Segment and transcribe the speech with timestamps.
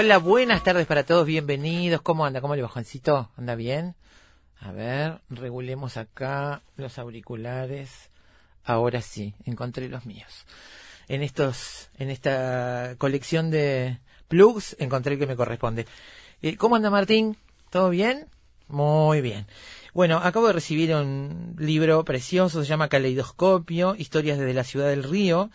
[0.00, 2.02] Hola, buenas tardes para todos, bienvenidos.
[2.02, 2.40] ¿Cómo anda?
[2.40, 3.32] ¿Cómo le va, Juancito?
[3.36, 3.96] ¿Anda bien?
[4.60, 8.08] A ver, regulemos acá los auriculares.
[8.62, 10.46] Ahora sí, encontré los míos.
[11.08, 13.98] En estos, en esta colección de
[14.28, 15.84] plugs encontré el que me corresponde.
[16.42, 17.36] Eh, ¿Cómo anda Martín?
[17.68, 18.28] ¿Todo bien?
[18.68, 19.46] Muy bien.
[19.94, 25.02] Bueno, acabo de recibir un libro precioso, se llama Caleidoscopio, Historias desde la Ciudad del
[25.02, 25.50] Río,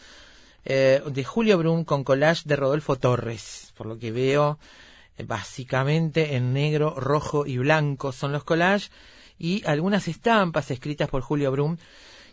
[0.65, 4.59] eh, de Julio Brum con collage de Rodolfo Torres por lo que veo,
[5.17, 8.91] eh, básicamente en negro, rojo y blanco son los collages
[9.37, 11.77] y algunas estampas escritas por Julio Brum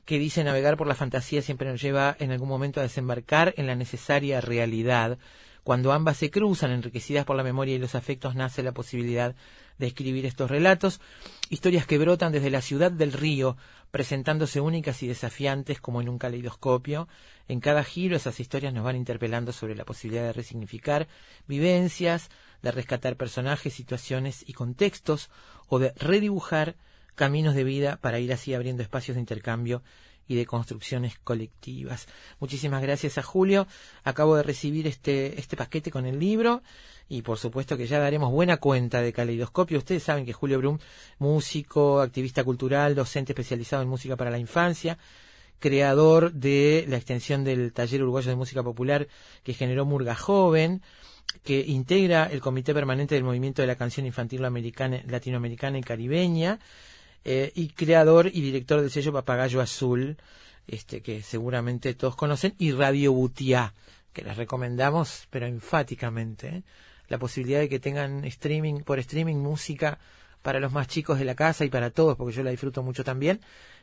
[0.05, 3.67] que dice navegar por la fantasía siempre nos lleva en algún momento a desembarcar en
[3.67, 5.19] la necesaria realidad.
[5.62, 9.34] Cuando ambas se cruzan, enriquecidas por la memoria y los afectos, nace la posibilidad
[9.80, 11.00] de escribir estos relatos,
[11.48, 13.56] historias que brotan desde la ciudad del río,
[13.91, 17.08] presentándose únicas y desafiantes como en un caleidoscopio.
[17.48, 21.08] En cada giro esas historias nos van interpelando sobre la posibilidad de resignificar
[21.48, 22.28] vivencias,
[22.62, 25.30] de rescatar personajes, situaciones y contextos,
[25.68, 26.76] o de redibujar
[27.14, 29.82] caminos de vida para ir así abriendo espacios de intercambio
[30.30, 32.06] y de construcciones colectivas.
[32.38, 33.66] Muchísimas gracias a Julio.
[34.04, 36.62] Acabo de recibir este, este paquete con el libro
[37.08, 39.78] y por supuesto que ya daremos buena cuenta de Caleidoscopio.
[39.78, 40.78] Ustedes saben que Julio Brum,
[41.18, 44.98] músico, activista cultural, docente especializado en música para la infancia,
[45.58, 49.08] creador de la extensión del Taller Uruguayo de Música Popular
[49.42, 50.80] que generó Murga Joven,
[51.42, 56.60] que integra el Comité Permanente del Movimiento de la Canción Infantil Latinoamericana y Caribeña,
[57.25, 60.17] eh, y creador y director del sello Papagayo Azul,
[60.67, 63.75] este, que seguramente todos conocen, y Radio Butiá,
[64.13, 66.49] que les recomendamos, pero enfáticamente.
[66.49, 66.63] ¿eh?
[67.11, 69.99] la posibilidad de que tengan streaming por streaming música
[70.43, 73.05] para los más chicos de la casa y para todos, porque yo la disfruto mucho
[73.05, 73.41] también,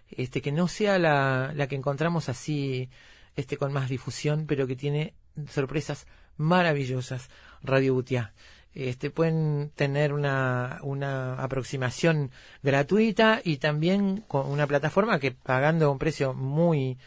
[0.09, 2.89] este que no sea la, la que encontramos así
[3.35, 5.13] este con más difusión, pero que tiene
[5.49, 6.07] sorpresas
[6.37, 7.29] maravillosas,
[7.61, 8.33] Radio Butiá.
[8.79, 12.29] Este, pueden tener una, una aproximación
[12.61, 16.97] gratuita y también con una plataforma que pagando un precio muy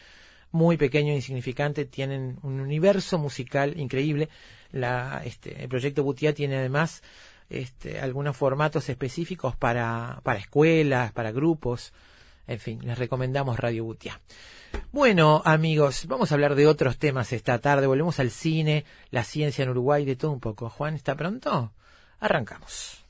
[0.53, 4.27] muy pequeño e insignificante tienen un universo musical increíble
[4.71, 7.03] la, este, el proyecto Butia tiene además
[7.49, 11.93] este, algunos formatos específicos para, para escuelas, para grupos.
[12.47, 14.19] En fin, les recomendamos Radio Butia.
[14.91, 17.87] Bueno, amigos, vamos a hablar de otros temas esta tarde.
[17.87, 20.69] Volvemos al cine, la ciencia en Uruguay, de todo un poco.
[20.69, 21.71] Juan, ¿está pronto?
[22.19, 23.03] Arrancamos.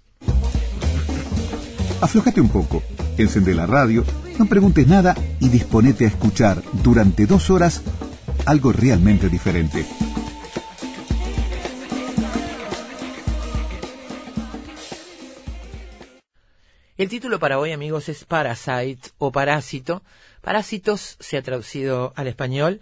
[2.01, 2.81] Aflojate un poco,
[3.18, 4.04] encende la radio,
[4.39, 7.84] no preguntes nada y disponete a escuchar durante dos horas
[8.45, 9.86] algo realmente diferente.
[17.01, 20.03] El título para hoy, amigos, es Parasite o Parásito.
[20.42, 22.80] Parásitos se ha traducido al español.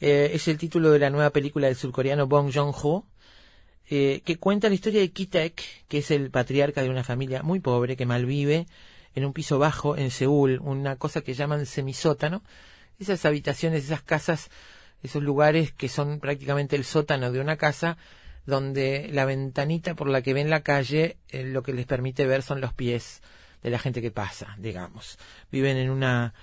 [0.00, 3.04] Eh, es el título de la nueva película del surcoreano Bong Joon-ho,
[3.90, 7.60] eh, que cuenta la historia de Ki-taek, que es el patriarca de una familia muy
[7.60, 8.66] pobre que malvive
[9.14, 12.42] en un piso bajo en Seúl, una cosa que llaman semisótano.
[12.98, 14.48] Esas habitaciones, esas casas,
[15.02, 17.98] esos lugares que son prácticamente el sótano de una casa,
[18.46, 22.42] donde la ventanita por la que ven la calle, eh, lo que les permite ver
[22.42, 23.20] son los pies
[23.62, 25.18] de la gente que pasa, digamos.
[25.50, 26.34] Viven en una,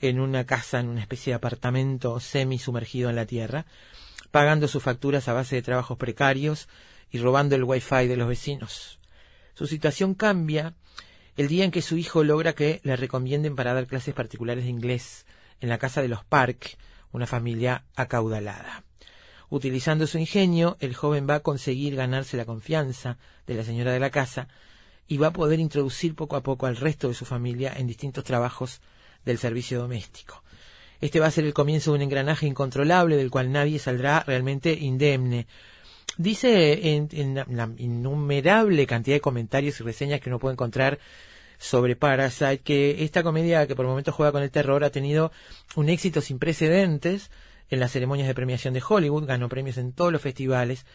[0.00, 3.66] en una casa, en una especie de apartamento semi sumergido en la tierra,
[4.30, 6.68] pagando sus facturas a base de trabajos precarios
[7.10, 8.98] y robando el wifi de los vecinos.
[9.54, 10.74] Su situación cambia
[11.36, 14.70] el día en que su hijo logra que le recomienden para dar clases particulares de
[14.70, 15.26] inglés
[15.60, 16.76] en la casa de los Park,
[17.12, 18.84] una familia acaudalada.
[19.48, 24.00] Utilizando su ingenio, el joven va a conseguir ganarse la confianza de la señora de
[24.00, 24.48] la casa
[25.08, 28.24] y va a poder introducir poco a poco al resto de su familia en distintos
[28.24, 28.80] trabajos
[29.24, 30.42] del servicio doméstico.
[31.00, 34.72] Este va a ser el comienzo de un engranaje incontrolable del cual nadie saldrá realmente
[34.72, 35.46] indemne.
[36.16, 40.98] Dice en, la innumerable cantidad de comentarios y reseñas que uno puede encontrar
[41.58, 45.32] sobre Parasite que esta comedia que por momentos juega con el terror ha tenido
[45.74, 47.30] un éxito sin precedentes
[47.68, 50.86] en las ceremonias de premiación de Hollywood, ganó premios en todos los festivales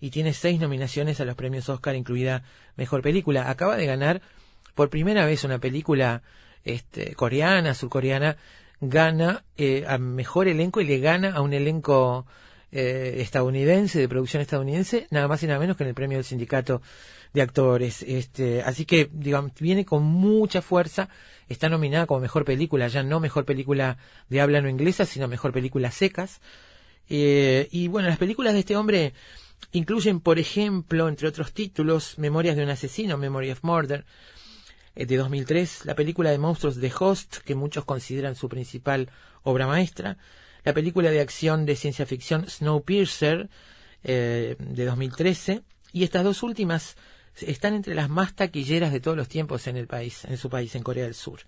[0.00, 2.42] y tiene seis nominaciones a los premios Oscar, incluida
[2.76, 3.50] Mejor Película.
[3.50, 4.22] Acaba de ganar
[4.74, 6.22] por primera vez una película
[6.64, 8.36] este, coreana, surcoreana,
[8.80, 12.26] gana eh, a Mejor Elenco y le gana a un elenco
[12.72, 16.24] eh, estadounidense, de producción estadounidense, nada más y nada menos que en el premio del
[16.24, 16.80] sindicato
[17.32, 18.02] de actores.
[18.02, 21.08] Este, así que, digamos, viene con mucha fuerza.
[21.48, 23.98] Está nominada como mejor película, ya no mejor película
[24.28, 26.40] de habla no inglesa, sino mejor película secas.
[27.08, 29.14] Eh, y bueno, las películas de este hombre
[29.72, 34.04] Incluyen, por ejemplo, entre otros títulos, Memorias de un asesino, Memory of Murder,
[34.96, 39.10] eh, de 2003, la película de monstruos The Host, que muchos consideran su principal
[39.42, 40.18] obra maestra,
[40.64, 43.48] la película de acción de ciencia ficción Snowpiercer,
[44.02, 45.62] eh, de 2013,
[45.92, 46.96] y estas dos últimas
[47.40, 50.74] están entre las más taquilleras de todos los tiempos en el país, en su país,
[50.74, 51.40] en Corea del Sur.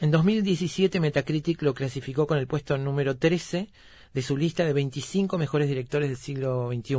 [0.00, 3.68] En 2017 Metacritic lo clasificó con el puesto número 13
[4.14, 6.96] de su lista de 25 mejores directores del siglo XXI.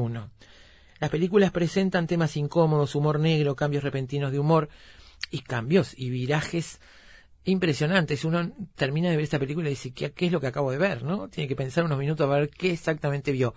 [0.99, 4.69] Las películas presentan temas incómodos, humor negro, cambios repentinos de humor
[5.31, 6.79] y cambios y virajes
[7.45, 8.25] impresionantes.
[8.25, 11.03] Uno termina de ver esta película y dice, ¿qué, es lo que acabo de ver?
[11.03, 11.29] ¿no?
[11.29, 13.55] Tiene que pensar unos minutos a ver qué exactamente vio.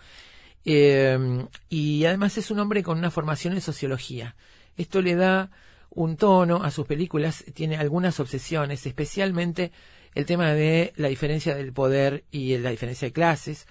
[0.64, 4.36] Eh, y además es un hombre con una formación en sociología.
[4.76, 5.50] Esto le da
[5.90, 9.72] un tono a sus películas, tiene algunas obsesiones, especialmente
[10.14, 13.66] el tema de la diferencia del poder y la diferencia de clases,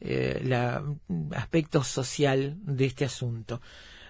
[0.00, 0.52] eh, el
[1.34, 3.60] aspecto social de este asunto.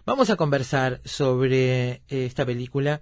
[0.07, 3.01] Vamos a conversar sobre eh, esta película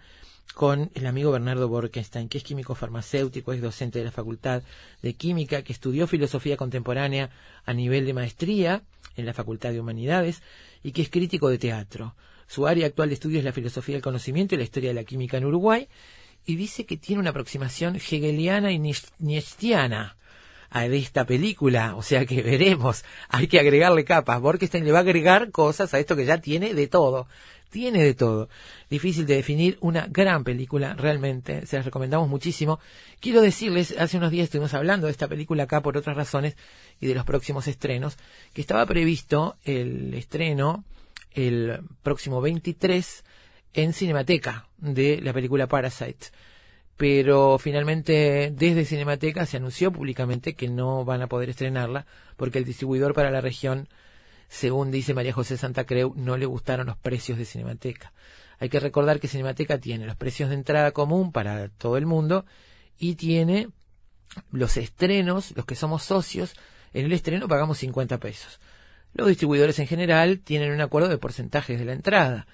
[0.55, 4.63] con el amigo Bernardo Borkenstein, que es químico farmacéutico, es docente de la Facultad
[5.01, 7.31] de Química, que estudió filosofía contemporánea
[7.65, 8.83] a nivel de maestría
[9.17, 10.43] en la Facultad de Humanidades
[10.83, 12.15] y que es crítico de teatro.
[12.47, 15.05] Su área actual de estudio es la filosofía del conocimiento y la historia de la
[15.05, 15.89] química en Uruguay
[16.47, 18.79] y dice que tiene una aproximación hegeliana y
[19.19, 20.17] niestiana
[20.71, 25.03] a esta película, o sea que veremos, hay que agregarle capas, Borkenstein le va a
[25.03, 27.29] agregar cosas a esto que ya tiene de todo,
[27.71, 28.49] tiene de todo.
[28.89, 32.81] Difícil de definir, una gran película, realmente, se las recomendamos muchísimo.
[33.21, 36.57] Quiero decirles, hace unos días estuvimos hablando de esta película acá por otras razones
[37.01, 38.17] y de los próximos estrenos,
[38.53, 40.85] que estaba previsto el estreno
[41.35, 43.25] el próximo 23
[43.75, 46.29] en Cinemateca de la película Parasite.
[46.97, 52.65] Pero finalmente desde Cinemateca se anunció públicamente que no van a poder estrenarla porque el
[52.65, 53.89] distribuidor para la región,
[54.49, 58.13] según dice María José Santa Creu, no le gustaron los precios de Cinemateca.
[58.59, 62.45] Hay que recordar que Cinemateca tiene los precios de entrada común para todo el mundo
[62.99, 63.69] y tiene
[64.51, 66.55] los estrenos, los que somos socios,
[66.93, 68.61] en el estreno pagamos 50 pesos.
[69.15, 72.47] Los distribuidores en general tienen un acuerdo de porcentajes de la entrada.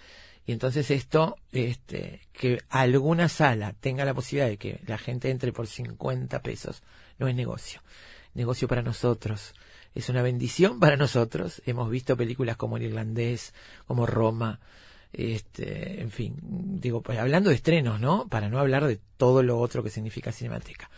[0.48, 5.52] Y entonces esto, este, que alguna sala tenga la posibilidad de que la gente entre
[5.52, 6.82] por 50 pesos,
[7.18, 7.82] no es negocio.
[8.32, 9.52] Negocio para nosotros.
[9.94, 11.60] Es una bendición para nosotros.
[11.66, 13.52] Hemos visto películas como El Irlandés,
[13.86, 14.58] como Roma,
[15.12, 18.26] este, en fin, digo, pues hablando de estrenos, ¿no?
[18.26, 20.88] Para no hablar de todo lo otro que significa Cinemateca.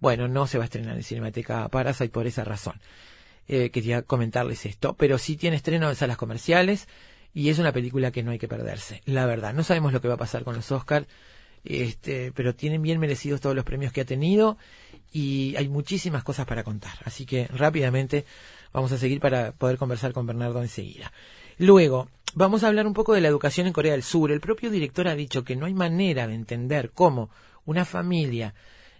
[0.00, 2.80] Bueno, no se va a estrenar en Cinemateca Parasite por esa razón.
[3.46, 6.88] Eh, quería comentarles esto, pero sí tiene estreno en salas comerciales
[7.36, 9.02] y es una película que no hay que perderse.
[9.04, 11.06] La verdad, no sabemos lo que va a pasar con los Oscars,
[11.64, 14.56] este, pero tienen bien merecidos todos los premios que ha tenido
[15.12, 16.94] y hay muchísimas cosas para contar.
[17.04, 18.24] Así que rápidamente
[18.72, 21.12] vamos a seguir para poder conversar con Bernardo enseguida.
[21.58, 24.32] Luego, vamos a hablar un poco de la educación en Corea del Sur.
[24.32, 27.28] El propio director ha dicho que no hay manera de entender cómo
[27.66, 28.54] una familia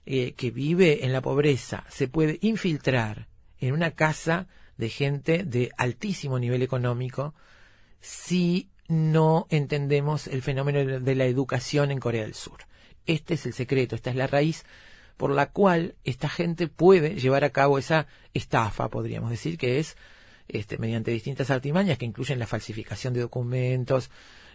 [0.05, 3.29] eh, que vive en la pobreza se puede infiltrar
[3.61, 7.33] en una casa de gente de altísimo nivel económico
[8.01, 12.59] si no entendemos el fenómeno de la educación en Corea del Sur.
[13.07, 14.65] Este es el secreto, esta es la raíz
[15.17, 19.97] por la cual esta gente puede llevar a cabo esa estafa, podríamos decir, que es
[20.49, 24.11] este, mediante distintas artimañas que incluyen la falsificación de documentos,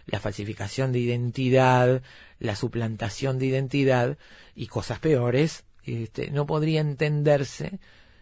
[0.06, 2.02] la falsificación de identidad,
[2.38, 4.18] la suplantación de identidad
[4.54, 7.80] y cosas peores, este, no podría entenderse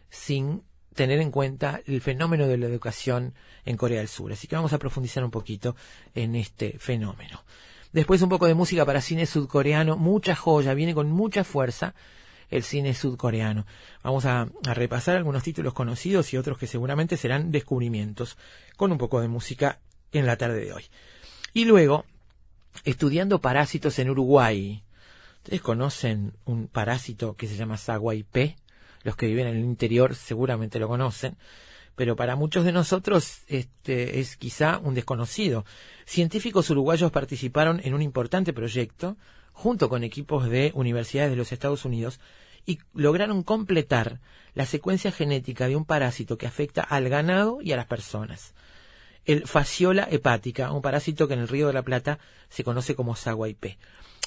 [0.08, 0.62] sin
[0.94, 4.32] tener en cuenta el fenómeno de la educación en Corea del Sur.
[4.32, 5.76] Así que vamos a profundizar un poquito
[6.14, 7.44] en este fenómeno.
[7.92, 11.94] Después un poco de música para cine sudcoreano, mucha joya, viene con mucha fuerza
[12.50, 13.66] el cine sudcoreano.
[14.02, 18.36] Vamos a, repasar algunos títulos conocidos y otros que seguramente serán descubrimientos,
[18.76, 19.78] con un poco de música
[20.12, 20.84] en la tarde de hoy.
[21.52, 22.04] Y luego,
[22.84, 24.82] estudiando parásitos en Uruguay.
[25.38, 27.78] Ustedes conocen un parásito que se llama
[28.30, 28.56] P
[29.02, 31.36] los que viven en el interior seguramente lo conocen,
[31.96, 35.64] pero para muchos de nosotros este es quizá un desconocido.
[36.06, 39.16] Científicos uruguayos participaron en un importante proyecto
[39.52, 42.20] junto con equipos de universidades de los Estados Unidos
[42.66, 44.20] y lograron completar
[44.54, 48.54] la secuencia genética de un parásito que afecta al ganado y a las personas.
[49.24, 53.14] El fasciola hepática, un parásito que en el Río de la Plata se conoce como
[53.14, 53.78] P.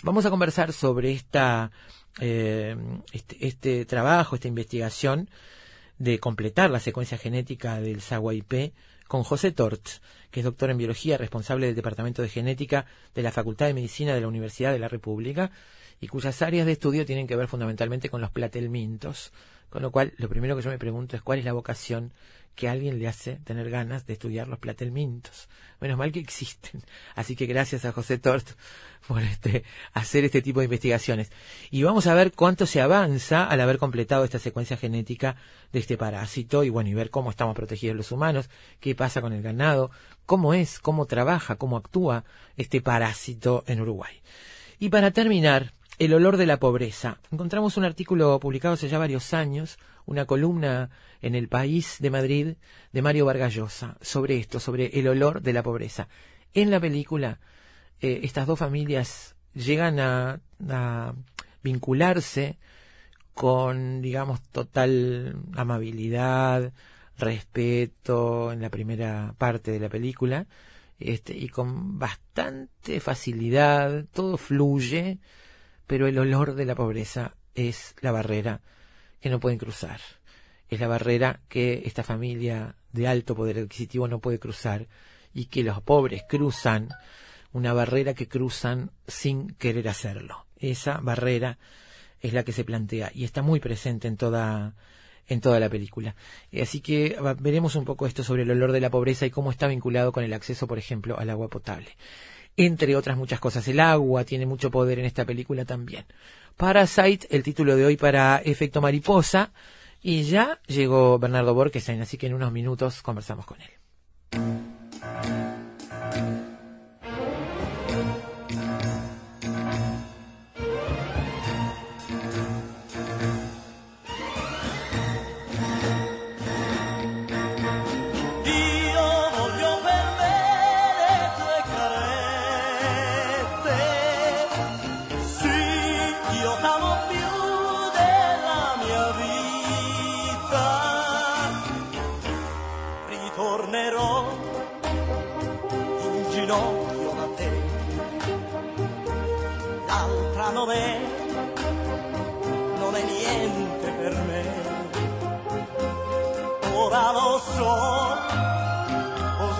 [0.03, 1.71] Vamos a conversar sobre esta
[2.19, 2.75] eh,
[3.11, 5.29] este, este, trabajo, esta investigación
[5.97, 8.73] de completar la secuencia genética del SAGUAIP
[9.07, 9.87] con José Tort,
[10.31, 14.13] que es doctor en biología, responsable del Departamento de Genética de la Facultad de Medicina
[14.13, 15.51] de la Universidad de la República,
[16.01, 19.31] y cuyas áreas de estudio tienen que ver fundamentalmente con los platelmintos.
[19.73, 22.13] Con lo cual, lo primero que yo me pregunto es cuál es la vocación
[22.53, 25.49] que alguien le hace tener ganas de estudiar los platelmintos.
[25.81, 26.83] Menos mal que existen.
[27.15, 28.49] Así que gracias a José Tort
[29.07, 29.63] por este,
[29.93, 31.31] hacer este tipo de investigaciones.
[31.71, 35.37] Y vamos a ver cuánto se avanza al haber completado esta secuencia genética
[35.71, 39.33] de este parásito y bueno, y ver cómo estamos protegidos los humanos, qué pasa con
[39.33, 39.89] el ganado,
[40.27, 42.25] cómo es, cómo trabaja, cómo actúa
[42.57, 44.21] este parásito en Uruguay.
[44.77, 47.19] Y para terminar, el olor de la pobreza.
[47.31, 50.89] Encontramos un artículo publicado hace ya varios años, una columna
[51.21, 52.55] en el País de Madrid
[52.91, 56.07] de Mario Vargallosa sobre esto, sobre el olor de la pobreza.
[56.53, 57.39] En la película,
[58.01, 61.13] eh, estas dos familias llegan a, a
[61.61, 62.57] vincularse
[63.33, 66.73] con, digamos, total amabilidad,
[67.17, 70.47] respeto en la primera parte de la película,
[70.99, 75.19] este, y con bastante facilidad, todo fluye,
[75.93, 78.61] pero el olor de la pobreza es la barrera
[79.21, 80.01] que no pueden cruzar.
[80.67, 84.87] Es la barrera que esta familia de alto poder adquisitivo no puede cruzar
[85.35, 86.89] y que los pobres cruzan,
[87.51, 90.47] una barrera que cruzan sin querer hacerlo.
[90.57, 91.59] Esa barrera
[92.21, 94.73] es la que se plantea y está muy presente en toda
[95.27, 96.15] en toda la película.
[96.59, 99.67] Así que veremos un poco esto sobre el olor de la pobreza y cómo está
[99.67, 101.95] vinculado con el acceso, por ejemplo, al agua potable
[102.57, 103.67] entre otras muchas cosas.
[103.67, 106.05] El agua tiene mucho poder en esta película también.
[106.57, 109.51] Parasite, el título de hoy para Efecto Mariposa.
[110.01, 115.42] Y ya llegó Bernardo Borquesen, así que en unos minutos conversamos con él.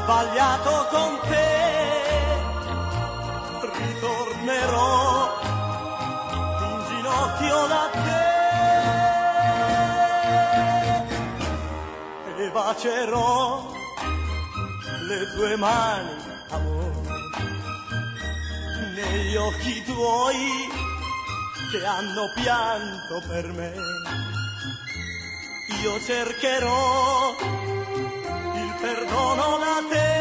[0.04, 2.02] Sbagliato con te,
[3.72, 5.42] ritornerò
[6.60, 8.32] in ginocchio da te
[12.44, 13.72] e bacerò
[15.08, 16.16] le tue mani,
[16.50, 17.02] amore,
[18.96, 20.70] negli occhi tuoi
[21.72, 23.74] che hanno pianto per me.
[25.82, 27.53] Io cercherò
[28.84, 30.12] perdono da te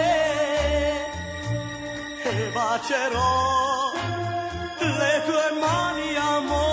[2.31, 3.93] e bacerò
[4.79, 6.72] le tue mani amore.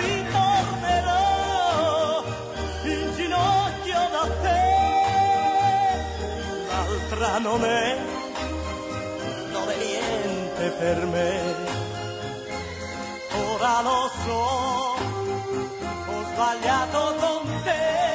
[0.01, 1.23] Ritornerò
[2.93, 4.63] in ginocchio da te.
[6.69, 7.97] L'altra non è,
[9.51, 11.33] non è niente per me.
[13.51, 14.43] Ora lo so
[16.09, 18.14] ho sbagliato con te,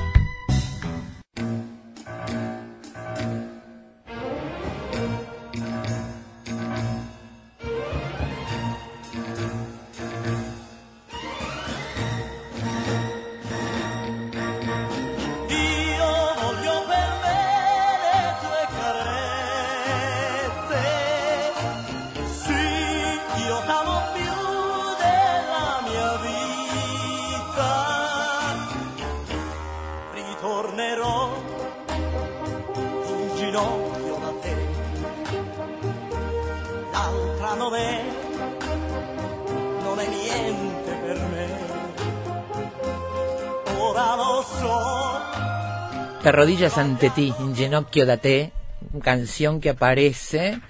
[46.31, 48.53] Arrodillas ante ti, in ginocchio da te,
[49.03, 50.61] canción que aparece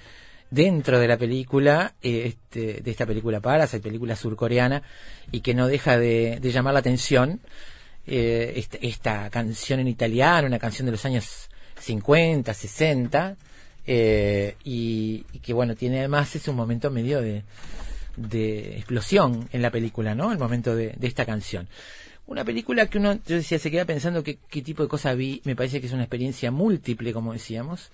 [0.50, 4.82] dentro de la película, eh, este, de esta película Parasite, película surcoreana,
[5.30, 7.40] y que no deja de, de llamar la atención.
[8.08, 11.48] eh, esta, esta canción en italiano, una canción de los años
[11.78, 13.36] 50, 60,
[13.86, 17.44] eh, y, que bueno, tiene además es un momento medio de,
[18.16, 20.32] de explosión en la película, ¿no?
[20.32, 21.68] El momento de esta canción.
[22.26, 25.42] Una película que uno, yo decía, se queda pensando qué, qué tipo de cosa vi.
[25.44, 27.90] Me parece que es una experiencia múltiple, como decíamos,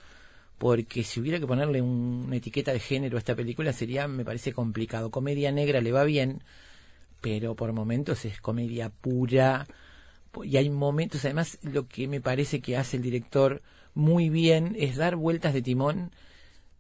[0.59, 4.25] porque si hubiera que ponerle un- una etiqueta de género a esta película sería, me
[4.25, 5.11] parece complicado.
[5.11, 6.43] Comedia negra le va bien,
[7.23, 9.67] pero por momentos es comedia pura.
[10.45, 13.63] Y hay momentos, además, lo que me parece que hace el director
[13.95, 16.13] muy bien es dar vueltas de timón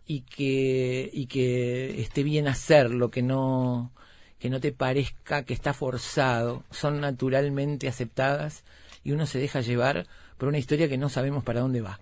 [0.06, 3.92] y que y que esté bien hacerlo, que no
[4.38, 8.64] que no te parezca que está forzado, son naturalmente aceptadas
[9.04, 12.00] y uno se deja llevar por una historia que no sabemos para dónde va.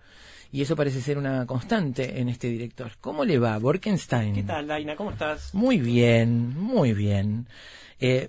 [0.53, 2.93] Y eso parece ser una constante en este director.
[3.01, 4.35] ¿Cómo le va, Borkenstein?
[4.35, 4.95] ¿Qué tal, Daina?
[4.97, 5.53] ¿Cómo estás?
[5.55, 7.47] Muy bien, muy bien.
[8.01, 8.29] Eh,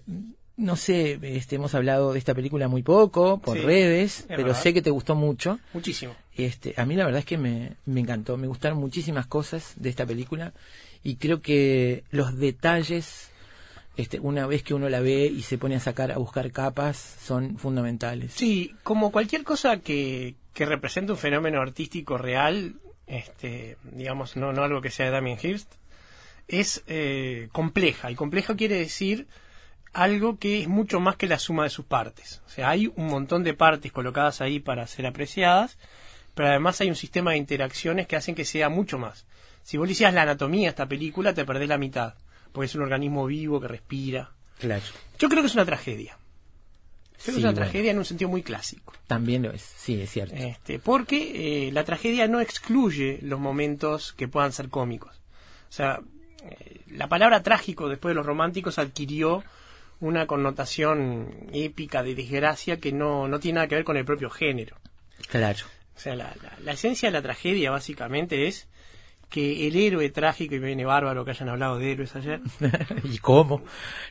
[0.58, 4.46] no sé, este, hemos hablado de esta película muy poco, por Sí, redes, es pero
[4.46, 4.62] verdad.
[4.62, 5.60] sé que te gustó mucho.
[5.74, 6.16] Muchísimo.
[6.36, 9.90] Este, a mí la verdad es que me, me encantó, me gustaron muchísimas cosas de
[9.90, 10.54] esta película
[11.04, 13.30] y creo que los detalles,
[13.98, 16.98] este, una vez que uno la ve y se pone a sacar, a buscar capas,
[16.98, 18.34] son fundamentales.
[18.34, 22.76] Sí, como cualquier cosa que, que represente un fenómeno artístico real,
[23.08, 25.74] este, digamos, no, no algo que sea de Damien Hirst,
[26.48, 28.12] es eh, compleja.
[28.12, 29.28] Y compleja quiere decir
[29.94, 32.44] algo que es mucho más que la suma de sus partes.
[32.46, 35.80] O sea, hay un montón de partes colocadas ahí para ser apreciadas,
[36.36, 39.26] pero además hay un sistema de interacciones que hacen que sea mucho más.
[39.64, 42.14] Si vos le hicieras la anatomía a esta película, te perdés la mitad,
[42.58, 44.32] porque es un organismo vivo que respira.
[44.58, 44.84] Claro.
[45.20, 46.18] Yo creo que es una tragedia.
[47.14, 47.56] Creo que es una bueno.
[47.66, 48.94] tragedia en un sentido muy clásico.
[49.06, 50.36] También lo es, sí, es cierto.
[50.36, 55.16] Este, porque eh, la tragedia no excluye los momentos que puedan ser cómicos.
[55.70, 56.00] O sea,
[56.44, 59.44] eh, la palabra trágico después de los románticos adquirió
[60.00, 64.30] una connotación épica de desgracia que no, no tiene nada que ver con el propio
[64.30, 64.78] género.
[65.28, 65.66] Claro.
[65.96, 68.68] O sea, la, la- la esencia de la tragedia básicamente es
[69.30, 72.40] que el héroe trágico, y me viene bárbaro que hayan hablado de héroes ayer,
[73.04, 73.62] ¿Y cómo?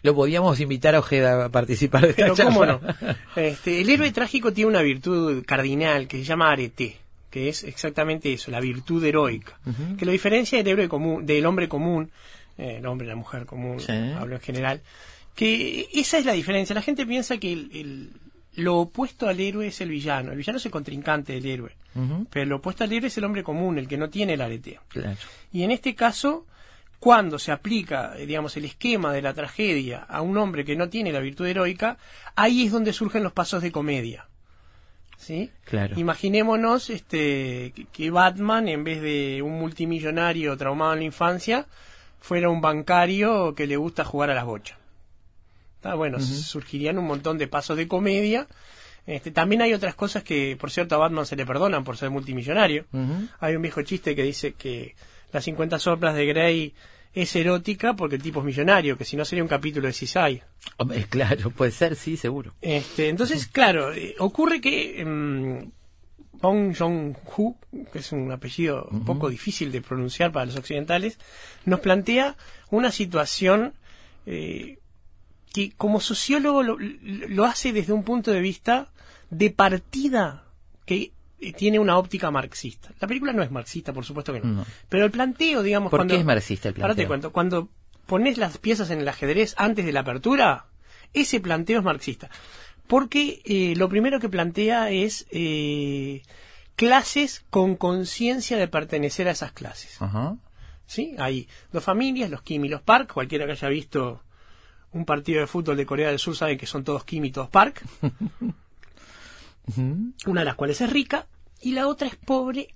[0.03, 2.81] Lo podíamos invitar a Ojeda a participar de esta Pero cómo no.
[2.81, 3.17] charla.
[3.37, 6.97] Este, el héroe trágico tiene una virtud cardinal que se llama arete,
[7.31, 9.59] que es exactamente eso, la virtud heroica,
[9.99, 12.11] que lo diferencia del héroe común, del hombre común,
[12.59, 13.93] eh, el hombre y la mujer común, Sí.
[13.93, 14.83] hablo en general,
[15.35, 16.75] que esa es la diferencia.
[16.75, 18.11] La gente piensa que el- el-
[18.57, 20.33] lo opuesto al héroe es el villano.
[20.33, 21.73] El villano es el contrincante del héroe.
[22.31, 24.83] Pero lo opuesto al héroe es el hombre común, el que no tiene el areteo.
[24.89, 25.17] Claro.
[25.53, 26.47] Y en este caso,
[26.99, 30.89] cuando se aplica, eh, digamos, el esquema de la tragedia a un hombre que no
[30.89, 31.97] tiene la virtud heroica,
[32.35, 34.27] ahí es donde surgen los pasos de comedia.
[35.17, 35.51] ¿Sí?
[35.65, 35.99] Claro.
[35.99, 41.67] Imaginémonos este, que Batman, en vez de un multimillonario traumado en la infancia,
[42.21, 44.79] fuera un bancario que le gusta jugar a las bochas.
[45.87, 48.47] Ah, bueno, surgirían un montón de pasos de comedia.
[49.07, 52.11] Este, también hay otras cosas que, por cierto, a Batman se le perdonan por ser
[52.11, 52.87] multimillonario.
[53.41, 54.97] Hay un viejo chiste que dice que
[55.33, 56.75] las 50 soplas de Grey
[57.15, 60.43] es erótica porque el tipo es millonario, que si no sería un capítulo de Cisai.
[60.77, 62.53] Hombre, Claro, puede ser, sí, seguro.
[62.61, 65.71] Este, entonces, claro, eh, ocurre que em,
[66.33, 67.57] Bong Joon-ho,
[67.93, 71.19] que es un apellido un poco difícil de pronunciar para los occidentales,
[71.65, 72.37] nos plantea
[72.71, 73.75] una situación
[74.27, 74.79] eh,
[75.57, 78.91] que como sociólogo lo, lo hace desde un punto de vista
[79.31, 80.45] de partida
[80.85, 82.91] que eh, tiene una óptica marxista.
[83.01, 84.49] La película no es marxista, por supuesto que no.
[84.53, 84.67] No.
[84.91, 86.13] Pero el planteo, digamos, ¿Por cuando...
[86.13, 87.09] qué es marxista el Ahora te planteo?
[87.09, 87.71] cuento, cuando
[88.05, 90.67] pones las piezas en el ajedrez antes de la apertura,
[91.15, 92.29] ese planteo es marxista.
[92.87, 96.21] Porque eh, lo primero que plantea es eh,
[96.75, 100.03] clases con conciencia de pertenecer a esas clases.
[100.03, 100.37] Ajá.
[100.85, 101.17] ¿Sí?
[101.19, 103.15] Hay dos familias, los Kim y los Park.
[103.15, 104.21] Cualquiera que haya visto
[104.97, 107.49] un partido de fútbol de Corea del Sur sabe que son todos Kim y todos
[107.49, 107.83] Park.
[110.27, 111.27] Una de las cuales es rica
[111.61, 112.75] y la otra es pobre,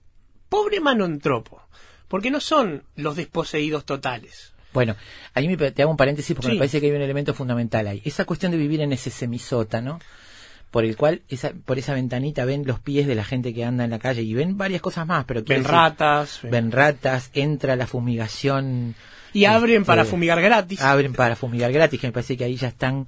[0.49, 1.63] pobre manontropo.
[2.09, 4.53] Porque no son los desposeídos totales.
[4.73, 4.97] Bueno,
[5.35, 6.53] ahí me, te hago un paréntesis porque Sí.
[6.55, 8.03] me parece que hay un elemento fundamental ahí.
[8.05, 10.01] Esa cuestión de vivir en ese semisótano,
[10.73, 13.85] por el cual esa, por esa ventanita ven los pies de la gente que anda
[13.85, 16.41] en la calle y ven varias cosas más, pero Ven decir, ratas.
[16.43, 18.95] ven ratas, entra la fumigación.
[19.33, 20.81] Y abren este, para fumigar gratis.
[20.81, 23.07] Abren para fumigar gratis, que me parece que ahí ya están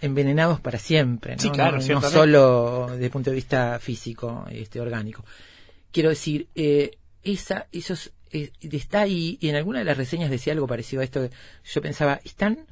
[0.00, 1.42] envenenados para siempre, ¿no?
[1.42, 5.24] Sí, claro, no, no solo desde el punto de vista físico, este orgánico.
[5.92, 10.52] Quiero decir, eh, esa, esos, eh, está ahí, y en alguna de las reseñas decía
[10.52, 11.30] algo parecido a esto, que
[11.64, 12.66] yo pensaba, están,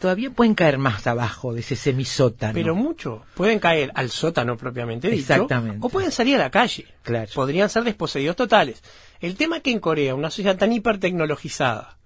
[0.00, 2.54] todavía pueden caer más abajo de ese semisótano.
[2.54, 3.24] Pero mucho.
[3.34, 5.20] Pueden caer al sótano propiamente dicho.
[5.20, 5.78] Exactamente.
[5.80, 6.86] O pueden salir a la calle.
[7.02, 7.30] Claro.
[7.34, 8.82] Podrían ser desposeídos totales.
[9.20, 11.97] El tema es que en Corea, una sociedad tan hipertecnologizada,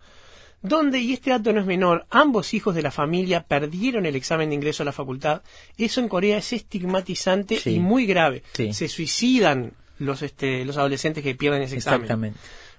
[0.63, 4.49] donde, y este dato no es menor, ambos hijos de la familia perdieron el examen
[4.49, 5.43] de ingreso a la facultad,
[5.77, 7.71] eso en Corea es estigmatizante Sí.
[7.75, 8.43] y muy grave.
[8.55, 8.73] Sí.
[8.73, 12.03] Se suicidan los, este, los adolescentes que pierden ese examen.
[12.03, 12.39] Exactamente.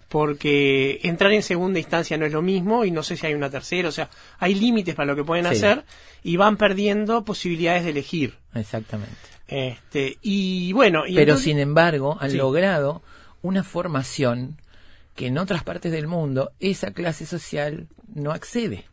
[0.10, 3.50] porque entrar en segunda instancia no es lo mismo y no sé si hay una
[3.50, 5.54] tercera, o sea, hay límites para lo que pueden Sí.
[5.56, 5.86] hacer
[6.24, 8.36] y van perdiendo posibilidades de elegir.
[8.54, 9.16] Exactamente.
[9.48, 13.02] Este, y bueno, y Pero entonces- sin embargo, han logrado
[13.42, 14.58] una formación
[15.16, 18.86] que en otras partes del mundo esa clase social no accede.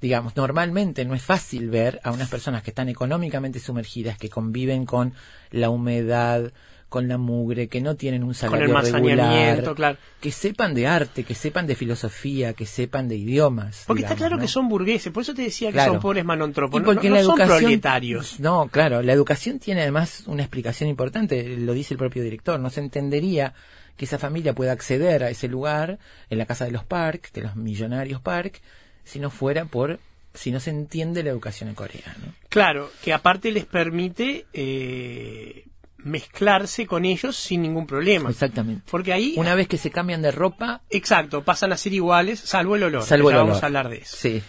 [0.00, 4.84] Digamos, normalmente no es fácil ver a unas personas que están económicamente sumergidas, que conviven
[4.84, 5.14] con
[5.50, 6.52] la humedad,
[6.90, 9.30] con la mugre, que no tienen un con salario el masaneamiento,
[9.70, 9.98] regular, claro.
[10.20, 13.84] que sepan de arte, que sepan de filosofía, que sepan de idiomas.
[13.86, 14.42] Porque está claro ¿no?
[14.42, 17.22] que son burgueses, por eso te decía que son pobres manontropos, Y porque no- la
[17.24, 18.38] son proletarios.
[18.40, 22.68] No, claro, la educación tiene además una explicación importante, lo dice el propio director, no
[22.70, 23.54] se entendería
[23.96, 25.98] que esa familia pueda acceder a ese lugar
[26.30, 28.60] en la casa de los Park, de los millonarios Park,
[29.04, 30.00] si no fuera por,
[30.32, 32.34] si no se entiende la educación en Corea, ¿no?
[32.48, 35.66] Claro, que aparte les permite eh,
[35.98, 38.30] mezclarse con ellos sin ningún problema.
[38.30, 38.82] Exactamente.
[38.90, 42.76] Porque ahí, Una vez que se cambian de ropa, exacto, pasan a ser iguales, salvo
[42.76, 43.02] el olor.
[43.02, 43.48] salvo el olor.
[43.48, 44.16] vamos a hablar de eso.
[44.16, 44.42] Sí.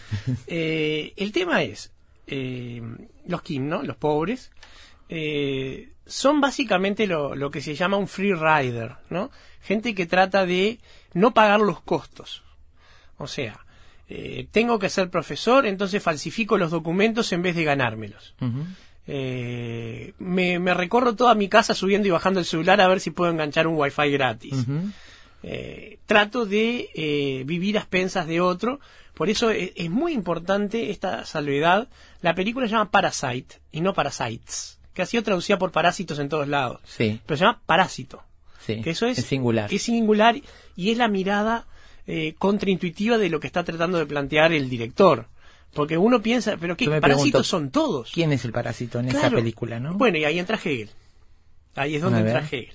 [0.48, 1.92] Eh, el tema es,
[2.28, 2.82] eh,
[3.28, 3.84] los Kim, ¿no?
[3.84, 4.52] Los pobres,
[5.10, 9.32] eh, son básicamente lo, lo que se llama un free rider, ¿no?
[9.62, 10.80] Gente que trata de
[11.14, 12.44] no pagar los costos.
[13.18, 13.66] O sea,
[14.08, 18.36] eh, tengo que ser profesor, entonces falsifico los documentos en vez de ganármelos.
[19.08, 23.12] Eh, me, me recorro toda mi casa subiendo y bajando el celular a ver si
[23.12, 24.66] puedo enganchar un wifi gratis.
[25.44, 28.80] Eh, trato de eh, vivir a expensas de otro.
[29.14, 31.88] Por eso es, es muy importante esta salvedad.
[32.22, 36.30] La película se llama Parasite y no Parasites, que ha sido traducida por parásitos en
[36.30, 36.80] todos lados.
[36.86, 38.24] Sí, Pero se llama Parásito,
[38.66, 38.82] sí.
[38.82, 39.72] que eso es, singular.
[39.72, 40.36] Es singular
[40.76, 41.68] y es la mirada
[42.08, 45.28] eh, contraintuitiva de lo que está tratando de plantear el director.
[45.74, 46.86] Porque uno piensa, pero ¿qué?
[46.86, 48.12] Parásitos pregunto, son todos.
[48.14, 49.94] ¿Quién es el parásito en esa película, no?
[49.96, 50.90] Bueno, y ahí entra Hegel.
[51.76, 52.40] Ahí es donde entra.
[52.40, 52.70] Hegel.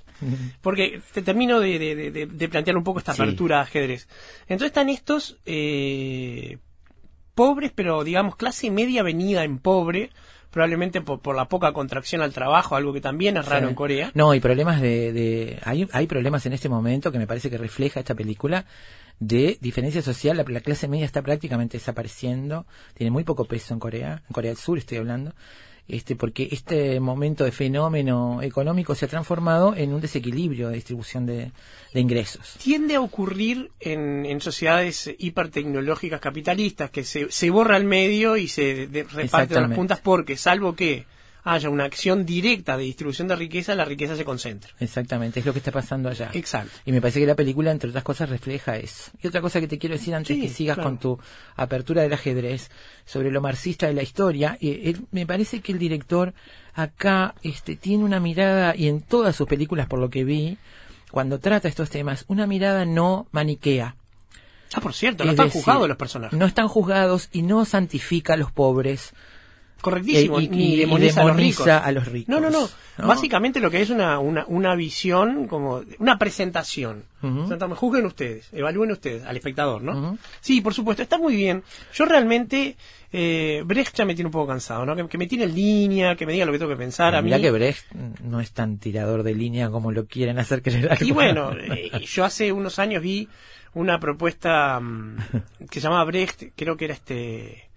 [0.60, 3.22] Porque te termino de, de- de- de- de plantear un poco esta Sí.
[3.22, 4.06] apertura a ajedrez.
[4.42, 6.58] Entonces están estos eh,
[7.34, 10.10] pobres, pero digamos clase media venida en pobre,
[10.50, 13.70] probablemente por, por la poca contracción al trabajo, algo que también es raro Sí.
[13.70, 14.10] en Corea.
[14.14, 17.58] No, hay problemas de, de hay, hay problemas en este momento que me parece que
[17.58, 18.64] refleja esta película
[19.20, 20.36] de diferencia social.
[20.36, 24.50] La, la clase media está prácticamente desapareciendo, tiene muy poco peso en Corea, en Corea
[24.50, 25.34] del Sur estoy hablando,
[25.88, 31.26] este porque este momento de fenómeno económico se ha transformado en un desequilibrio de distribución
[31.26, 31.50] de,
[31.92, 32.54] de ingresos.
[32.62, 38.48] Tiende a ocurrir en, en sociedades hipertecnológicas capitalistas que se, se borra el medio y
[38.48, 41.04] se de- reparten las puntas porque, salvo que
[41.44, 44.70] haya una acción directa de distribución de riqueza, la riqueza se concentra.
[44.80, 46.30] Exactamente, es lo que está pasando allá.
[46.34, 46.70] Exacto.
[46.84, 49.10] Y me parece que la película, entre otras cosas, refleja eso.
[49.22, 50.90] Y otra cosa que te quiero decir antes Sí, que sigas claro.
[50.90, 51.18] con tu
[51.56, 52.70] apertura del ajedrez
[53.06, 56.34] sobre lo marxista de la historia, eh, él- me parece que el director
[56.74, 60.58] acá este, tiene una mirada, y en todas sus películas, por lo que vi,
[61.10, 63.96] cuando trata estos temas, una mirada no maniquea.
[64.72, 66.38] Ah, por cierto, no Es están decir, juzgados los personajes.
[66.38, 69.12] No están juzgados y no santifica a los pobres.
[69.80, 71.66] Correctísimo, Eh, y- ni y- y demoniza, a, los ricos.
[71.68, 73.06] a los ricos, No, no, no, ¿no?
[73.06, 77.04] Básicamente lo que es una, una, una visión, como una presentación.
[77.22, 77.40] Ujú.
[77.40, 80.18] O sea, entonces, juzguen ustedes, evalúen ustedes al espectador, ¿no?
[80.40, 81.62] Sí, por supuesto, está muy bien.
[81.94, 82.76] Yo realmente,
[83.12, 84.94] eh, Brecht ya me tiene un poco cansado, ¿no?
[84.96, 87.22] Que, que me tiene en línea, que me diga lo que tengo que pensar a
[87.22, 87.26] mí.
[87.26, 87.90] Mirá que Brecht
[88.22, 92.24] no es tan tirador de línea como lo quieren hacer creer Y bueno, eh, yo
[92.24, 93.28] hace unos años vi
[93.72, 95.16] una propuesta mm,
[95.70, 97.69] que se llamaba Brecht, creo que era este.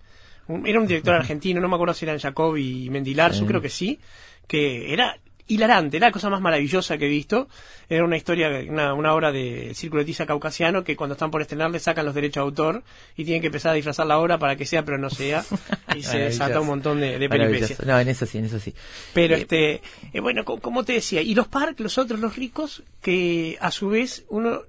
[0.48, 3.46] Un- era un director argentino, no me acuerdo si eran Jacob y Mendilarzu, Sí.
[3.46, 4.00] creo que sí,
[4.48, 7.50] que era hilarante, era la cosa más maravillosa que he visto.
[7.90, 11.42] Era una historia, una, una obra de Círculo de Tiza Caucasiano que cuando están por
[11.42, 12.84] estrenar le sacan los derechos de autor
[13.18, 15.44] y tienen que empezar a disfrazar la obra para que sea pero no sea.
[15.96, 17.86] Y se desata un montón de, de peripecias.
[17.86, 18.74] No, en eso sí, en eso sí.
[19.14, 19.82] Pero Eh, este,
[20.14, 23.70] eh, bueno, co- como te decía, y los park, los otros, los ricos, que a
[23.70, 24.62] su vez uno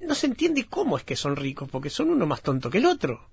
[0.00, 2.86] no se entiende cómo es que son ricos, porque son uno más tonto que el
[2.86, 3.28] otro.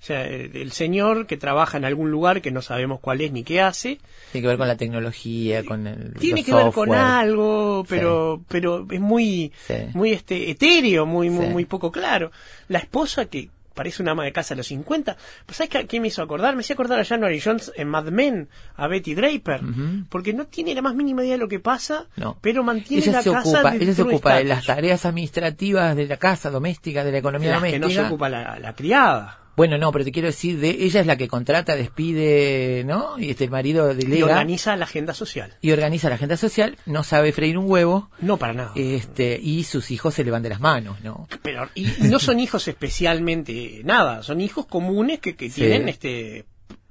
[0.00, 3.32] O sea, el, el señor que trabaja en algún lugar que no sabemos cuál es
[3.32, 3.98] ni qué hace,
[4.32, 8.86] Tiene que ver con la tecnología, con el tiene que ver con algo, pero, pero
[8.90, 9.74] es muy, Sí.
[9.94, 11.52] muy este, etéreo, muy, muy, Sí.
[11.52, 12.30] muy poco claro.
[12.68, 16.00] La esposa que parece una ama de casa a los 50, pues ¿sabes qué, qué
[16.00, 16.54] me hizo acordar?
[16.56, 19.60] Me hacía acordar a January Jones en Mad Men, a Betty Draper,
[20.08, 22.36] porque no tiene la más mínima idea de lo que pasa, No.
[22.40, 25.94] pero mantiene ella la se casa ocupa, de ella se ocupa de las tareas administrativas
[25.96, 28.00] de la casa doméstica, de la economía Las que doméstica.
[28.02, 29.38] no se ocupa la, la criada.
[29.58, 33.18] Bueno, no, pero te quiero decir, de ella es la que contrata, despide, ¿no?
[33.18, 35.52] Y este el marido Y delega organiza la agenda social.
[35.60, 38.72] y organiza la agenda social, no sabe freír un huevo, No para nada.
[38.76, 41.28] este, y sus hijos se le van de las manos, ¿no?
[41.42, 45.62] Pero, y, y no son hijos especialmente nada, son hijos comunes que, que Sí.
[45.62, 46.46] tienen este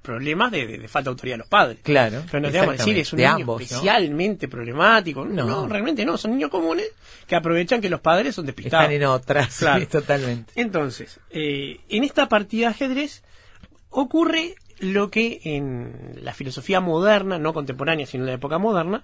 [0.08, 1.80] problemas de, de- de falta de autoridad de los padres.
[1.84, 2.24] Claro.
[2.32, 3.64] Pero no te vamos a decir, es un de niño ambos, ¿no?
[3.66, 5.26] especialmente problemático.
[5.26, 5.68] No, No.
[5.68, 6.88] realmente no, son niños comunes
[7.28, 8.86] que aprovechan que los padres son despistados.
[8.86, 9.80] Están en otras, Claro.
[9.82, 10.54] sí, totalmente.
[10.56, 13.24] Entonces, eh, en esta partida de ajedrez
[13.90, 19.04] ocurre lo que en la filosofía moderna, no contemporánea, sino en la época moderna,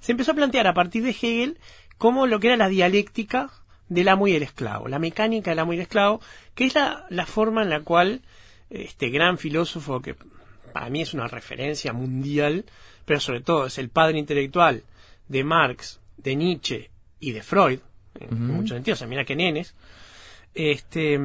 [0.00, 1.58] se empezó a plantear a partir de Hegel
[1.98, 3.50] como lo que era la dialéctica
[3.88, 6.20] del amo y el esclavo, la mecánica del amo y el esclavo,
[6.54, 8.22] que es la, la forma en la cual
[8.70, 10.14] este gran filósofo, que
[10.70, 12.64] para mí es una referencia mundial,
[13.04, 14.84] pero sobre todo es el padre intelectual
[15.28, 17.80] de Marx, de Nietzsche y de Freud,
[18.18, 19.74] en muchos sentidos, o sea, mira que nenes,
[20.54, 21.18] este,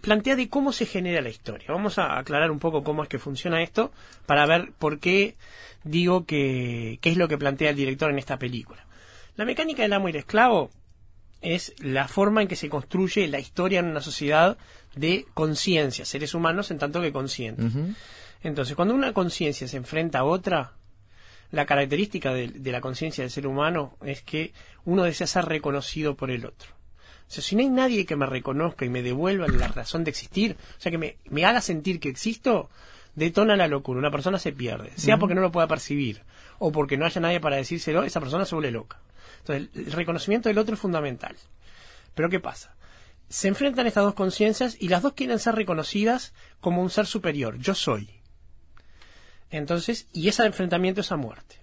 [0.00, 1.66] plantea de cómo se genera la historia.
[1.70, 3.92] Vamos a aclarar un poco cómo es que funciona esto
[4.26, 5.36] para ver por qué
[5.84, 8.86] digo que qué es lo que plantea el director en esta película.
[9.36, 10.70] La mecánica del amo y el esclavo
[11.40, 14.56] es la forma en que se construye la historia en una sociedad
[14.94, 17.72] de conciencia, seres humanos en tanto que conscientes.
[18.42, 20.72] Entonces, cuando una conciencia se enfrenta a otra,
[21.50, 24.52] la característica de, de la conciencia del ser humano es que
[24.84, 26.70] uno desea ser reconocido por el otro.
[27.28, 30.10] O sea, si no hay nadie que me reconozca y me devuelva la razón de
[30.10, 32.68] existir, o sea, que me, me haga sentir que existo,
[33.14, 33.98] detona la locura.
[33.98, 36.22] Una persona se pierde, sea porque no lo pueda percibir
[36.58, 39.00] o porque no haya nadie para decírselo, esa persona se vuelve loca.
[39.40, 41.36] Entonces, el reconocimiento del otro es fundamental.
[42.14, 42.76] Pero ¿qué pasa?
[43.28, 47.58] Se enfrentan estas dos conciencias y las dos quieren ser reconocidas como un ser superior.
[47.58, 48.21] Yo soy.
[49.52, 51.56] Entonces, y ese enfrentamiento es a muerte.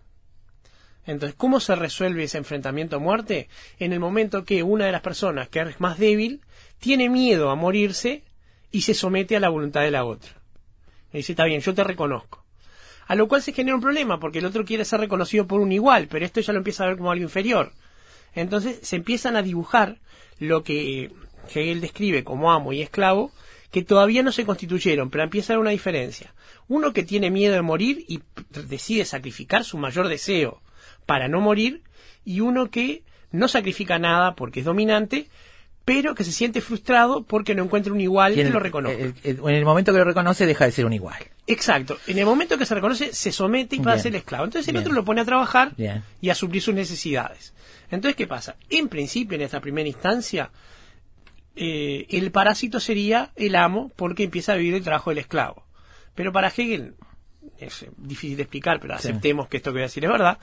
[1.06, 3.49] Entonces, ¿cómo se resuelve ese enfrentamiento a muerte?
[3.80, 6.41] En el momento que una de las personas que es más débil
[6.78, 8.23] tiene miedo a morirse
[8.71, 10.30] y se somete a la voluntad de la otra.
[11.12, 12.45] Y dice, está bien, yo te reconozco.
[13.08, 15.71] A lo cual se genera un problema, porque el otro quiere ser reconocido por un
[15.71, 17.73] igual, pero esto ya lo empieza a ver como algo inferior.
[18.36, 19.97] Entonces se empiezan a dibujar
[20.38, 21.12] lo que
[21.47, 23.32] Hegel describe como amo y esclavo,
[23.71, 26.36] que todavía no se constituyeron, pero empieza a haber una diferencia.
[26.69, 28.21] Uno que tiene miedo de morir y
[28.67, 30.62] decide sacrificar su mayor deseo
[31.05, 31.82] para no morir,
[32.23, 35.27] y uno que no sacrifica nada porque es dominante,
[35.84, 39.12] pero que se siente frustrado porque no encuentra un igual que lo reconozca.
[39.23, 41.17] en el momento que lo reconoce deja de ser un igual.
[41.47, 41.97] Exacto.
[42.05, 44.45] En el momento que se reconoce se somete y pasa a ser esclavo.
[44.45, 45.73] Entonces el otro lo pone a trabajar
[46.21, 47.53] y a suplir sus necesidades.
[47.89, 48.55] Entonces, ¿qué pasa?
[48.69, 50.51] En principio, en esta primera instancia,
[51.55, 55.65] eh, el parásito sería el amo porque empieza a vivir el trabajo del esclavo.
[56.19, 56.95] Pero para Hegel,
[57.60, 60.38] es difícil de explicar, pero aceptemos que esto que voy a decir es verdad,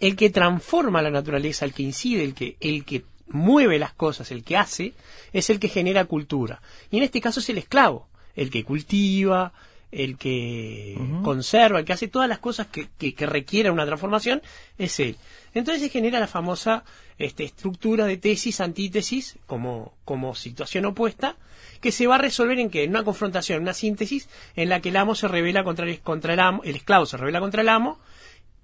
[0.00, 4.32] el que transforma la naturaleza, el que incide, el que, el que mueve las cosas,
[4.32, 4.94] el que hace,
[5.32, 6.60] es el que genera cultura.
[6.90, 9.52] Y en este caso es el esclavo, el que cultiva,
[9.92, 14.42] el que conserva, el que hace todas las cosas que, que, requieren una transformación,
[14.78, 15.16] es él.
[15.54, 16.82] Entonces se genera la famosa
[17.18, 21.36] este, estructura de tesis, antítesis, como, como situación opuesta,
[21.82, 24.88] que se va a resolver en que en una confrontación, una síntesis, en la que
[24.88, 27.68] el amo se revela contra el, contra el amo, el esclavo se revela contra el
[27.68, 28.00] amo,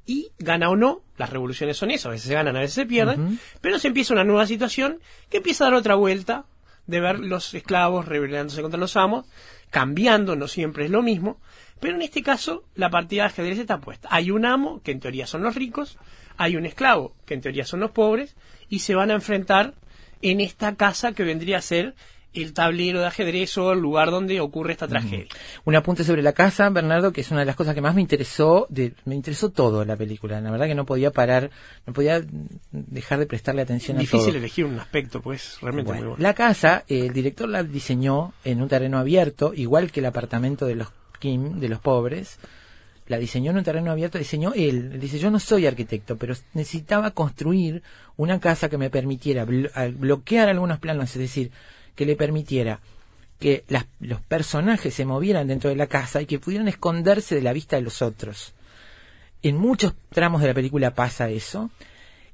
[0.06, 2.86] y gana o no, las revoluciones son eso, a veces se ganan, a veces se
[2.86, 6.46] pierden, pero se empieza una nueva situación que empieza a dar otra vuelta
[6.86, 9.26] de ver los esclavos rebelándose contra los amos,
[9.70, 11.40] cambiando, no siempre es lo mismo,
[11.80, 14.08] pero en este caso la partida de ajedrez está puesta.
[14.10, 15.98] Hay un amo, que en teoría son los ricos,
[16.36, 18.36] hay un esclavo, que en teoría son los pobres,
[18.68, 19.74] y se van a enfrentar
[20.22, 21.94] en esta casa que vendría a ser
[22.34, 25.26] el tablero de ajedrez o el lugar donde ocurre esta tragedia.
[25.64, 28.00] Un apunte sobre la casa, Bernardo, que es una de las cosas que más me
[28.00, 30.40] interesó, de, me interesó todo la película.
[30.40, 31.50] La verdad que no podía parar,
[31.86, 32.22] no podía
[32.70, 34.20] dejar de prestarle atención a todo.
[34.20, 36.16] Difícil elegir un aspecto, pues realmente muy bueno.
[36.18, 40.76] La casa, el director la diseñó en un terreno abierto, igual que el apartamento de
[40.76, 40.88] los
[41.18, 42.38] Kim, de los pobres.
[43.06, 45.00] La diseñó en un terreno abierto, diseñó él.
[45.00, 47.82] Dice, yo no soy arquitecto, pero necesitaba construir
[48.16, 51.50] una casa que me permitiera bloquear algunos planos, es decir,
[51.98, 52.78] que le permitiera
[53.40, 53.64] que
[53.98, 57.74] los personajes se movieran dentro de la casa y que pudieran esconderse de la vista
[57.74, 58.54] de los otros.
[59.42, 61.70] En muchos tramos de la película pasa eso.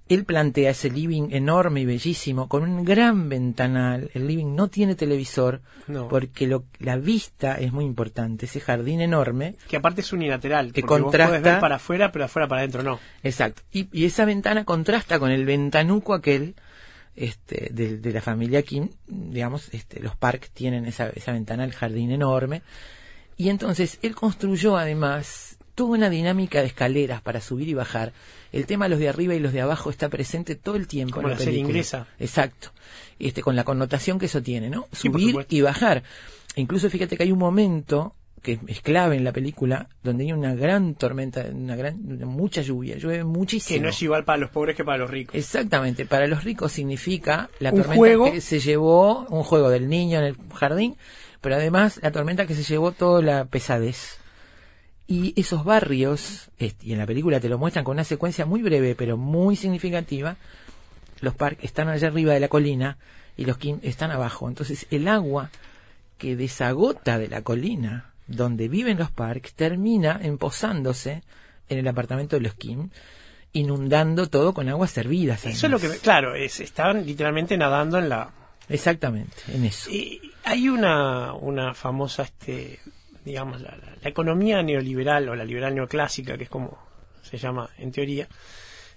[0.07, 4.11] Él plantea ese living enorme y bellísimo con un gran ventanal.
[4.13, 5.63] El living no tiene televisor
[6.11, 8.45] porque lo, la vista es muy importante.
[8.45, 9.55] Ese jardín enorme.
[9.67, 10.75] Que aparte es unilateral.
[10.75, 11.39] Que contrasta.
[11.39, 13.01] ver para afuera, pero afuera para adentro no.
[13.23, 13.63] Exacto.
[13.73, 16.55] Y, y esa ventana contrasta con el ventanuco aquel
[17.17, 22.11] este, de, la familia Kim, digamos, este, los parques tienen esa, esa ventana, el jardín
[22.11, 22.63] enorme.
[23.37, 28.13] Y entonces él construyó además toda una dinámica de escaleras para subir y bajar.
[28.53, 31.17] El tema de los de arriba y los de abajo está presente todo el tiempo
[31.17, 32.07] Como en la, serie inglesa.
[32.19, 32.71] Exacto.
[33.19, 34.87] Este, con la connotación que eso tiene, ¿no?
[34.93, 36.05] Subir y bajar.
[36.57, 40.55] Incluso fíjate que hay un momento que es clave en la película, donde hay una
[40.55, 43.79] gran tormenta, una gran, mucha lluvia, llueve muchísimo.
[43.79, 45.35] Que no es igual para los pobres que para los ricos.
[45.35, 50.27] Exactamente, para los ricos significa la tormenta que se llevó, un juego del niño en
[50.27, 50.97] el jardín,
[51.41, 54.19] pero además la tormenta que se llevó toda la pesadez.
[55.07, 58.95] Y esos barrios, y en la película te lo muestran con una secuencia muy breve,
[58.95, 60.37] pero muy significativa,
[61.21, 62.99] los parques están allá arriba de la colina
[63.39, 64.51] y los están abajo.
[64.51, 65.51] Entonces el agua
[66.19, 71.23] que desagota de la colina donde viven los Parks termina empozándose
[71.69, 72.91] en el apartamento de los Kim,
[73.53, 75.45] inundando todo con aguas servidas.
[75.47, 78.31] Eso es lo que, claro, es, estaban literalmente nadando en la...
[78.69, 79.91] Exactamente, en eso.
[79.91, 82.81] Y hay una, una famosa, este,
[83.25, 86.79] digamos, la, la economía neoliberal o la liberal neoclásica, que es como
[87.23, 88.29] se llama en teoría,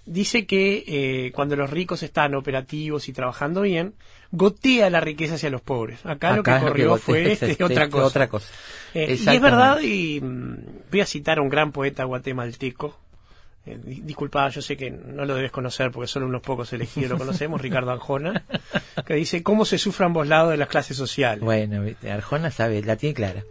[0.07, 3.93] dice que eh, cuando los ricos están operativos y trabajando bien,
[4.31, 6.03] gotea la riqueza hacia los pobres.
[6.05, 8.05] Acá, lo que corrió fue este, otra cosa.
[8.05, 8.51] Otra cosa.
[8.93, 10.55] Eh, y es verdad, y mm,
[10.89, 12.97] voy a citar a un gran poeta guatemalteco.
[13.65, 17.17] Eh, disculpa, yo sé que no lo debes conocer porque solo unos pocos elegidos lo
[17.17, 18.45] conocemos, Ricardo Arjona,
[19.05, 21.43] que dice, ¿cómo se sufre ambos lados de las clases sociales?
[21.43, 23.43] Bueno, Arjona sabe, la tiene clara.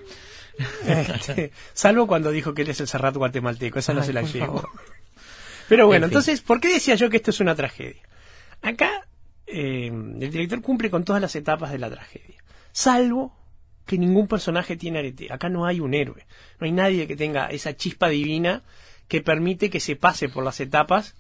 [0.87, 4.67] Este, salvo cuando dijo que él es el Serrat guatemalteco, esa no se la llevo.
[5.69, 8.03] Pero bueno, entonces, ¿por qué decía yo que esto es una tragedia?
[8.63, 9.07] Acá
[9.47, 12.43] eh, el director cumple con todas las etapas de la tragedia,
[12.73, 13.35] salvo
[13.87, 15.33] que ningún personaje tiene arete.
[15.33, 16.27] Acá no hay un héroe,
[16.59, 18.63] no hay nadie que tenga esa chispa divina
[19.09, 21.15] que permite que se pase por las etapas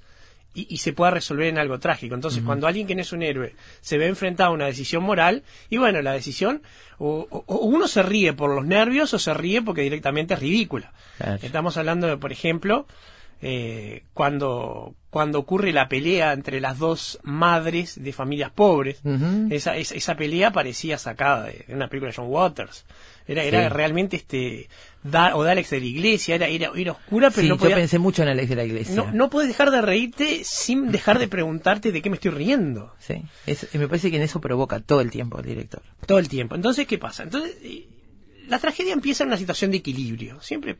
[0.54, 2.14] y, y se pueda resolver en algo trágico.
[2.16, 5.44] Entonces, cuando alguien que no es un héroe se ve enfrentado a una decisión moral,
[5.70, 6.62] y bueno, la decisión,
[6.98, 10.40] o, o- o uno se ríe por los nervios o se ríe porque directamente es
[10.40, 10.92] ridícula.
[11.18, 11.38] Claro.
[11.42, 12.88] Estamos hablando de, por ejemplo,
[13.42, 19.00] eh, cuando, cuando ocurre la pelea entre las dos madres de familias pobres.
[19.50, 22.84] Esa, esa, esa pelea parecía sacada de, de una película de John Waters.
[23.28, 24.68] Era, era realmente este
[25.02, 27.74] da, o de Alex de la Iglesia, era, era, era oscura, pero Sí, no yo
[27.74, 28.94] pensé mucho en la ley de la iglesia.
[28.94, 32.94] no, no puedes dejar de reírte sin dejar de preguntarte de qué me estoy riendo.
[33.00, 33.14] Sí,
[33.46, 35.82] es- me parece que en eso provoca todo el tiempo el director.
[36.06, 36.54] Todo el tiempo.
[36.54, 37.24] Entonces, ¿qué pasa?
[37.24, 37.86] Entonces, eh,
[38.48, 40.40] la tragedia empieza en una situación de equilibrio.
[40.40, 40.76] Siempre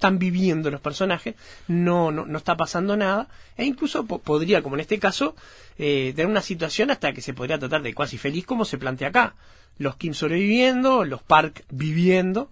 [0.00, 1.34] están viviendo los personajes,
[1.68, 3.28] no, no, no está pasando nada,
[3.58, 5.36] e incluso po- podría, como en este caso,
[5.78, 9.08] eh, tener una situación hasta que se podría tratar de cuasi feliz, como se plantea
[9.08, 9.34] acá.
[9.76, 12.50] Los Kim sobreviviendo, los Park viviendo,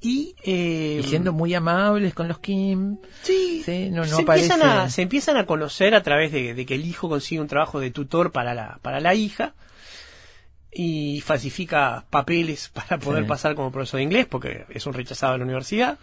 [0.00, 0.34] y...
[0.44, 2.96] eh, Y siendo muy amables con los Kim.
[3.22, 6.64] Sí, Sí, no- no se, empiezan a, se empiezan a conocer a través de, de
[6.66, 9.52] que el hijo consigue un trabajo de tutor para la, para la hija
[10.72, 13.28] y falsifica papeles para poder Sí.
[13.28, 15.98] pasar como profesor de inglés porque es un rechazado de la universidad.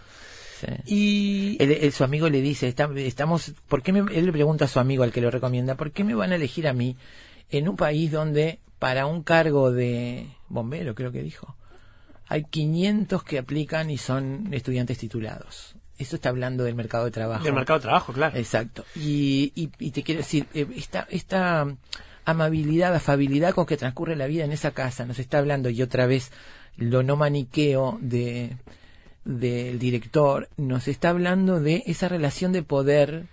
[0.60, 0.68] Sí.
[0.86, 4.66] Y Él- él- su amigo le dice, "Está- estamos, ¿por qué me-" él le pregunta
[4.66, 6.95] a su amigo al que lo recomienda, ¿por qué me van a elegir a mí
[7.49, 11.55] en un país donde para un cargo de bombero, creo que dijo,
[12.28, 15.76] hay 500 que aplican y son estudiantes titulados?
[15.97, 17.43] Eso está hablando del mercado de trabajo.
[17.43, 18.38] del mercado de trabajo, claro.
[18.38, 18.86] Exacto.
[18.95, 21.66] Y, y, y te quiero decir, eh, esta, esta
[22.26, 26.05] amabilidad, afabilidad con que transcurre la vida en esa casa, nos está hablando, y otra
[26.05, 26.32] vez
[26.76, 28.58] lo no maniqueo de
[29.28, 33.25] del director, nos está hablando de esa relación de poder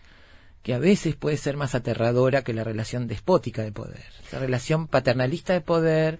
[0.65, 4.03] que a veces puede ser más aterradora que la relación despótica de poder.
[4.27, 6.19] Esa relación paternalista de poder,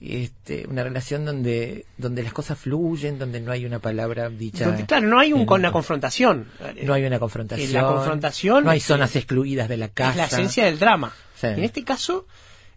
[0.00, 4.66] este, una relación donde, donde las cosas fluyen, donde no hay una palabra dicha.
[4.66, 6.48] Donde, claro, no hay un, una confrontación.
[6.82, 7.66] no hay una confrontación.
[7.66, 10.10] En la confrontación, No hay eh, zonas excluidas de la casa.
[10.10, 11.12] Es la esencia del drama.
[11.34, 11.48] Sí.
[11.48, 12.26] En este caso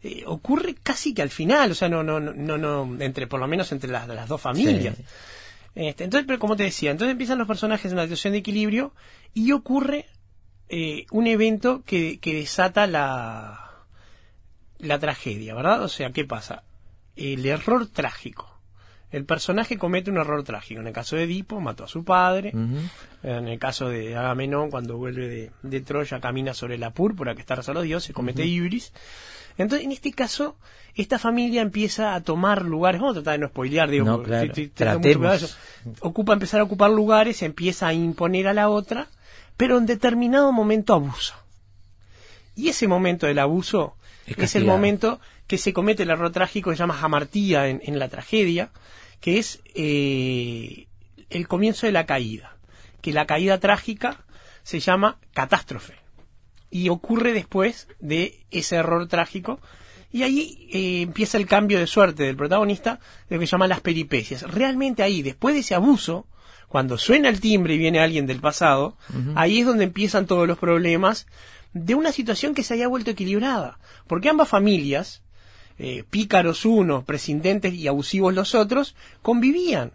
[0.03, 3.39] eh, ocurre casi que al final, o sea, no, no, no, no, no entre por
[3.39, 4.95] lo menos entre las, las dos familias.
[4.97, 5.03] Sí.
[5.75, 8.93] Este, entonces, pero como te decía, entonces empiezan los personajes en una situación de equilibrio
[9.33, 10.05] y ocurre
[10.69, 13.65] eh, un evento que, que desata la,
[14.79, 15.83] la tragedia, ¿verdad?
[15.83, 16.63] O sea, ¿qué pasa?
[17.15, 18.55] El error trágico.
[19.11, 20.81] El personaje comete un error trágico.
[20.81, 22.51] En el caso de Edipo, mató a su padre.
[23.23, 27.41] En el caso de Agamenón, cuando vuelve de, de Troya, camina sobre la púrpura que
[27.41, 28.91] está a los dioses, comete ibris.
[29.57, 30.57] Entonces, en este caso,
[30.95, 33.01] esta familia empieza a tomar lugares.
[33.01, 34.51] Vamos a tratar de no spoilear, digo, No, claro.
[34.53, 35.55] de eso.
[36.01, 39.07] Ocupa empezar a ocupar lugares, empieza a imponer a la otra,
[39.57, 41.35] pero en determinado momento abusa.
[42.55, 43.95] Y ese momento del abuso
[44.25, 47.81] Es es, el momento que se comete el error trágico que se llama jamartía en,
[47.83, 48.69] en la tragedia,
[49.19, 50.87] que es eh,
[51.29, 52.55] el comienzo de la caída.
[53.01, 54.23] Que la caída trágica
[54.63, 56.04] se llama catástrofe.
[56.75, 59.61] Y ocurre después de ese error trágico.
[60.11, 62.99] Y ahí eh, empieza el cambio de suerte del protagonista,
[63.29, 64.41] de lo que se llaman las peripecias.
[64.41, 66.27] Realmente ahí, después de ese abuso,
[66.67, 68.97] cuando suena el timbre y viene alguien del pasado,
[69.35, 71.27] ahí es donde empiezan todos los problemas
[71.71, 73.79] de una situación que se haya vuelto equilibrada.
[74.05, 75.23] Porque ambas familias,
[75.77, 79.93] eh, pícaros unos, prescindentes y abusivos los otros, convivían.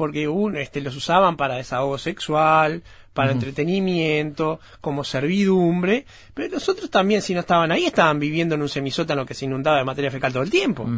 [0.00, 2.82] Porque uno, este, los usaban para desahogo sexual,
[3.12, 8.62] para entretenimiento, como servidumbre, pero los otros también, si no estaban ahí, estaban viviendo en
[8.62, 10.88] un semisótano que se inundaba de materia fecal todo el tiempo.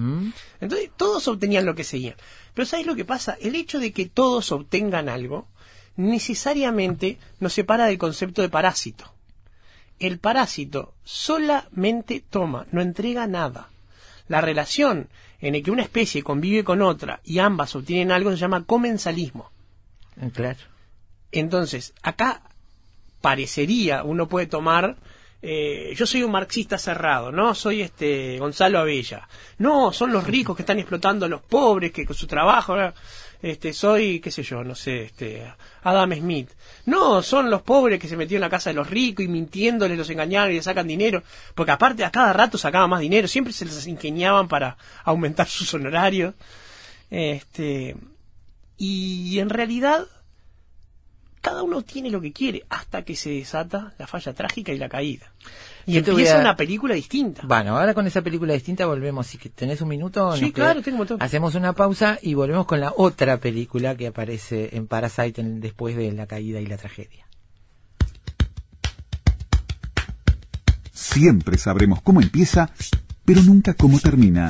[0.60, 2.14] Entonces, todos obtenían lo que seguían.
[2.54, 3.36] Pero ¿sabes lo que pasa?
[3.40, 5.48] El hecho de que todos obtengan algo,
[5.96, 9.12] necesariamente nos separa del concepto de parásito.
[9.98, 13.68] El parásito solamente toma, no entrega nada.
[14.28, 15.08] La relación
[15.42, 19.50] en la que una especie convive con otra y ambas obtienen algo se llama comensalismo.
[20.20, 20.60] Eh, Claro.
[21.32, 22.42] Entonces, acá
[23.20, 24.96] parecería, uno puede tomar,
[25.40, 29.28] eh, yo soy un marxista cerrado, no soy este Gonzalo Abella,
[29.58, 32.76] no, son los ricos que están explotando a los pobres, que con su trabajo.
[33.42, 36.50] Este, soy, qué sé yo, no sé, este, Adam Smith,
[36.86, 39.98] no, son los pobres que se metieron en la casa de los ricos y mintiéndoles
[39.98, 41.24] los engañaron y les sacan dinero,
[41.56, 45.74] porque aparte a cada rato sacaban más dinero, siempre se les ingeniaban para aumentar sus
[45.74, 46.34] honorarios,
[47.10, 47.96] este,
[48.78, 50.06] y en realidad
[51.42, 54.88] cada uno tiene lo que quiere hasta que se desata la falla trágica y la
[54.88, 55.32] caída.
[55.86, 57.42] Y Yo empieza a- una película distinta.
[57.44, 59.26] Bueno, ahora con esa película distinta volvemos.
[59.26, 61.20] Si que tenés un minuto, Sí, claro, tengo un montón.
[61.22, 65.96] Hacemos una pausa y volvemos con la otra película que aparece en Parasite en- después
[65.96, 67.26] de la caída y la tragedia.
[70.92, 72.70] Siempre sabremos cómo empieza,
[73.24, 74.48] pero nunca cómo termina.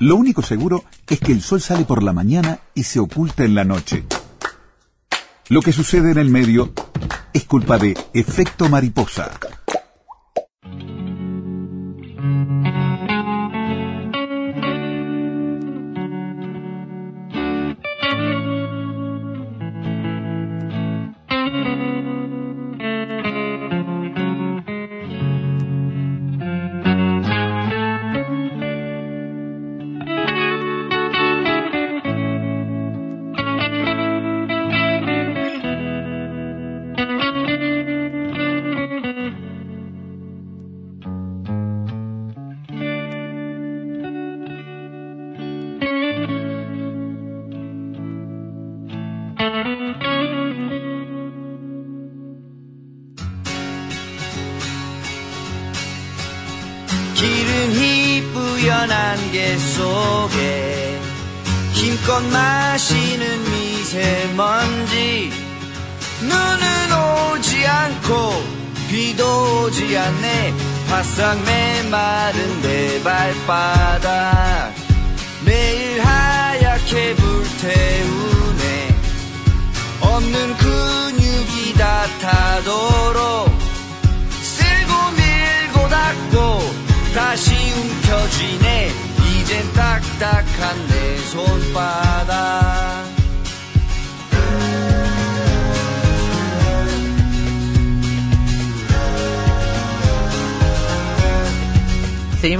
[0.00, 3.54] Lo único seguro es que el sol sale por la mañana y se oculta en
[3.54, 4.04] la noche.
[5.50, 6.72] Lo que sucede en el medio
[7.34, 9.30] es culpa de Efecto Mariposa.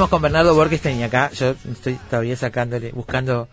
[0.08, 3.48] Con Bernardo Borgestein y acá yo estoy todavía sacándole, buscando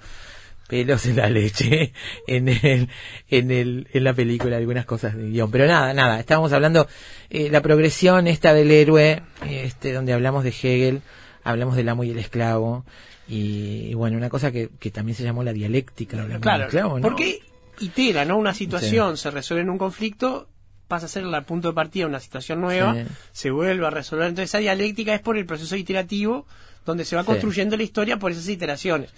[0.67, 1.93] pelos en la leche
[2.27, 2.89] en el,
[3.29, 5.51] en el, en la película, algunas cosas de guion.
[5.51, 6.87] Pero nada, nada, estábamos hablando,
[7.29, 11.01] eh, la progresión esta del héroe, este, donde hablamos de Hegel,
[11.43, 12.85] hablamos del amo y el esclavo,
[13.27, 16.35] y, y bueno, una cosa que, que también se llamó la dialéctica del amo y
[16.35, 17.01] el Claro, esclavo, ¿no?
[17.01, 17.41] porque
[17.79, 18.37] itera, ¿no?
[18.37, 20.47] Una situación se resuelve en un conflicto,
[20.91, 23.01] pasa a ser el punto de partida de una situación nueva, Sí.
[23.31, 24.27] se vuelve a resolver.
[24.27, 26.45] Entonces esa dialéctica es por el proceso iterativo
[26.85, 27.27] donde se va Sí.
[27.27, 29.11] construyendo la historia por esas iteraciones.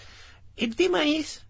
[0.56, 1.46] El tema es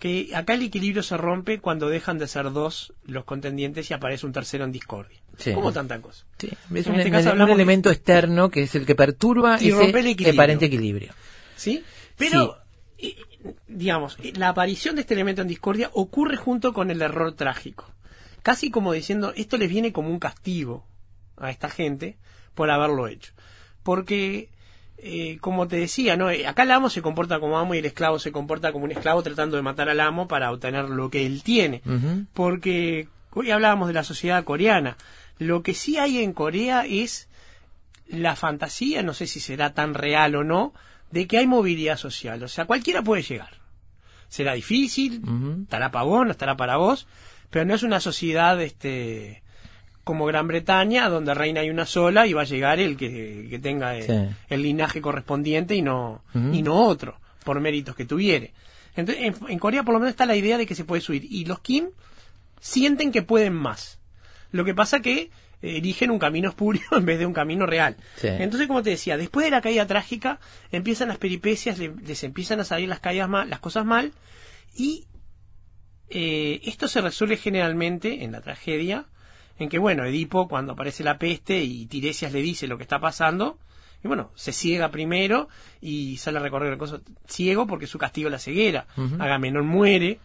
[0.00, 4.26] que acá el equilibrio se rompe cuando dejan de ser dos los contendientes y aparece
[4.26, 5.18] un tercero en discordia.
[5.38, 5.52] Sí.
[5.52, 6.24] Como tanta cosa.
[6.38, 9.58] Sí, es En un, este caso un de- elemento externo que es el que perturba
[9.60, 10.40] Y ese rompe el equilibrio.
[10.40, 11.12] aparente equilibrio.
[11.56, 11.84] ¿Sí?
[12.16, 12.58] Pero,
[12.98, 13.14] eh,
[13.68, 17.90] digamos, la aparición de este elemento en discordia ocurre junto con el error trágico.
[18.42, 20.84] Casi como diciendo, esto les viene como un castigo
[21.36, 22.16] a esta gente
[22.54, 23.32] por haberlo hecho.
[23.82, 24.50] Porque,
[24.98, 26.30] eh, como te decía, ¿no?
[26.30, 28.92] Eh, acá el amo se comporta como amo y el esclavo se comporta como un
[28.92, 31.82] esclavo tratando de matar al amo para obtener lo que él tiene.
[32.34, 34.96] Porque hoy hablábamos de la sociedad coreana.
[35.38, 37.28] Lo que sí hay en Corea es
[38.06, 40.74] la fantasía, no sé si será tan real o no,
[41.10, 42.42] de que hay movilidad social.
[42.42, 43.60] O sea, cualquiera puede llegar.
[44.28, 45.22] Será difícil,
[45.62, 47.06] estará para vos, no estará para vos,
[47.50, 49.42] pero no es una sociedad este
[50.04, 53.58] como Gran Bretaña, donde reina hay una sola y va a llegar el que, que
[53.58, 54.36] tenga el, Sí.
[54.48, 58.52] el linaje correspondiente y no, y no otro, por méritos que tuviere.
[58.96, 61.26] Entonces, en, en Corea por lo menos está la idea de que se puede subir.
[61.30, 61.90] Y los Kim
[62.60, 63.98] sienten que pueden más.
[64.52, 65.30] Lo que pasa que eh,
[65.76, 67.96] eligen un camino espurio en vez de un camino real.
[68.16, 68.26] Sí.
[68.28, 70.40] Entonces, como te decía, después de la caída trágica,
[70.72, 74.12] empiezan las peripecias, le- les empiezan a salir las caídas mal, las cosas mal,
[74.76, 75.04] y
[76.10, 79.06] eh, esto se resuelve generalmente en la tragedia,
[79.58, 82.98] en que, bueno, Edipo, cuando aparece la peste y Tiresias le dice lo que está
[83.00, 83.58] pasando,
[84.02, 85.48] y bueno, se ciega primero
[85.82, 88.86] y sale a recorrer el coso ciego porque su castigo es la ceguera.
[89.20, 90.18] Agamenón muere.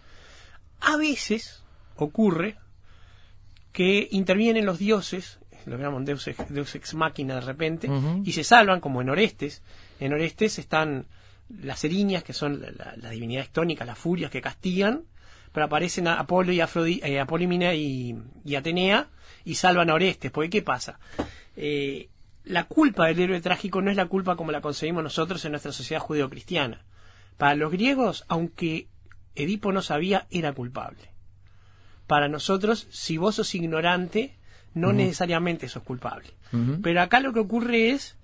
[0.79, 1.63] A veces
[1.97, 2.55] ocurre
[3.73, 7.89] que intervienen los dioses, lo llaman Deus ex, Deus ex machina de repente,
[8.23, 9.61] y se salvan, como en Orestes.
[9.99, 11.07] En Orestes están
[11.49, 15.03] las eriñas, que son la, la- las divinidades tónicas, las furias que castigan,
[15.55, 19.07] pero aparecen a Apolo y Afrodi- eh, y, y Atenea
[19.45, 20.29] y salvan a Orestes.
[20.31, 20.99] Porque, ¿qué pasa?
[21.55, 22.09] Eh,
[22.43, 25.71] la culpa del héroe trágico no es la culpa como la concebimos nosotros en nuestra
[25.71, 26.83] sociedad judeocristiana.
[27.37, 28.87] Para los griegos, aunque
[29.33, 31.09] Edipo no sabía, era culpable.
[32.05, 34.35] Para nosotros, si vos sos ignorante,
[34.73, 36.31] no necesariamente sos culpable.
[36.83, 38.17] Pero acá lo que ocurre es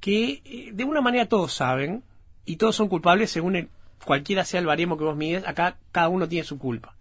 [0.00, 2.04] que eh, de una manera todos saben
[2.46, 3.68] y todos son culpables según el,
[4.04, 6.94] cualquiera sea el baremo que vos mides, acá cada uno tiene su culpa.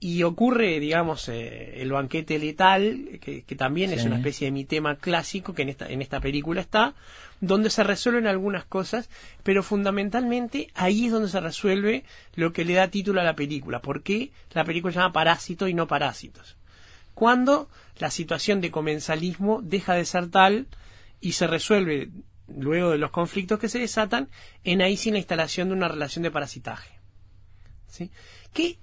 [0.00, 4.64] Y ocurre, digamos, eh, el banquete letal, que, que también es una especie de mi
[4.64, 6.94] tema clásico, que en esta, en esta película está,
[7.40, 9.10] donde se resuelven algunas cosas,
[9.42, 12.04] pero fundamentalmente ahí es donde se resuelve
[12.36, 13.80] lo que le da título a la película.
[13.80, 16.56] ¿Por qué la película se llama Parásito y no Parásitos?
[17.14, 20.66] Cuando la situación de comensalismo deja de ser tal
[21.20, 22.10] y se resuelve
[22.56, 24.28] luego de los conflictos que se desatan
[24.64, 26.90] en ahí sí la instalación de una relación de parasitaje.
[27.88, 28.10] ¿Sí?
[28.52, 28.78] Que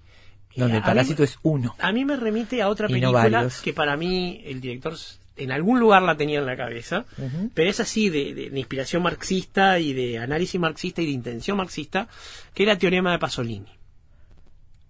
[0.55, 1.76] donde a el mí- parásito es uno.
[1.80, 4.95] A mí me remite a otra no película que para mí el director
[5.38, 7.05] en algún lugar la tenía en la cabeza,
[7.53, 11.57] pero es así de, de- de inspiración marxista y de análisis marxista y de intención
[11.57, 12.07] marxista,
[12.53, 13.68] que era Teorema de Pasolini.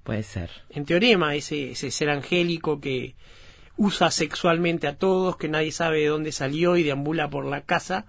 [0.04, 0.52] Puede ser.
[0.70, 3.16] En Teorema, ese, ese ser angélico que
[3.76, 8.06] usa sexualmente a todos, que nadie sabe de dónde salió y deambula por la casa,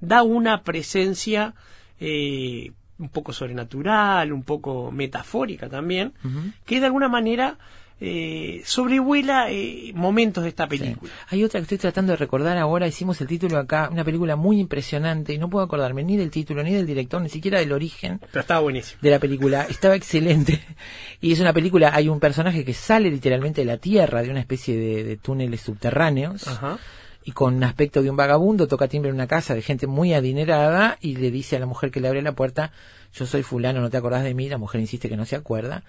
[0.00, 1.54] da una presencia
[2.00, 6.12] eh, un poco sobrenatural, un poco metafórica también,
[6.66, 7.58] que de alguna manera
[8.00, 10.78] eh, sobrevuela eh, momentos de esta Sí.
[10.78, 11.12] película.
[11.30, 14.60] Hay otra que estoy tratando de recordar ahora, hicimos el título acá, una película muy
[14.60, 18.20] impresionante y no puedo acordarme ni del título, ni del director, ni siquiera del origen
[18.30, 19.00] Pero estaba buenísimo.
[19.02, 19.62] de la película.
[19.68, 20.60] Estaba excelente.
[21.20, 24.38] Y es una película, hay un personaje que sale literalmente de la tierra, de una
[24.40, 26.46] especie de, de túneles subterráneos.
[26.46, 26.78] Ajá.
[27.24, 30.14] Y con un aspecto de un vagabundo, toca timbre en una casa de gente muy
[30.14, 32.72] adinerada y le dice a la mujer que le abre la puerta,
[33.12, 35.82] yo soy fulano, no te acordás de mí, la mujer insiste que no se acuerda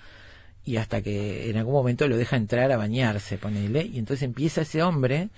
[0.65, 4.61] y hasta que en algún momento lo deja entrar a bañarse, ponele, y entonces empieza
[4.61, 5.29] ese hombre,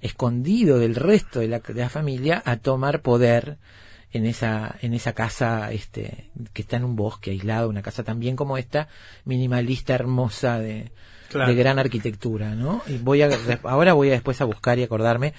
[0.00, 3.58] escondido del resto de la, de la familia, a tomar poder
[4.12, 8.36] en esa, en esa casa este, que está en un bosque aislado, una casa también
[8.36, 8.88] como esta,
[9.24, 10.90] minimalista, hermosa, de,
[11.34, 11.50] Claro.
[11.50, 12.82] de gran arquitectura, ¿no?
[12.86, 13.28] Y voy a,
[13.64, 15.34] ahora voy a después a buscar y acordarme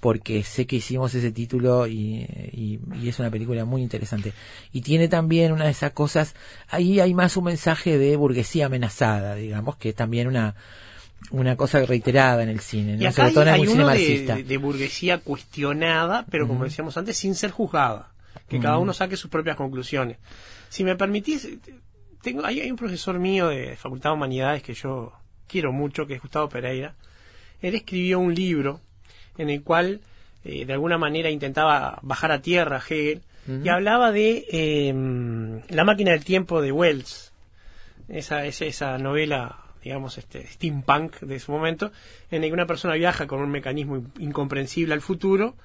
[0.00, 4.32] porque sé que hicimos ese título y, y- y es una película muy interesante.
[4.72, 6.36] Y tiene también una de esas cosas,
[6.68, 10.54] ahí hay más un mensaje de burguesía amenazada, digamos, que es también una,
[11.32, 13.08] una cosa reiterada en el cine, Y ¿no?
[13.08, 14.36] acá sobre hay, todo en el cine marxista.
[14.36, 18.12] de- de burguesía cuestionada, pero como decíamos antes, sin ser juzgada.
[18.48, 20.16] Que cada uno saque sus propias conclusiones.
[20.68, 21.48] Si me permitís,
[22.22, 25.12] tengo, hay, hay un profesor mío de Facultad de Humanidades que yo
[25.48, 26.94] quiero mucho, que es Gustavo Pereira.
[27.60, 28.80] Él escribió un libro
[29.36, 30.00] en el cual
[30.44, 33.22] eh, de alguna manera intentaba bajar a tierra a Hegel
[33.64, 34.92] y hablaba de eh,
[35.70, 37.32] La máquina del tiempo de Wells
[38.08, 41.90] esa, esa, esa novela, digamos, este, steampunk de su momento,
[42.30, 45.56] en el que una persona viaja con un mecanismo in- incomprensible al futuro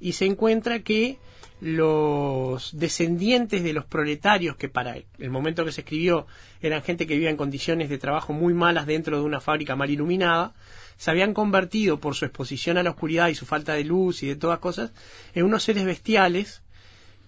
[0.00, 1.18] y se encuentra que
[1.60, 6.26] los descendientes de los proletarios, que para el momento que se escribió
[6.62, 9.90] eran gente que vivía en condiciones de trabajo muy malas dentro de una fábrica mal
[9.90, 10.52] iluminada,
[10.96, 14.26] se habían convertido por su exposición a la oscuridad y su falta de luz y
[14.28, 14.90] de todas cosas
[15.34, 16.62] en unos seres bestiales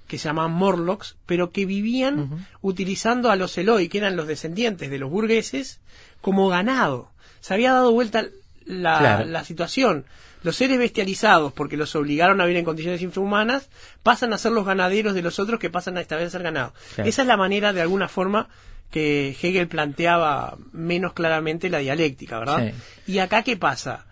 [0.08, 4.90] que se llamaban Morlocks, pero que vivían utilizando a los Eloi, que eran los descendientes
[4.90, 5.78] de los burgueses,
[6.20, 7.10] como ganado.
[7.40, 8.26] Se había dado vuelta
[8.64, 9.24] la, Claro.
[9.26, 10.04] la situación.
[10.42, 13.68] Los seres bestializados, porque los obligaron a vivir en condiciones infrahumanas,
[14.02, 16.42] pasan a ser los ganaderos de los otros que pasan a esta vez a ser
[16.42, 16.72] ganado.
[16.94, 17.08] Claro.
[17.08, 18.48] Esa es la manera, de alguna forma,
[18.90, 22.72] que Hegel planteaba menos claramente la dialéctica, ¿verdad?
[23.06, 23.12] Sí.
[23.12, 24.06] Y acá, ¿qué pasa?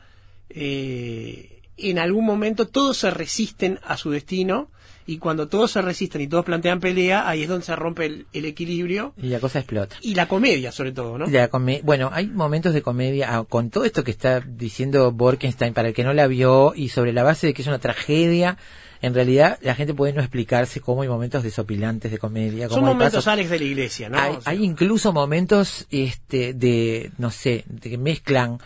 [0.51, 4.71] Eh, en algún momento todos se resisten a su destino
[5.09, 8.27] y cuando todos se resisten y todos plantean pelea, ahí es donde se rompe el,
[8.33, 9.97] el equilibrio Y la cosa explota.
[10.03, 11.27] y la comedia sobre todo, ¿no?
[11.27, 15.73] La come- bueno, hay momentos de comedia ah, con todo esto que está diciendo Borkenstein
[15.75, 18.59] para el que no la vio y sobre la base de que es una tragedia.
[19.01, 22.69] En realidad, la gente puede no explicarse cómo hay momentos desopilantes de comedia.
[22.69, 24.19] Son momentos pasos- Alex de la iglesia, ¿no?
[24.19, 28.59] hay, O sea, hay incluso momentos este, de, no sé, de que mezclan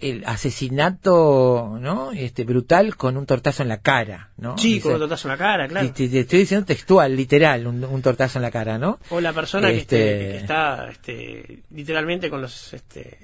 [0.00, 4.92] el asesinato no este brutal con un tortazo en la cara no sí, Dice- con
[4.94, 5.90] un tortazo en la cara, claro.
[5.92, 9.32] te, te estoy diciendo textual literal un, un tortazo en la cara no O la
[9.32, 13.18] persona que, Este- que está este, literalmente con los este,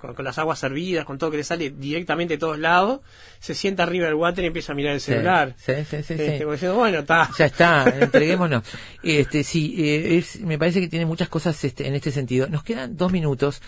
[0.00, 3.00] con, con las aguas servidas, con todo que le sale directamente de todos lados,
[3.38, 5.54] se sienta arriba del water y empieza a mirar el celular.
[5.56, 6.44] sí, sí, sí, Este, sí.
[6.44, 7.30] diciendo, bueno, está.
[7.38, 8.62] ya está, entreguémonos.
[9.02, 12.46] Este, sí, eh, es- me parece que tiene muchas cosas este, en este sentido.
[12.48, 13.62] Nos quedan dos minutos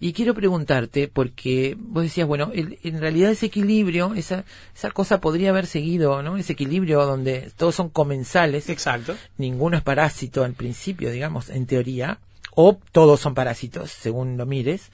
[0.00, 5.20] y quiero preguntarte, porque vos decías, bueno, el- en realidad ese equilibrio, esa, esa cosa
[5.20, 6.36] podría haber seguido, ¿no?
[6.36, 9.16] Ese equilibrio donde todos son comensales, Exacto.
[9.38, 12.18] ninguno es parásito al principio, digamos, en teoría,
[12.54, 14.90] o todos son parásitos, según lo mires.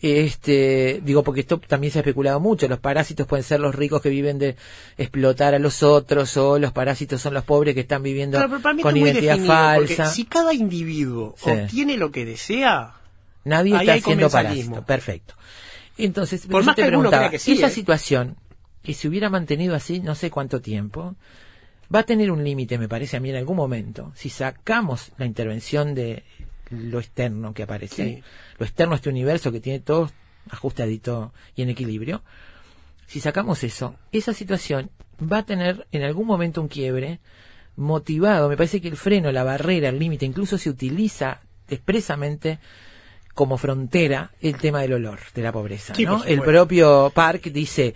[0.00, 2.66] Este, digo, porque esto también se ha especulado mucho.
[2.66, 4.56] Los parásitos pueden ser los ricos que viven de
[4.98, 8.62] explotar a los otros, o los parásitos son los pobres que están viviendo Claro, pero
[8.62, 10.12] para mí con identidad definido, porque falsa.
[10.12, 11.50] si cada individuo Sí.
[11.50, 12.94] obtiene lo que desea,
[13.44, 14.74] Nadie ahí está haciendo comensalismo.
[14.76, 14.86] parásito.
[14.86, 15.34] Perfecto.
[15.98, 17.70] Entonces, Por yo más te que preguntaba, que sí, esa ¿eh?
[17.70, 18.36] situación,
[18.82, 21.14] que se hubiera mantenido así no sé cuánto tiempo,
[21.94, 24.12] va a tener un límite, me parece a mí, en algún momento.
[24.14, 26.24] Si sacamos la intervención de
[26.70, 28.22] lo externo que aparece, Sí.
[28.58, 30.10] lo externo a este universo que tiene todo
[30.50, 32.22] ajustadito y en equilibrio,
[33.06, 34.90] si sacamos eso, esa situación
[35.20, 37.20] va a tener en algún momento un quiebre
[37.76, 38.48] motivado.
[38.48, 42.58] Me parece que el freno, la barrera, el límite, incluso se utiliza expresamente
[43.34, 45.94] como frontera el tema del olor de la pobreza.
[45.94, 46.22] Sí, ¿no?
[46.24, 47.94] El propio Park dice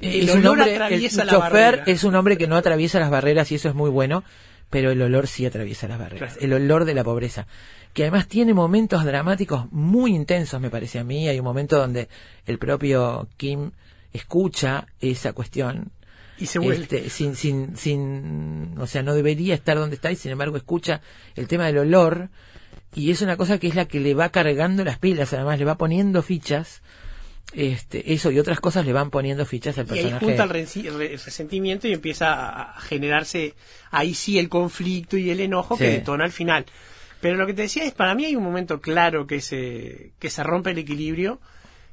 [0.00, 1.82] El es un hombre, el chofer barrera.
[1.86, 4.24] es un hombre que no atraviesa las barreras y eso es muy bueno,
[4.70, 6.34] pero el olor sí atraviesa las barreras.
[6.34, 6.44] Claro.
[6.44, 7.46] El olor de la pobreza,
[7.92, 11.28] que además tiene momentos dramáticos muy intensos, me parece a mí.
[11.28, 12.08] Hay un momento donde
[12.46, 13.70] el propio Kim
[14.12, 15.92] escucha esa cuestión
[16.38, 16.82] Y se vuelve.
[16.82, 21.00] este, sin, sin, sin, o sea, no debería estar donde está y sin embargo escucha
[21.36, 22.28] el tema del olor
[22.94, 25.64] y es una cosa que es la que le va cargando las pilas, además le
[25.64, 26.82] va poniendo fichas,
[27.52, 30.24] este, eso y otras cosas le van poniendo fichas al Y ahí personaje.
[30.26, 33.54] junta el resentimiento y empieza a generarse
[33.90, 36.66] ahí sí el conflicto y el enojo que detona al final.
[37.20, 40.30] Pero lo que te decía es, para mí hay un momento claro que se, que
[40.30, 41.40] se rompe el equilibrio,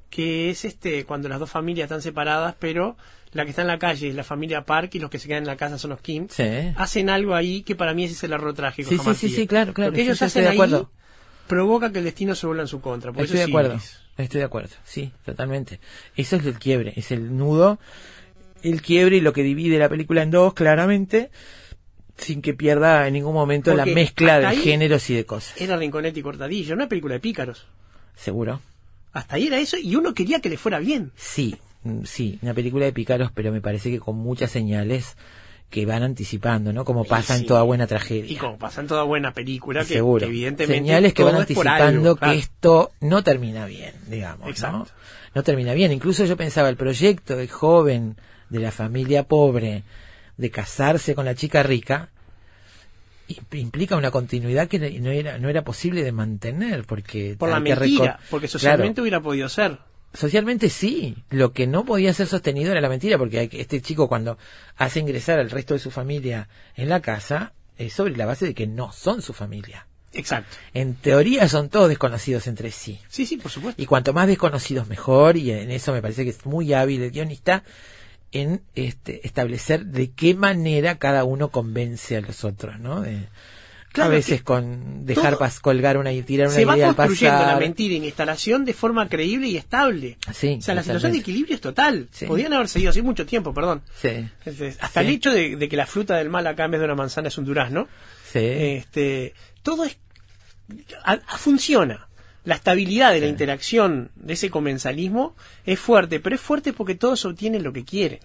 [0.09, 2.97] que es este cuando las dos familias están separadas, pero
[3.33, 5.43] la que está en la calle es la familia Park y los que se quedan
[5.43, 6.27] en la casa son los Kim.
[6.29, 6.43] Sí.
[6.75, 8.89] Hacen algo ahí que para mí ese es el error trágico.
[8.89, 10.85] Sí, sí, sí, claro, claro, Lo que ellos sí, hacen de ahí
[11.47, 13.11] provoca que el destino se vuelva en su contra.
[13.11, 15.79] Por Estoy de acuerdo, sí, estoy de acuerdo, sí, totalmente.
[16.15, 17.79] Eso es el quiebre, es el nudo,
[18.63, 21.29] el quiebre y lo que divide la película en dos, claramente,
[22.17, 25.59] sin que pierda en ningún momento la mezcla de géneros y de cosas.
[25.59, 27.67] Era Rinconete y Cortadillo, una película de pícaros.
[28.15, 28.61] ¿Seguro?
[29.13, 31.11] Hasta ahí era eso y uno quería que le fuera bien.
[31.15, 31.57] Sí,
[32.03, 35.17] sí, una película de pícaros, pero me parece que con muchas señales
[35.69, 36.83] que van anticipando, ¿no?
[36.83, 37.41] Como pasa sí.
[37.41, 38.29] en toda buena tragedia.
[38.31, 40.19] Y como pasa en toda buena película, que, Seguro.
[40.19, 44.41] que evidentemente Señales que van anticipando algo, que esto no termina bien, digamos.
[44.41, 44.49] ¿no?
[44.49, 44.87] Exacto.
[45.33, 45.93] No termina bien.
[45.93, 48.17] Incluso yo pensaba, el proyecto de joven
[48.49, 49.83] de la familia pobre
[50.35, 52.09] de casarse con la chica rica
[53.51, 57.75] implica una continuidad que no era, no era posible de mantener, porque por la que
[57.75, 58.59] mentira, porque Claro.
[58.59, 59.77] socialmente hubiera podido ser.
[60.13, 64.37] Socialmente sí, lo que no podía ser sostenido era la mentira, porque este chico cuando
[64.75, 68.53] hace ingresar al resto de su familia en la casa es sobre la base de
[68.53, 69.87] que no son su familia.
[70.13, 70.57] Exacto.
[70.73, 72.99] En teoría son todos desconocidos entre sí.
[73.07, 73.81] Sí, sí, por supuesto.
[73.81, 77.11] Y cuanto más desconocidos mejor, y en eso me parece que es muy hábil el
[77.11, 77.63] guionista,
[78.33, 83.01] en este, establecer de qué manera cada uno convence a los otros, ¿no?
[83.01, 83.27] De-
[83.91, 86.95] Claro, a veces con dejar pas- colgar una y tirar una Se va idea al
[86.95, 90.17] construyendo la mentira en instalación de forma creíble y estable.
[90.33, 92.07] Sí, o sea, la situación de equilibrio es total.
[92.11, 92.25] Sí.
[92.25, 93.81] Podían haber seguido así mucho tiempo, perdón.
[94.01, 94.07] Sí,
[94.45, 96.85] Entonces, hasta el hecho de, de que la fruta del mal acá en vez de
[96.85, 97.87] una manzana es un durazno,
[98.77, 99.33] este,
[99.63, 99.97] todo es
[101.03, 102.07] a- a- funciona.
[102.43, 105.35] La estabilidad de la interacción de ese comensalismo
[105.65, 108.19] es fuerte, pero es fuerte porque todos obtienen lo que quieren.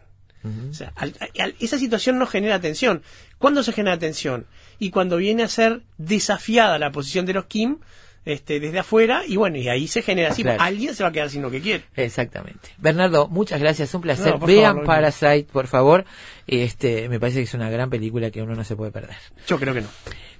[0.70, 3.02] O sea, al- al- esa situación no genera tensión.
[3.38, 4.46] ¿Cuándo se genera tensión?
[4.78, 7.78] Y cuando viene a ser desafiada la posición de los Kim
[8.24, 10.60] este, desde afuera, y bueno, y ahí se genera así, Claro.
[10.60, 11.84] alguien se va a quedar sin lo que quiere.
[11.94, 12.70] Exactamente.
[12.76, 14.32] Bernardo, muchas gracias, un placer.
[14.40, 16.04] No, Vean favor, Parasite, por favor.
[16.48, 19.14] Este, me parece que es una gran película que uno no se puede perder.
[19.46, 19.88] Yo creo que no.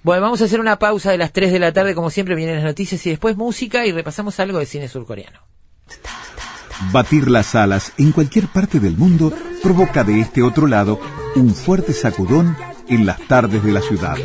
[0.02, 2.56] Bueno, vamos a hacer una pausa de las 3 de la tarde, como siempre vienen
[2.56, 5.38] las noticias y después música y repasamos algo de cine surcoreano.
[6.92, 11.00] Batir las alas en cualquier parte del mundo provoca de este otro lado
[11.34, 12.56] un fuerte sacudón
[12.88, 14.16] en las tardes de la ciudad.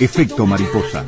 [0.00, 1.04] Efecto mariposa.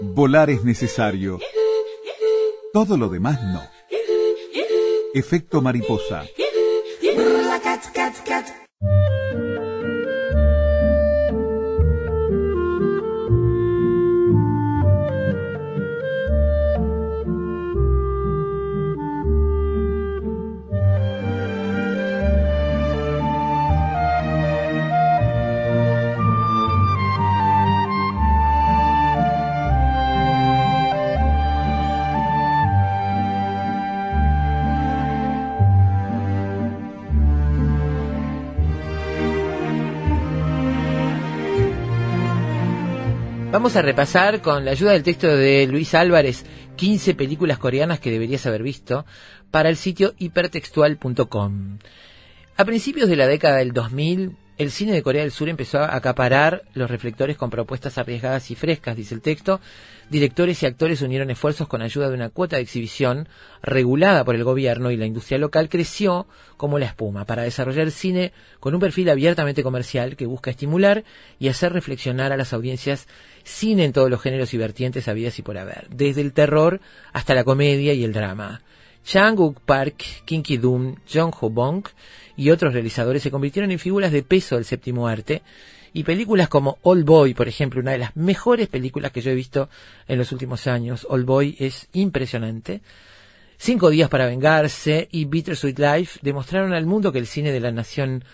[0.00, 1.38] Volar es necesario.
[2.72, 3.62] Todo lo demás no.
[5.14, 6.24] Efecto mariposa.
[43.54, 46.44] Vamos a repasar con la ayuda del texto de Luis Álvarez
[46.74, 49.06] 15 películas coreanas que deberías haber visto
[49.52, 51.78] para el sitio hipertextual.com.
[52.56, 55.96] A principios de la década del 2000, el cine de Corea del Sur empezó a
[55.96, 59.60] acaparar los reflectores con propuestas arriesgadas y frescas, dice el texto.
[60.10, 63.28] Directores y actores unieron esfuerzos con ayuda de una cuota de exhibición
[63.62, 68.32] regulada por el gobierno y la industria local creció como la espuma para desarrollar cine
[68.60, 71.02] con un perfil abiertamente comercial que busca estimular
[71.40, 73.08] y hacer reflexionar a las audiencias
[73.44, 76.80] cine en todos los géneros y vertientes habidas y por haber, desde el terror
[77.12, 78.62] hasta la comedia y el drama.
[79.04, 81.84] Chang Wook Park, Kim Ki-dum, Jong Ho-bong
[82.36, 85.42] y otros realizadores se convirtieron en figuras de peso del séptimo arte
[85.92, 89.34] y películas como All Boy, por ejemplo, una de las mejores películas que yo he
[89.34, 89.68] visto
[90.08, 91.06] en los últimos años.
[91.08, 92.80] All Boy es impresionante.
[93.58, 97.70] Cinco días para vengarse y Bittersweet Life demostraron al mundo que el cine de la
[97.70, 98.24] nación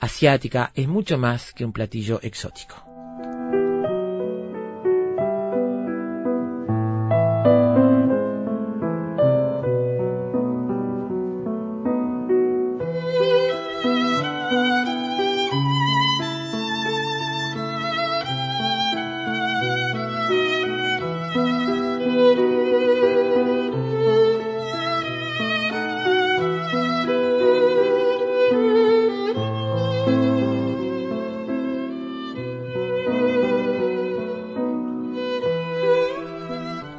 [0.00, 2.83] asiática es mucho más que un platillo exótico.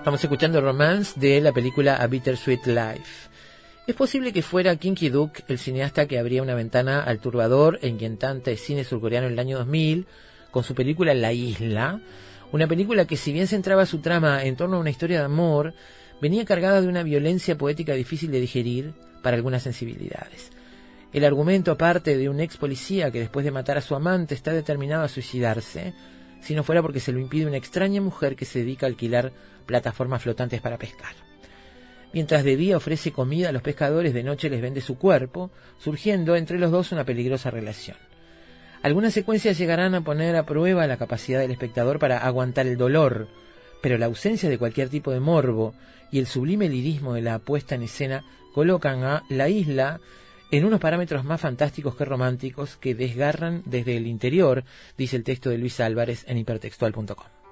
[0.05, 3.27] Estamos escuchando Romance de la película A Bittersweet Life.
[3.87, 7.87] Es posible que fuera Kinky Duke el cineasta que abría una ventana al turbador e
[7.87, 10.05] inquietante cine surcoreano en el año 2000
[10.51, 12.01] con su película La Isla,
[12.51, 15.73] una película que si bien centraba su trama en torno a una historia de amor,
[16.21, 18.93] venía cargada de una violencia poética difícil de digerir
[19.23, 20.51] para algunas sensibilidades.
[21.13, 24.51] El argumento parte de un ex policía que después de matar a su amante está
[24.53, 25.95] determinado a suicidarse,
[26.45, 29.33] si no fuera porque se lo impide una extraña mujer que se dedica a alquilar
[29.65, 31.15] plataformas flotantes para pescar.
[32.13, 36.35] Mientras de día ofrece comida a los pescadores, de noche les vende su cuerpo, surgiendo
[36.35, 37.97] entre los dos una peligrosa relación.
[38.83, 43.27] Algunas secuencias llegarán a poner a prueba la capacidad del espectador para aguantar el dolor,
[43.81, 45.73] pero la ausencia de cualquier tipo de morbo
[46.11, 48.23] y el sublime lirismo de la puesta en escena
[48.53, 49.99] colocan a la isla
[50.51, 54.63] en unos parámetros más fantásticos que románticos que desgarran desde el interior,
[54.97, 57.44] dice el texto de Luis Álvarez en hipertextual.com.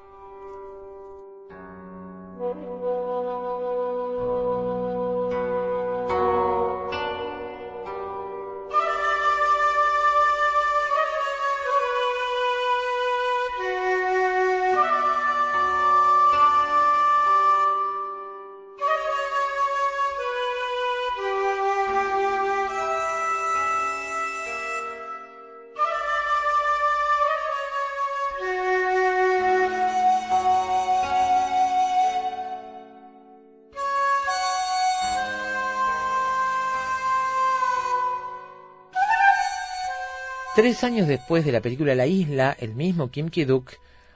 [40.55, 43.71] Tres años después de la película La Isla, el mismo Kim Ki-duk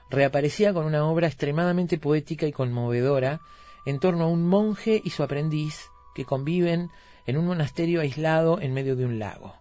[0.08, 3.40] reaparecía con una obra extremadamente poética y conmovedora
[3.84, 6.90] en torno a un monje y su aprendiz que conviven
[7.26, 9.56] en un monasterio aislado en medio de un lago.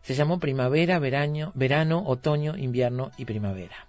[0.00, 3.86] Se llamó Primavera, Verano, verano Otoño, Invierno y Primavera.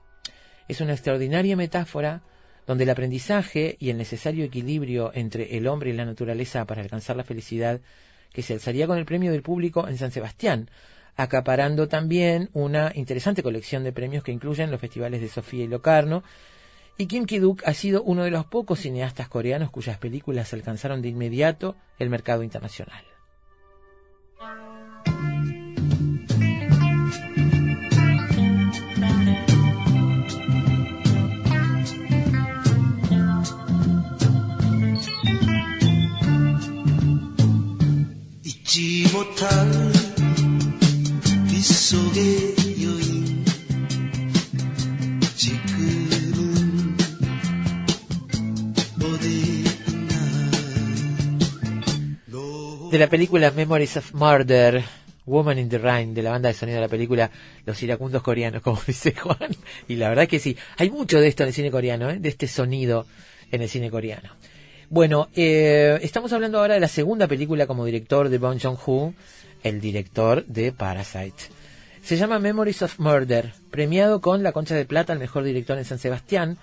[0.68, 2.24] Es una extraordinaria metáfora
[2.66, 7.16] donde el aprendizaje y el necesario equilibrio entre el hombre y la naturaleza para alcanzar
[7.16, 7.80] la felicidad
[8.34, 10.70] que se alzaría con el premio del público en San Sebastián,
[11.18, 16.24] acaparando también una interesante colección de premios que incluyen los festivales de Sofía y Locarno.
[16.98, 21.10] Y Kim Ki-duk ha sido uno de los pocos cineastas coreanos cuyas películas alcanzaron de
[21.10, 23.04] inmediato el mercado internacional.
[41.90, 42.54] De
[52.98, 54.84] la película Memories of Murder,
[55.26, 57.32] Woman in the Rain, de la banda de sonido de la película
[57.66, 59.56] Los iracundos coreanos, como dice Juan.
[59.88, 62.20] Y la verdad que sí, hay mucho de esto en el cine coreano, ¿eh?
[62.20, 63.06] de este sonido
[63.50, 64.32] en el cine coreano.
[64.90, 69.14] Bueno, eh, estamos hablando ahora de la segunda película como director de Bong Joon-ho,
[69.64, 71.57] el director de Parasite.
[72.08, 75.84] Se llama Memories of Murder, premiado con la Concha de Plata al mejor director en
[75.84, 76.58] San Sebastián.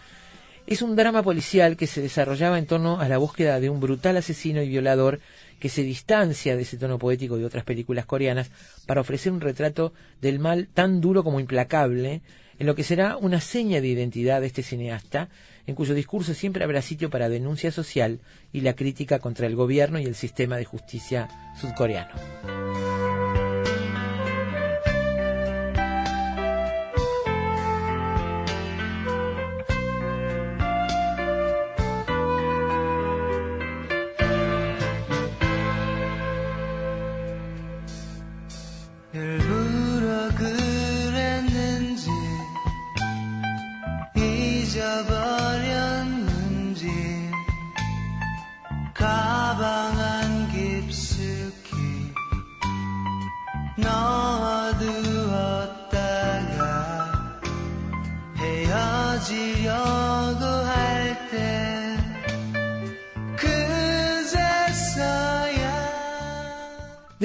[0.67, 4.17] Es un drama policial que se desarrollaba en torno a la búsqueda de un brutal
[4.17, 5.21] asesino y violador
[5.61, 8.51] que se distancia de ese tono poético de otras películas coreanas
[8.87, 9.93] para ofrecer un retrato
[10.23, 12.23] del mal tan duro como implacable,
[12.59, 15.29] en lo que será una seña de identidad de este cineasta,
[15.67, 18.21] en cuyo discurso siempre habrá sitio para denuncia social
[18.51, 21.29] y la crítica contra el gobierno y el sistema de justicia
[21.61, 22.15] sudcoreano.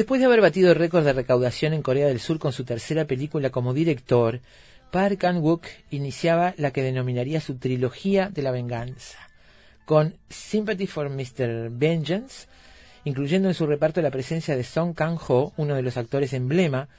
[0.09, 3.05] Después de haber batido el récord de recaudación en Corea del Sur con su tercera
[3.05, 4.39] película como director,
[4.89, 9.19] Park Chan-wook iniciaba la que denominaría su trilogía de la venganza,
[9.85, 11.69] con Sympathy for Mr.
[11.69, 12.47] Vengeance,
[13.03, 16.89] incluyendo en su reparto la presencia de Song Kang-ho, uno de los actores emblema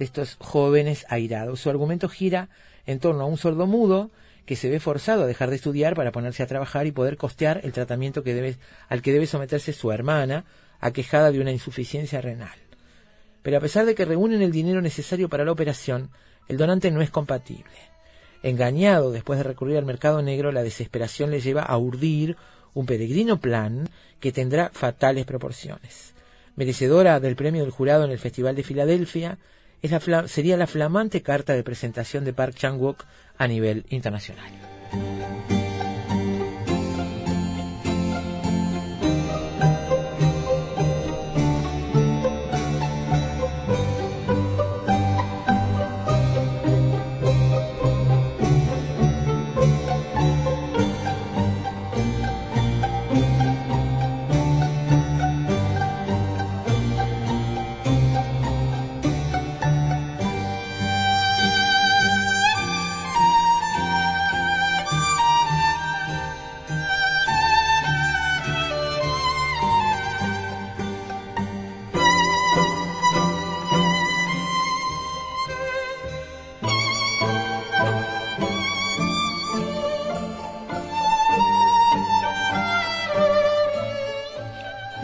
[0.00, 1.60] de estos jóvenes airados.
[1.60, 2.48] Su argumento gira
[2.84, 4.10] en torno a un sordo mudo
[4.44, 7.60] que se ve forzado a dejar de estudiar para ponerse a trabajar y poder costear
[7.62, 8.56] el tratamiento que debe,
[8.88, 10.44] al que debe someterse su hermana,
[10.80, 12.56] aquejada de una insuficiencia renal.
[13.42, 16.10] Pero a pesar de que reúnen el dinero necesario para la operación,
[16.48, 17.70] el donante no es compatible.
[18.42, 22.36] Engañado después de recurrir al mercado negro, la desesperación le lleva a urdir
[22.74, 23.88] un peregrino plan
[24.20, 26.14] que tendrá fatales proporciones.
[26.56, 29.38] Merecedora del premio del jurado en el Festival de Filadelfia,
[30.26, 33.04] sería la flamante carta de presentación de Park Chan-wook
[33.38, 34.50] a nivel internacional.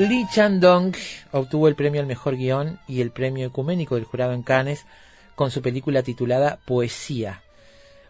[0.08, 0.96] Lee Chan-dong
[1.30, 4.84] obtuvo el premio al mejor guion y el premio ecuménico del jurado en Cannes
[5.36, 7.42] con su película titulada Poesía,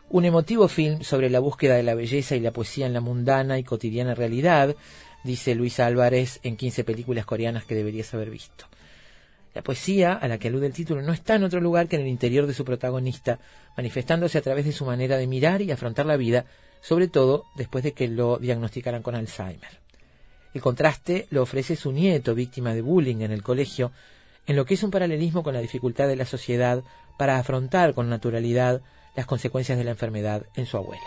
[0.08, 3.58] un emotivo film sobre la búsqueda de la belleza y la poesía en la mundana
[3.58, 4.74] y cotidiana realidad,
[5.22, 8.64] dice Luis Álvarez en 15 películas coreanas que deberías haber visto.
[9.54, 12.02] La poesía, a la que alude el título, no está en otro lugar que en
[12.02, 13.38] el interior de su protagonista,
[13.76, 16.46] manifestándose a través de su manera de mirar y afrontar la vida,
[16.80, 19.82] sobre todo después de que lo diagnosticaran con Alzheimer.
[20.54, 23.92] El contraste lo ofrece su nieto, víctima de bullying en el colegio,
[24.46, 26.82] en lo que es un paralelismo con la dificultad de la sociedad
[27.16, 28.82] para afrontar con naturalidad
[29.14, 31.02] las consecuencias de la enfermedad en su abuela.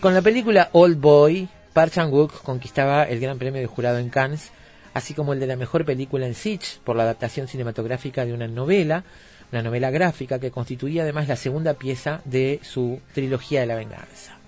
[0.00, 4.50] Con la película Old Boy, Park Chan-wook conquistaba el Gran Premio de Jurado en Cannes,
[4.94, 8.48] así como el de la mejor película en Sitges por la adaptación cinematográfica de una
[8.48, 9.04] novela,
[9.52, 14.38] una novela gráfica que constituía además la segunda pieza de su trilogía de la venganza.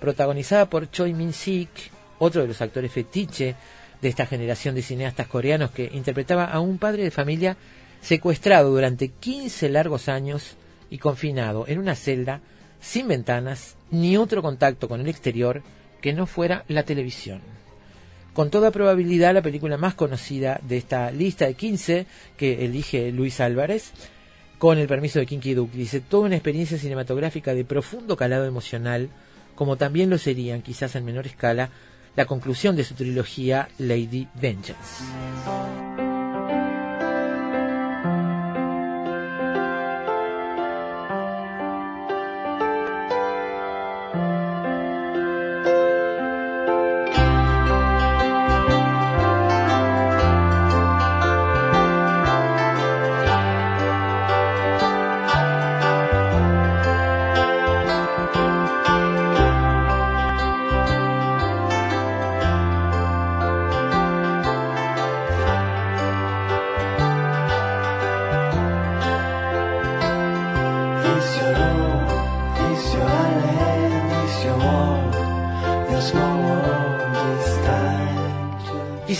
[0.00, 1.70] Protagonizada por Choi Min-sik,
[2.18, 3.54] otro de los actores fetiche
[4.02, 7.56] de esta generación de cineastas coreanos que interpretaba a un padre de familia
[8.00, 10.56] secuestrado durante 15 largos años
[10.90, 12.40] y confinado en una celda
[12.80, 15.62] sin ventanas ni otro contacto con el exterior
[16.00, 17.40] que no fuera la televisión.
[18.32, 22.06] Con toda probabilidad la película más conocida de esta lista de 15
[22.36, 23.92] que elige Luis Álvarez,
[24.58, 29.08] con el permiso de Kinky Duke, dice, toda una experiencia cinematográfica de profundo calado emocional,
[29.54, 31.70] como también lo serían, quizás en menor escala,
[32.14, 35.04] la conclusión de su trilogía Lady Vengeance.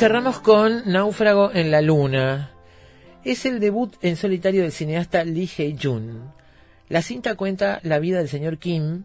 [0.01, 2.53] Cerramos con Náufrago en la Luna.
[3.23, 6.33] Es el debut en solitario del cineasta Lee Hae-jun.
[6.89, 9.05] La cinta cuenta la vida del señor Kim,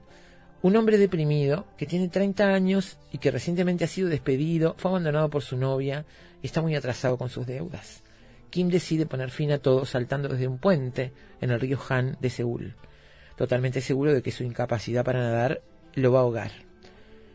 [0.61, 5.29] un hombre deprimido que tiene 30 años y que recientemente ha sido despedido, fue abandonado
[5.29, 6.05] por su novia
[6.41, 8.01] y está muy atrasado con sus deudas.
[8.49, 12.29] Kim decide poner fin a todo saltando desde un puente en el río Han de
[12.29, 12.73] Seúl,
[13.35, 15.61] totalmente seguro de que su incapacidad para nadar
[15.93, 16.51] lo va a ahogar.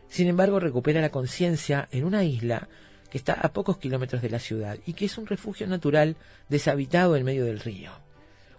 [0.08, 2.70] Sin embargo, recupera la conciencia en una isla
[3.10, 6.16] que está a pocos kilómetros de la ciudad y que es un refugio natural
[6.48, 7.90] deshabitado en medio del río.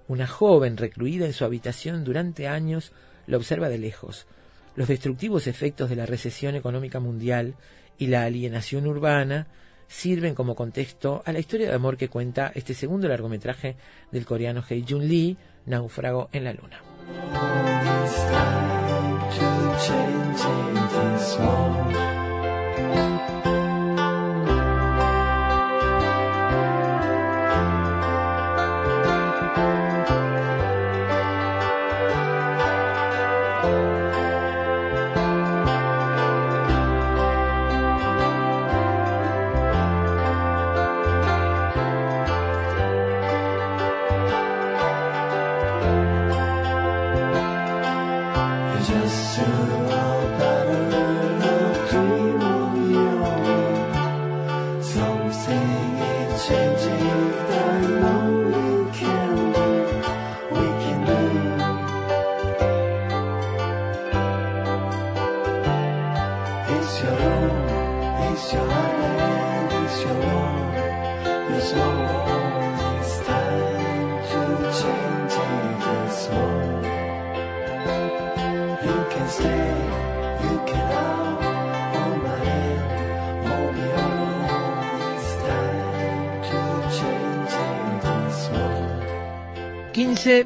[0.08, 2.92] Una joven recluida en su habitación durante años
[3.28, 4.28] lo observa de lejos.
[4.76, 7.56] Los destructivos efectos de la recesión económica mundial
[7.98, 9.48] y la alienación urbana
[9.88, 13.76] sirven como contexto a la historia de amor que cuenta este segundo largometraje
[14.12, 16.82] del coreano Hei Jun Lee, Náufrago en la Luna.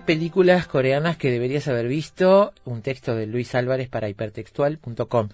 [0.05, 5.29] Películas coreanas que deberías haber visto, un texto de Luis Álvarez para hipertextual.com.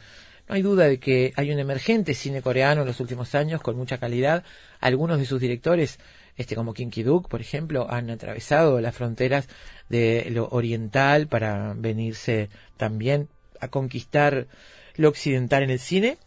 [0.47, 3.77] No hay duda de que hay un emergente cine coreano en los últimos años con
[3.77, 4.43] mucha calidad.
[4.79, 5.99] Algunos de sus directores,
[6.37, 9.47] este como Kim Ki-duk, por ejemplo, han atravesado las fronteras
[9.89, 13.27] de lo oriental para venirse también
[13.59, 14.47] a conquistar
[14.95, 16.17] lo occidental en el cine.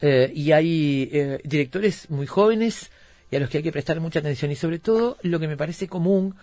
[0.00, 2.90] Eh, y hay eh, directores muy jóvenes
[3.30, 4.50] y a los que hay que prestar mucha atención.
[4.50, 6.34] Y sobre todo, lo que me parece común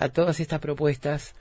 [0.00, 1.34] a todas estas propuestas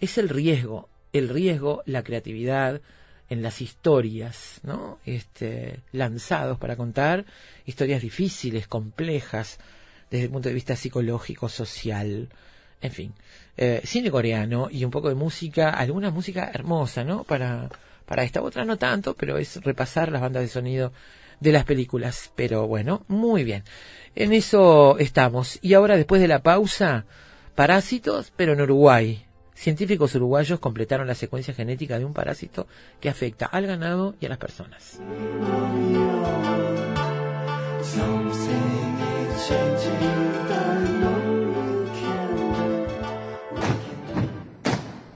[0.00, 0.88] es el riesgo.
[1.12, 2.80] El riesgo, la creatividad
[3.28, 4.98] en las historias, ¿no?
[5.04, 7.26] Este, lanzados para contar
[7.66, 9.58] historias difíciles, complejas,
[10.10, 12.30] desde el punto de vista psicológico, social,
[12.80, 13.12] en fin.
[13.58, 17.24] Eh, cine coreano y un poco de música, alguna música hermosa, ¿no?
[17.24, 17.68] Para,
[18.06, 20.92] para esta otra no tanto, pero es repasar las bandas de sonido
[21.40, 22.32] de las películas.
[22.34, 23.64] Pero bueno, muy bien.
[24.14, 25.58] En eso estamos.
[25.60, 27.04] Y ahora, después de la pausa,
[27.58, 29.24] parásitos, pero en Uruguay.
[29.52, 32.68] Científicos uruguayos completaron la secuencia genética de un parásito
[33.00, 35.00] que afecta al ganado y a las personas.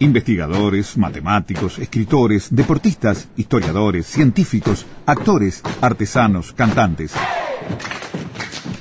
[0.00, 7.12] Investigadores, matemáticos, escritores, deportistas, historiadores, científicos, actores, artesanos, cantantes.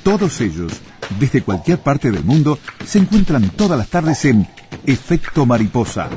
[0.02, 0.82] Todos ellos,
[1.18, 4.46] desde cualquier parte del mundo, se encuentran todas las tardes en
[4.86, 6.10] Efecto Mariposa.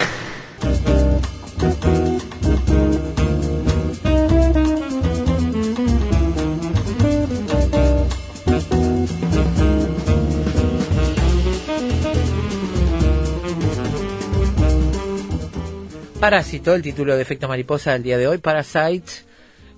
[16.19, 19.11] Parásito, el título de Efecto Mariposa del día de hoy, Parasite,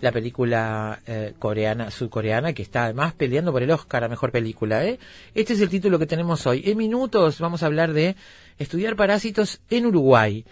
[0.02, 4.86] la película eh, coreana, sudcoreana, que está además peleando por el Oscar a Mejor Película.
[4.86, 5.00] ¿eh?
[5.34, 6.64] Este es el título que tenemos hoy.
[6.66, 8.16] En minutos vamos a hablar de
[8.60, 10.46] estudiar parásitos en Uruguay.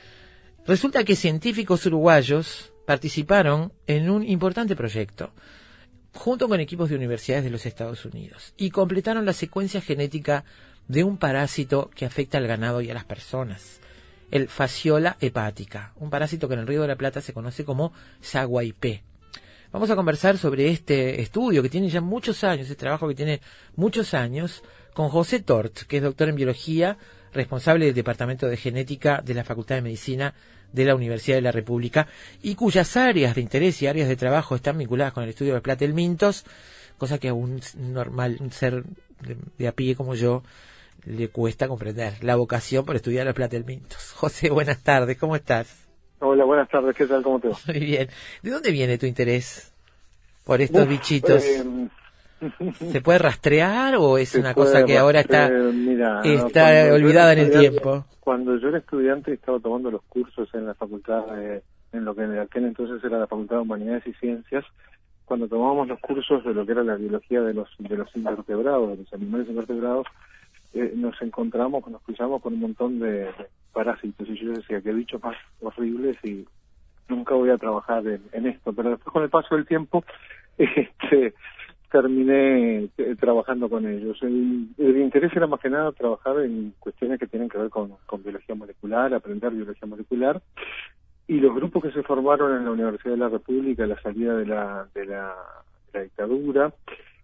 [0.65, 5.31] Resulta que científicos uruguayos participaron en un importante proyecto,
[6.13, 10.43] junto con equipos de universidades de los Estados Unidos, y completaron la secuencia genética
[10.87, 13.79] de un parásito que afecta al ganado y a las personas
[14.31, 17.93] el fasciola hepática, un parásito que en el Río de la Plata se conoce como
[18.21, 19.03] saguaipé.
[19.75, 23.41] Vamos a conversar sobre este estudio que tiene ya muchos años, este trabajo que tiene
[23.75, 26.97] muchos años, con José Tort, que es doctor en biología,
[27.33, 30.33] responsable del Departamento de Genética de la Facultad de Medicina
[30.71, 32.07] de la Universidad de la República
[32.41, 35.59] y cuyas áreas de interés y áreas de trabajo están vinculadas con el estudio de
[35.59, 36.45] platelmintos,
[36.97, 38.85] cosa que a un normal, un ser
[39.57, 40.41] de, a pie como yo,
[41.03, 44.11] le cuesta comprender la vocación por estudiar los platelmintos.
[44.15, 45.84] José, buenas tardes, ¿cómo estás?
[46.19, 47.21] Hola, buenas tardes, ¿qué tal?
[47.23, 47.57] ¿Cómo te va?
[47.67, 48.07] Muy bien.
[48.41, 49.73] ¿De dónde viene tu interés
[50.45, 51.43] por estos Uf, bichitos?
[51.43, 51.63] eh,
[52.91, 57.51] ¿Se puede rastrear o es una cosa que ahora está, mira, está olvidada en el
[57.51, 58.05] tiempo?
[58.19, 62.15] Cuando yo era estudiante y estaba tomando los cursos en la facultad, de- en lo
[62.15, 64.65] que en aquel entonces era la Facultad de Humanidades y Ciencias,
[65.25, 68.89] cuando tomábamos los cursos de lo que era la biología de los de los invertebrados,
[68.89, 70.05] de los animales invertebrados,
[70.75, 73.29] eh, nos encontramos, nos cruzamos con un montón de,
[73.75, 76.45] parásitos y yo decía, qué bichos más horribles y
[77.09, 80.03] nunca voy a trabajar en, esto, pero después con el paso del tiempo
[80.57, 81.33] este,
[81.91, 84.17] terminé eh, trabajando con ellos.
[84.21, 87.97] El, el interés era más que nada trabajar en cuestiones que tienen que ver con,
[88.23, 90.41] biología molecular, aprender biología molecular,
[91.27, 94.35] y los grupos que se formaron en la Universidad de la República a la salida
[94.35, 95.35] de la, de la
[95.93, 96.73] dictadura,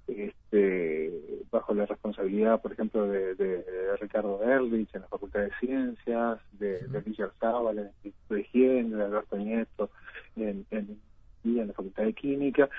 [0.07, 1.11] este,
[1.51, 6.39] bajo la responsabilidad, por ejemplo, de, de- de Ricardo Erlich en la Facultad de Ciencias,
[6.53, 9.89] de, de Richard Zaval en el Instituto de Higiene, de Alberto Nieto
[10.35, 10.97] en, en,
[11.43, 12.69] y en la Facultad de Química,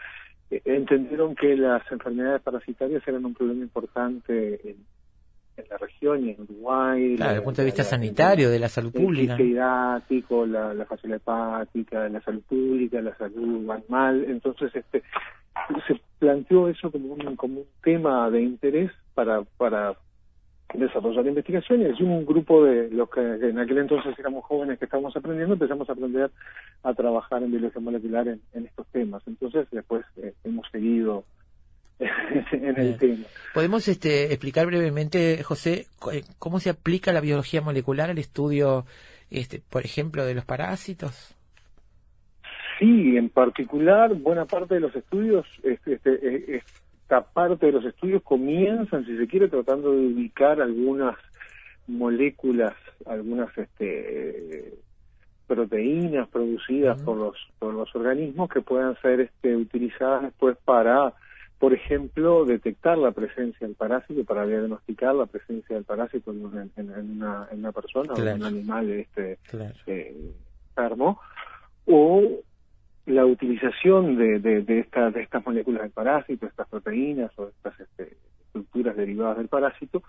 [0.51, 4.77] eh, entendieron que las enfermedades parasitarias eran un problema importante en,
[5.57, 7.16] en la región y en Uruguay.
[7.16, 9.36] Claro, desde el punto de vista la- sanitario, de la salud el pública.
[9.36, 14.24] quiste hidrático, la, la fascia hepática, la salud pública, la salud animal.
[14.28, 15.03] Entonces, este,
[15.86, 19.96] se planteó eso como un, como un tema de interés para, para
[20.74, 21.98] desarrollar investigaciones.
[21.98, 25.88] Y un grupo de los que en aquel entonces éramos jóvenes que estábamos aprendiendo empezamos
[25.88, 26.30] a aprender
[26.82, 29.22] a trabajar en biología molecular en, en estos temas.
[29.26, 31.24] Entonces después eh, hemos seguido
[32.52, 33.24] en el tema.
[33.54, 38.86] ¿Podemos este, explicar brevemente, José, eh, cómo se aplica la biología molecular al estudio,
[39.30, 41.36] este, por ejemplo, de los parásitos?
[42.82, 46.62] Sí, en particular, buena parte de los estudios, este, este, eh,
[47.04, 51.14] esta parte de los estudios comienzan, si se quiere, tratando de ubicar algunas
[51.86, 52.74] moléculas,
[53.06, 54.74] algunas este,
[55.46, 61.12] proteínas producidas por los por los organismos que puedan ser este, utilizadas después para,
[61.60, 66.66] por ejemplo, detectar la presencia del parásito, para diagnosticar la presencia del parásito en una,
[66.76, 69.74] en, una, en una persona o en un animal este, Claro.
[69.86, 70.32] eh,
[70.70, 71.20] enfermo,
[71.86, 72.40] o
[73.06, 77.78] la utilización de, de, de, esta- de estas moléculas del parásito, estas proteínas o estas
[77.80, 78.16] este,
[78.46, 80.02] estructuras derivadas del parásito,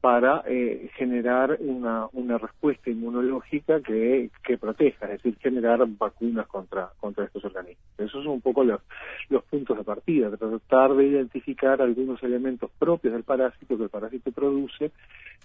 [0.00, 6.90] para eh, generar una, una respuesta inmunológica que, que proteja, es decir, generar vacunas contra,
[7.00, 7.82] contra estos organismos.
[7.98, 8.80] Esos son un poco los,
[9.30, 14.30] los puntos de partida, tratar de identificar algunos elementos propios del parásito que el parásito
[14.30, 14.92] produce,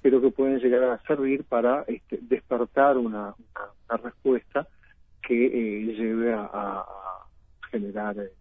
[0.04, 4.68] pero que pueden llegar a servir para este, despertar una, una, una respuesta
[5.28, 6.84] que eh, lleve a,
[7.72, 8.32] generar eh,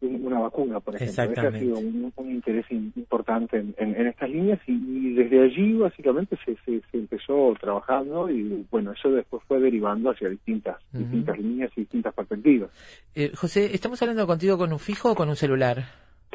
[0.00, 1.24] un- una vacuna, por ejemplo.
[1.24, 5.14] Ese ha sido un, un interés in- importante en, en- en estas líneas y, y
[5.14, 10.28] desde allí básicamente se, se, se empezó trabajando y bueno, eso después fue derivando hacia
[10.28, 12.70] distintas, distintas líneas y distintas perspectivas.
[13.14, 15.84] Eh, José, ¿estamos hablando contigo con un fijo o con un celular?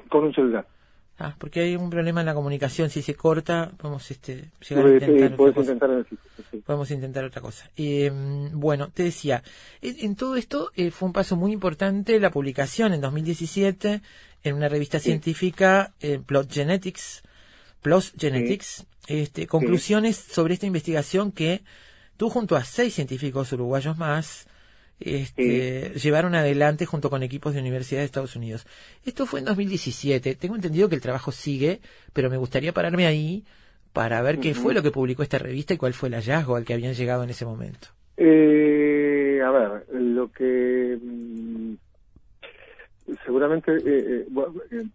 [0.10, 0.66] Con un celular.
[1.17, 2.89] Ah, porque hay un problema en la comunicación.
[2.89, 6.05] Si se corta, podemos este, llegar a intentar eh, otra cosa.
[6.51, 6.57] sí.
[6.65, 7.69] Podemos intentar otra cosa.
[7.77, 8.11] Eh,
[8.53, 9.41] bueno, te decía,
[9.81, 14.01] en, en todo esto eh, fue un paso muy importante la publicación en 2017
[14.43, 15.05] en una revista Sí.
[15.05, 17.23] científica, eh, Plot Genetics,
[17.81, 21.61] PLOS Genetics, este, conclusiones sobre esta investigación que
[22.17, 24.47] tú junto a seis científicos uruguayos más
[24.99, 28.65] este, llevaron adelante junto con equipos de universidades de Estados Unidos.
[29.05, 30.35] Esto fue en 2017.
[30.35, 31.81] Tengo entendido que el trabajo sigue,
[32.13, 33.43] pero me gustaría pararme ahí
[33.93, 36.65] para ver qué fue lo que publicó esta revista y cuál fue el hallazgo al
[36.65, 37.88] que habían llegado en ese momento.
[38.17, 41.73] Eh, a ver, lo que mm,
[43.26, 44.85] seguramente eh, eh, bueno, eh,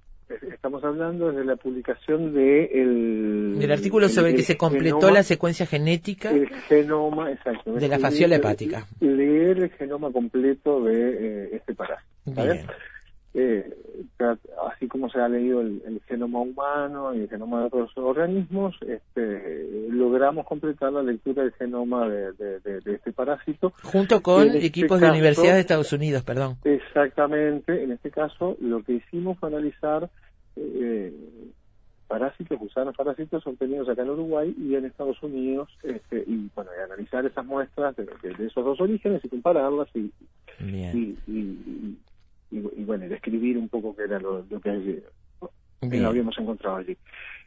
[0.53, 5.13] estamos hablando de la publicación de el, El artículo sobre el que se completó genoma-
[5.15, 8.87] la secuencia genética el genoma exacto de la leer- hepática.
[9.01, 12.11] leer el genoma completo de eh, este parásito.
[13.33, 13.73] Eh,
[14.73, 18.75] así como se ha leído el, el genoma humano y el genoma de otros organismos,
[18.87, 23.73] este, logramos completar la lectura del genoma de, de- de- de este parásito.
[23.85, 26.57] Junto con este equipos de universidades de Estados Unidos, perdón.
[26.65, 30.11] Exactamente, en este caso lo que hicimos fue analizar
[30.57, 31.13] eh,
[32.09, 36.83] parásitos, gusanos parásitos obtenidos acá en Uruguay y en Estados Unidos, este, y bueno, y
[36.83, 38.09] analizar esas muestras de,
[38.45, 40.11] esos dos orígenes y compararlas y,
[40.93, 41.97] y, y,
[42.51, 45.03] y- y- bueno, describir un poco qué era lo, lo que allí-
[45.81, 46.05] que Bien.
[46.05, 46.97] habíamos encontrado allí.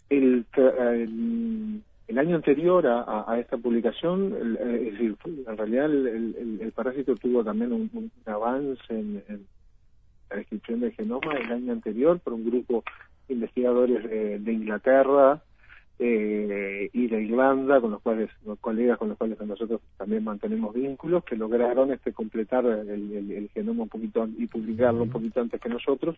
[0.09, 5.15] El, tra- el, el año anterior a, esta publicación, el- eh, es decir,
[5.47, 9.45] en realidad el, parásito tuvo también un, un avance en, en
[10.29, 12.83] la descripción del genoma el año anterior por un grupo
[13.27, 15.41] de investigadores de, de Inglaterra
[15.99, 20.73] eh, y de Irlanda, con los cuales, los colegas con los cuales nosotros también mantenemos
[20.73, 25.39] vínculos, que lograron este completar el, el- el genoma un poquito y publicarlo un poquito
[25.41, 26.17] antes que nosotros,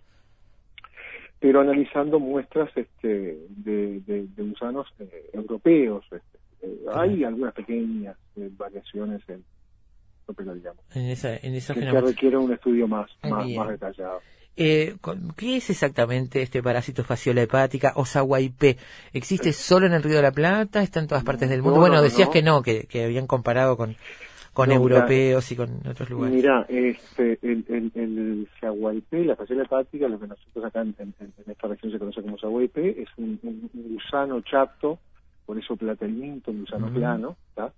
[1.39, 6.05] pero analizando muestras este, de, de, de gusanos eh, europeos.
[6.11, 6.37] este.
[6.61, 9.43] Eh, hay algunas pequeñas eh, variaciones en
[10.35, 13.59] pero digamos En, esa, en esos que, requiere un estudio más, más, Bien.
[13.59, 14.21] más detallado.
[14.57, 14.95] Eh,
[15.35, 18.77] ¿Qué es exactamente este parásito fasciola hepática o saguaipé?
[19.11, 20.81] ¿Existe solo en el Río de la Plata?
[20.81, 21.75] ¿Está en todas partes del mundo?
[21.75, 22.33] No, bueno, no, decías no.
[22.33, 23.95] que no, que, que habían comparado con,
[24.53, 26.35] con No, europeos y con otros lugares.
[26.35, 31.13] Mira, este, el, el, el saguaipé, la fasciola hepática, lo que nosotros acá en, en-
[31.19, 34.99] en esta región se conoce como saguaipé, es un, un- un gusano chato,
[35.45, 36.95] por eso platelminto, un gusano Ujú.
[36.95, 37.73] plano, ¿tá?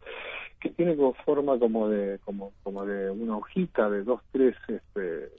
[0.59, 5.29] que tiene como forma como de como como de una hojita de 2, 3 este,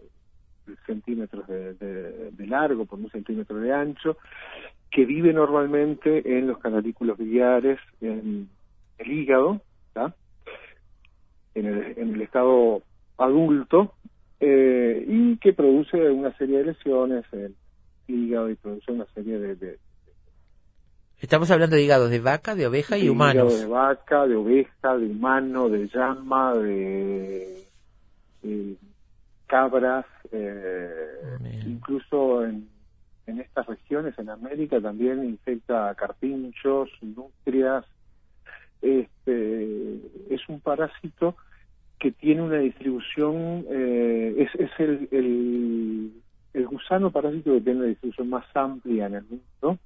[0.87, 4.17] centímetros de, de- de largo por un centímetro de ancho,
[4.91, 8.49] que vive normalmente en los canalículos biliares, en
[8.99, 9.61] el hígado,
[9.93, 10.15] ¿tá?
[11.55, 12.83] en el, en el estado
[13.19, 13.95] adulto
[14.41, 17.55] eh, y que produce una serie de lesiones en el
[18.07, 19.79] hígado y produce una serie de, de
[21.21, 23.53] Estamos hablando de hígados de vaca, de oveja y de humanos.
[23.53, 27.65] hígado de vaca, de oveja, de humano, de llama, de,
[28.43, 28.77] de
[29.49, 31.63] cabras, eh, Bien.
[31.67, 32.69] incluso en,
[33.27, 37.85] en estas regiones, en América, también infecta a carpinchos, nutrias.
[38.81, 39.97] Este,
[40.31, 41.37] es un parásito
[41.99, 46.13] que tiene una distribución, eh, es, es el, el,
[46.55, 49.79] el gusano parásito que tiene una distribución más amplia en el mundo.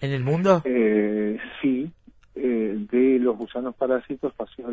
[0.00, 0.62] ¿En el mundo?
[0.64, 1.90] Eh, sí,
[2.34, 4.72] eh, de los gusanos parásitos, fasciola,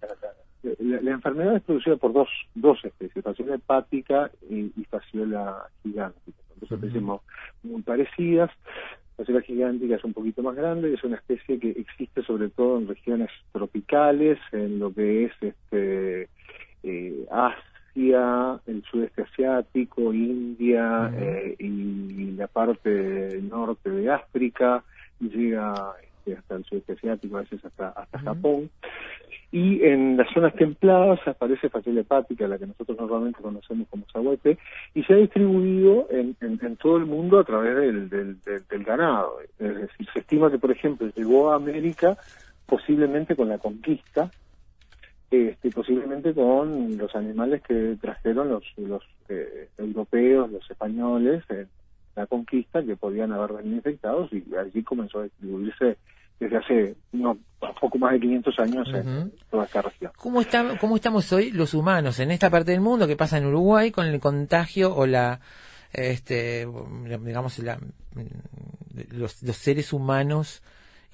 [0.00, 5.68] la, la- la enfermedad es producida por dos, dos especies, fasciola hepática y, y fasciola
[5.82, 6.38] gigántica.
[6.48, 7.02] Son dos especies
[7.62, 8.50] muy parecidas.
[9.16, 12.88] Fasciola gigántica es un poquito más grande, es una especie que existe sobre todo en
[12.88, 16.28] regiones tropicales, en lo que es este
[16.82, 24.82] eh, Asia, el sudeste asiático, India eh, y la parte norte de África,
[25.20, 25.94] y llega
[26.32, 28.18] hasta el sudeste asiático, a veces hasta, hasta.
[28.20, 28.70] Japón.
[29.52, 34.58] Y en las zonas templadas aparece fasciola hepática, la que nosotros normalmente conocemos como sahuete,
[34.94, 38.66] y se ha distribuido en, en- en todo el mundo a través del, del, del-
[38.68, 39.38] del ganado.
[39.58, 42.18] Es decir, se estima que, por ejemplo, llegó a América
[42.66, 44.32] posiblemente con la conquista,
[45.30, 51.68] este, posiblemente con los animales que trajeron los, los eh, europeos, los españoles, en
[52.16, 55.96] la conquista, que podían haber venido infectados, y allí comenzó a distribuirse
[56.40, 57.38] desde hace unos
[57.80, 60.12] poco más de 500 años en toda esta región.
[60.16, 63.46] ¿Cómo, está- ¿Cómo estamos hoy los humanos en esta parte del mundo que pasa en
[63.46, 65.40] Uruguay con el contagio o la,
[65.92, 66.66] este,
[67.22, 67.78] digamos, la,
[69.12, 70.62] los, los seres humanos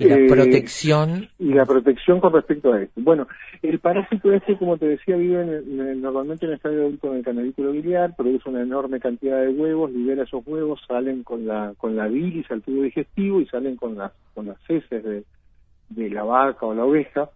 [0.00, 1.28] y la Eh, protección?
[1.38, 3.00] Y la protección con respecto a esto.
[3.02, 3.28] Bueno,
[3.62, 6.80] el parásito este, como te decía, vive en el- en el- normalmente en el estadio
[6.82, 11.22] adulto en el canalículo biliar, produce una enorme cantidad de huevos, libera esos huevos, salen
[11.22, 15.04] con la con la bilis al tubo digestivo y salen con las con las heces
[15.04, 15.24] de,
[15.90, 17.30] de la vaca o la oveja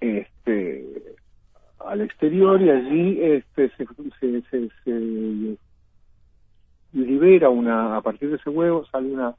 [0.00, 0.86] este
[1.84, 3.86] al exterior y allí este se,
[4.20, 5.56] se, se- se
[6.92, 9.34] libera una a partir de ese huevo sale una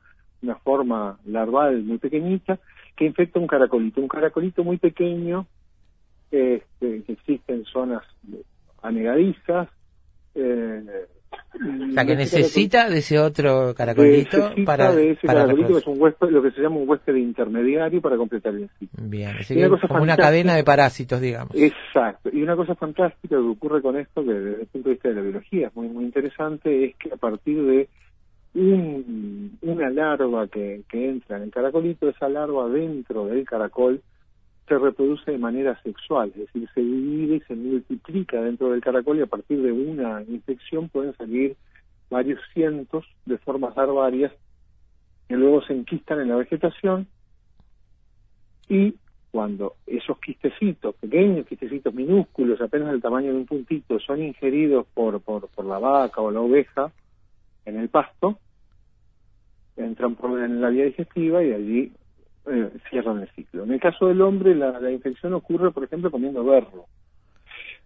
[0.46, 2.60] una forma larval muy pequeñita
[2.96, 5.48] que infecta un caracolito, un caracolito muy pequeño
[6.32, 8.04] este, que existe en zonas
[8.82, 9.68] anegadizas.
[10.36, 10.84] Eh,
[11.90, 15.80] O sea, que necesita de ese otro caracolito necesita para, de ese para caracolito que
[15.80, 19.04] es un huésped, lo que se llama un huésped intermediario para completar el ciclo.
[19.04, 21.56] Bien, así una que cosa como una cadena de parásitos, digamos.
[21.56, 22.30] Exacto.
[22.32, 25.16] Y una cosa fantástica que ocurre con esto, que desde el punto de vista de
[25.16, 27.90] la biología es muy, muy interesante, es que a partir de
[28.56, 34.02] un- una larva que, que entra en el caracolito, esa larva dentro del caracol
[34.68, 39.18] se reproduce de manera sexual, es decir, se divide y se multiplica dentro del caracol
[39.20, 41.56] y a partir de una infección pueden salir
[42.10, 44.32] varios cientos de formas larvarias
[45.28, 47.08] que luego se enquistan en la vegetación
[48.70, 48.96] y
[49.32, 55.20] cuando esos quistecitos, pequeños quistecitos minúsculos, apenas del tamaño de un puntito, son ingeridos por,
[55.22, 56.92] por, por la vaca o la oveja
[57.66, 58.40] en el pasto,
[59.78, 61.94] entran por en la vía digestiva y allí
[62.48, 63.64] eh, cierran el ciclo.
[63.64, 66.86] En el caso del hombre, la, la infección ocurre, por ejemplo, comiendo berro,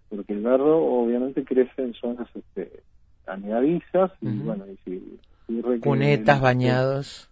[0.10, 2.84] porque el berro obviamente crece en zonas este,
[3.26, 7.32] anegadizas y bueno, y si que- Cunetas, bañados.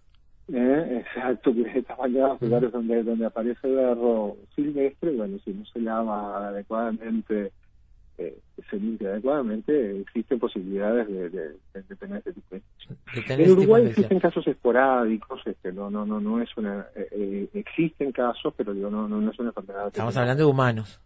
[0.52, 5.80] eh, exacto, que está bañado, lugares donde, donde aparece berro silvestre, bueno, si no se
[5.80, 7.52] lava adecuadamente,
[8.18, 8.36] eh,
[8.68, 12.62] se limpia adecuadamente, existen posibilidades de, de, de- de tener este tipo de
[13.12, 17.08] tenés En este Uruguay existen casos esporádicos, este, no, no, no, no es una, eh,
[17.12, 19.86] eh, existen casos, pero digo, no, no, no es una enfermedad.
[19.86, 21.00] Estamos hablando de humanos.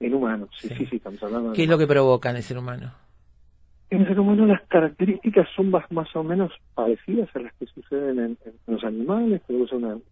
[0.00, 0.74] En humanos, sí, Sí.
[0.76, 2.92] sí, sí, estamos hablando de ¿Qué es lo que provoca en el ser humano?
[3.90, 7.66] En el ser humano las características son más, más o menos parecidas a las que
[7.66, 10.02] suceden en, en los animales, produce una, una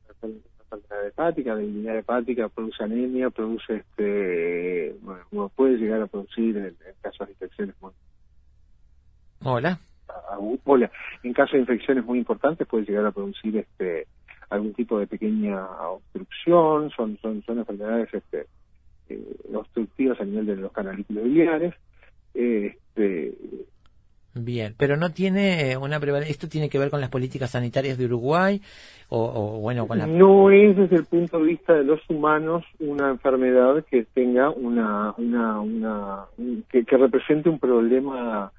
[0.76, 6.94] enfermedad hepática, debilidad hepática, produce anemia, produce este, bueno, puede llegar a producir en, en
[7.00, 7.92] casos de infecciones muy
[9.44, 9.78] Hola.
[10.64, 10.90] hola,
[11.22, 14.06] en casos de infecciones muy importantes puede llegar a producir este
[14.50, 18.46] algún tipo de pequeña obstrucción, son son, son enfermedades este
[19.08, 21.74] eh, obstructivas a nivel de los canalículos biliares.
[22.34, 23.34] Este,
[24.34, 26.32] Bien, pero no tiene eh, una prevalencia.
[26.32, 28.60] ¿Esto tiene que ver con las políticas sanitarias de Uruguay?
[29.10, 30.06] O, o, bueno, con la.
[30.06, 35.12] No es desde el punto de vista de los humanos una enfermedad que tenga una,
[35.18, 38.50] una, una un- que, que represente un problema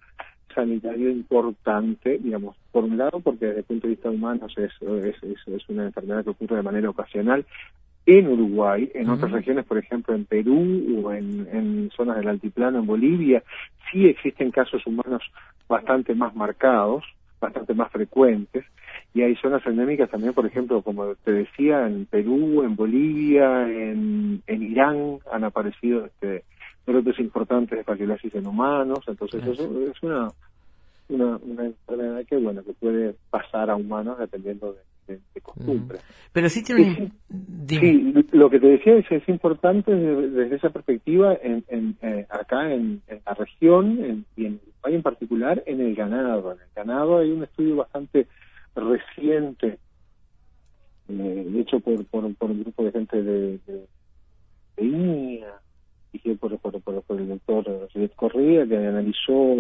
[0.54, 5.48] sanitario importante, digamos, por un lado, porque desde el punto de vista humano es, es,
[5.48, 7.46] es una enfermedad que ocurre de manera ocasional
[8.06, 12.80] en Uruguay, en otras regiones, por ejemplo, en Perú o en, en zonas del altiplano,
[12.80, 13.44] en Bolivia,
[13.92, 15.24] sí existen casos humanos
[15.70, 17.04] bastante más marcados,
[17.40, 18.66] bastante más frecuentes,
[19.14, 24.42] y hay zonas endémicas también, por ejemplo, como te decía, en Perú, en Bolivia, en,
[24.48, 26.44] en Irán han aparecido este,
[26.86, 30.30] brotes importantes de fasciolasis en humanos, entonces eso es una
[31.10, 36.02] una, una enfermedad que, bueno, que puede pasar a humanos dependiendo de, de, de costumbres.
[36.32, 36.82] Pero sí tiene
[37.30, 37.68] un...
[37.68, 42.26] Sí, lo que te decía es, es importante desde, desde esa perspectiva en, en, eh,
[42.30, 46.52] acá en, en la región en- y en Uruguay en particular en el ganado.
[46.54, 48.28] En el ganado hay un estudio bastante
[48.76, 49.78] reciente
[51.10, 53.86] eh, hecho por, por, por un grupo de gente de, de,
[54.78, 55.54] de INIA,
[56.12, 59.56] dirigido por, por, por, por el doctor Riet Correa, que analizó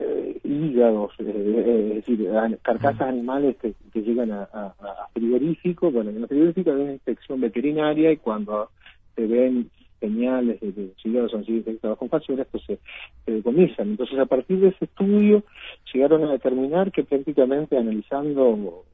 [0.00, 2.28] eh, hígados, eh, eh, es decir,
[2.62, 5.90] carcasas animales que, que llegan a, a, a frigorífico.
[5.90, 8.70] Bueno, en los frigoríficos hay una inspección veterinaria y cuando
[9.14, 9.70] se ven
[10.00, 12.78] señales de que los hígados han sido infectados con facciones, pues se,
[13.26, 13.90] se decomisan.
[13.90, 15.44] Entonces, a partir de ese estudio,
[15.92, 18.84] llegaron a determinar que prácticamente analizando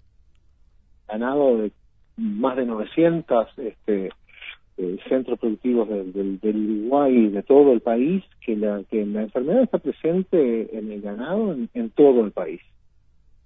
[1.07, 1.71] ganado de
[2.17, 4.11] más de 900 este,
[4.79, 9.05] eh, centros productivos del, del, del Uruguay y de todo el país, que la, que
[9.07, 12.61] la enfermedad está presente en el ganado en, en todo el país,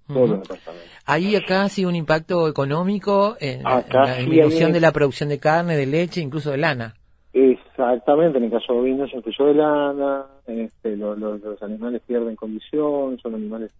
[0.07, 0.85] todo el departamento.
[1.05, 5.39] Ahí acá sí un impacto económico en, Acá en la disminución de la producción de
[5.39, 6.95] carne, de leche, incluso de lana.
[7.33, 12.01] Exactamente, en el caso de ovinos se incluyó de lana, este, lo- lo- los animales
[12.05, 13.71] pierden condición, son animales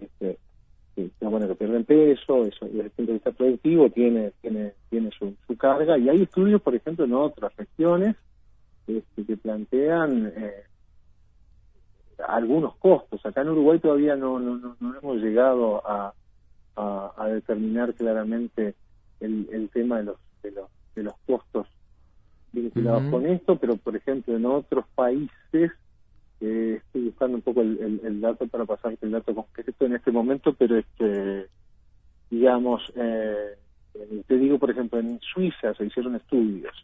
[0.00, 0.38] este,
[0.96, 5.10] que, bueno, que pierden peso, eso desde el punto de vista productivo tiene, tiene, tiene
[5.16, 8.16] su, su carga, y hay estudios, por ejemplo, en otras regiones
[8.86, 10.64] este, que plantean eh,
[12.26, 13.24] algunos costos.
[13.26, 16.14] Acá en Uruguay todavía no, no, no, no hemos llegado a,
[16.76, 18.74] a, a determinar claramente
[19.20, 21.66] el, el tema de los, de los, de los costos
[22.52, 25.72] vinculados con esto, pero por ejemplo en otros países,
[26.40, 29.94] eh, estoy buscando un poco el, el- el dato para pasarte el dato concreto en
[29.94, 31.46] este momento, pero este,
[32.30, 33.56] digamos, eh,
[34.26, 36.74] te digo por ejemplo en Suiza se hicieron estudios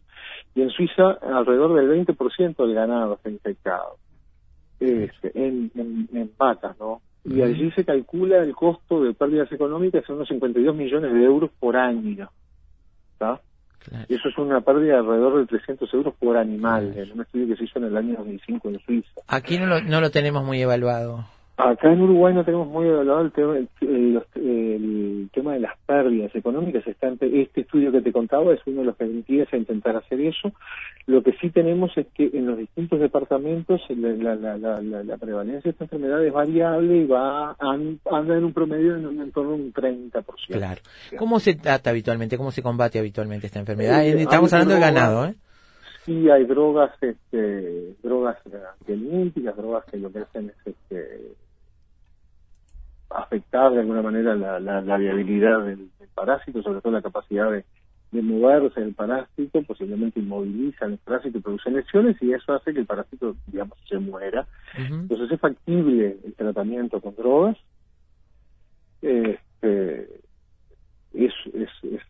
[0.55, 3.97] y en Suiza alrededor del 20% del ganado está infectado
[4.81, 6.31] este, en, en, en
[6.81, 7.03] ¿no?
[7.24, 11.51] Y allí se calcula el costo de pérdidas económicas en unos 52 millones de euros
[11.61, 12.31] por año.
[13.12, 13.41] ¿Está?
[13.88, 14.04] Claro.
[14.09, 17.02] Eso es una pérdida de alrededor de 300 euros por animal, Claro.
[17.09, 19.10] en un estudio que se hizo en el año 2005 en Suiza.
[19.28, 21.24] Aquí no lo, no lo tenemos muy evaluado.
[21.70, 25.60] Acá en Uruguay no tenemos muy evaluado el tema, el, el- los- el tema de
[25.60, 26.86] las pérdidas económicas.
[26.86, 30.20] Está este estudio que te contaba es uno de los que empieza a intentar hacer
[30.20, 30.52] eso.
[31.06, 35.16] Lo que sí tenemos es que en los distintos departamentos la, la, la, la, la
[35.16, 39.32] prevalencia de esta enfermedad es variable y va an- anda en un promedio en, en
[39.32, 40.24] torno a un 30%.
[40.48, 40.80] Claro.
[41.18, 42.36] ¿Cómo se trata habitualmente?
[42.36, 44.05] ¿Cómo se combate habitualmente esta enfermedad?
[44.05, 45.34] Eh, Estamos hablando de ganado, ¿eh?
[46.05, 48.36] Sí hay drogas, este, drogas
[48.80, 51.32] antihelmínticas, drogas que lo que hacen es este,
[53.14, 57.51] afectar de alguna manera la, la, la viabilidad del, del parásito, sobre todo la capacidad
[57.51, 57.64] de,
[58.12, 62.80] de moverse del parásito, posiblemente inmovilizan el parásito y producen lesiones y eso hace que
[62.80, 64.47] el parásito, digamos, se muera.
[64.76, 67.56] Entonces es factible el tratamiento con drogas.
[69.01, 70.20] Este,
[71.14, 72.02] es, es, es,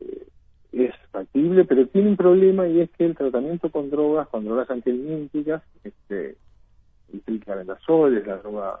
[0.00, 0.26] eh,
[0.72, 4.70] es factible, pero tiene un problema y es que el tratamiento con drogas, con drogas
[4.70, 6.36] antihelmínticas, este,
[7.12, 8.80] el triclarbenzol es la droga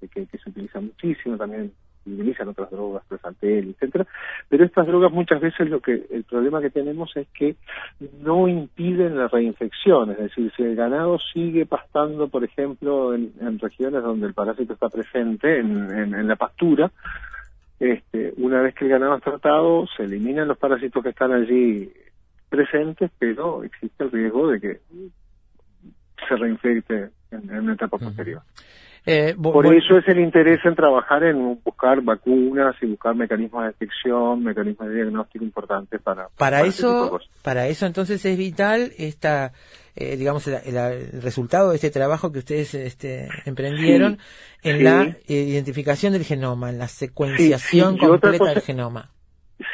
[0.00, 1.72] que, que, que se utiliza muchísimo, también
[2.06, 4.06] utilizan otras drogas, presantel, etcétera,
[4.48, 7.56] pero estas drogas muchas veces lo que el problema que tenemos es que
[8.22, 13.58] no impiden la reinfección, es decir, si el ganado sigue pastando, por ejemplo, en, en
[13.58, 16.90] regiones donde el parásito está presente, en, en, en la pastura,
[17.78, 21.92] este, una vez que el ganado es tratado, se eliminan los parásitos que están allí
[22.48, 24.80] presentes, pero existe el riesgo de que
[26.28, 28.42] se reinfecte en, en una etapa posterior.
[29.06, 33.68] Eh, Por eso es el interés en trabajar en buscar vacunas y buscar mecanismos de
[33.68, 38.36] detección, mecanismos de diagnóstico importantes para Para este tipo de eso, para eso entonces es
[38.36, 39.52] vital esta,
[39.96, 44.18] eh, digamos, el, resultado de este trabajo que ustedes este, emprendieron
[44.62, 44.82] en sí.
[44.84, 49.10] la eh, identificación del genoma, en la secuenciación Sí, completa cosa- del genoma.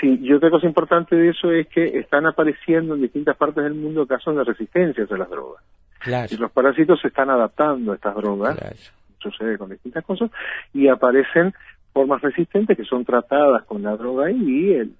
[0.01, 3.75] Sí, y otra cosa importante de eso es que están apareciendo en distintas partes del
[3.75, 5.63] mundo casos de resistencias a las drogas.
[6.01, 8.77] Claro, Y los parásitos se están adaptando a estas drogas, claro.
[9.31, 10.31] Sucede con distintas cosas,
[10.73, 11.55] y aparecen
[11.93, 14.93] formas resistentes que son tratadas con la droga y el,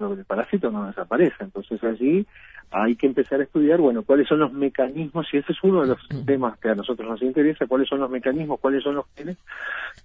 [0.00, 1.36] el parásito no desaparece.
[1.44, 2.26] Entonces allí
[2.70, 5.88] hay que empezar a estudiar, bueno, cuáles son los mecanismos, y ese es uno de
[5.88, 9.36] los temas que a nosotros nos interesa, cuáles son los mecanismos, cuáles son los genes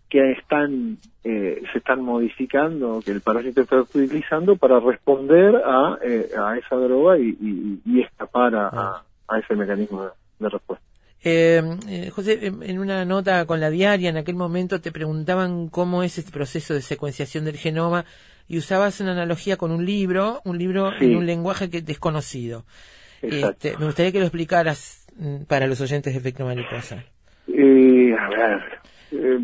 [0.10, 6.32] que están eh, se están modificando, que el parásito está utilizando para responder a, eh,
[6.38, 10.10] a esa droga y, y- y escapar a, a- a ese mecanismo de,
[10.40, 10.86] de respuesta.
[11.24, 15.68] Eh, eh, José, en en una nota con la diaria, en aquel momento te preguntaban
[15.70, 18.06] cómo es este proceso de secuenciación del genoma
[18.48, 21.06] y usabas una analogía con un libro, un libro Sí.
[21.06, 22.66] en un lenguaje que desconocido.
[23.22, 27.04] Este, me gustaría que lo explicaras mm, para los oyentes de Efecto Mariposa?
[27.48, 28.60] Eh, a ver,
[29.12, 29.40] eh,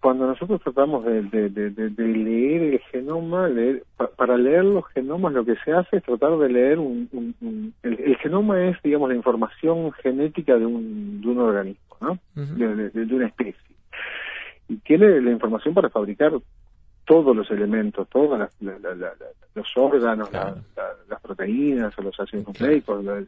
[0.00, 4.86] cuando nosotros tratamos de, de- de- de- leer el genoma, leer- pa- para leer los
[4.88, 7.08] genomas lo que se hace es tratar de leer un...
[7.12, 11.96] un- un- el, el genoma es, digamos, la información genética de un, de un organismo,
[12.00, 12.18] ¿no?
[12.34, 13.60] De, una especie.
[14.68, 16.32] Y tiene la información para fabricar
[17.04, 19.12] todos los elementos, todos la- la- la- la-
[19.54, 20.56] los órganos, la- Claro.
[20.76, 22.72] la- las proteínas los ácidos Claro.
[22.72, 23.22] nucleicos la-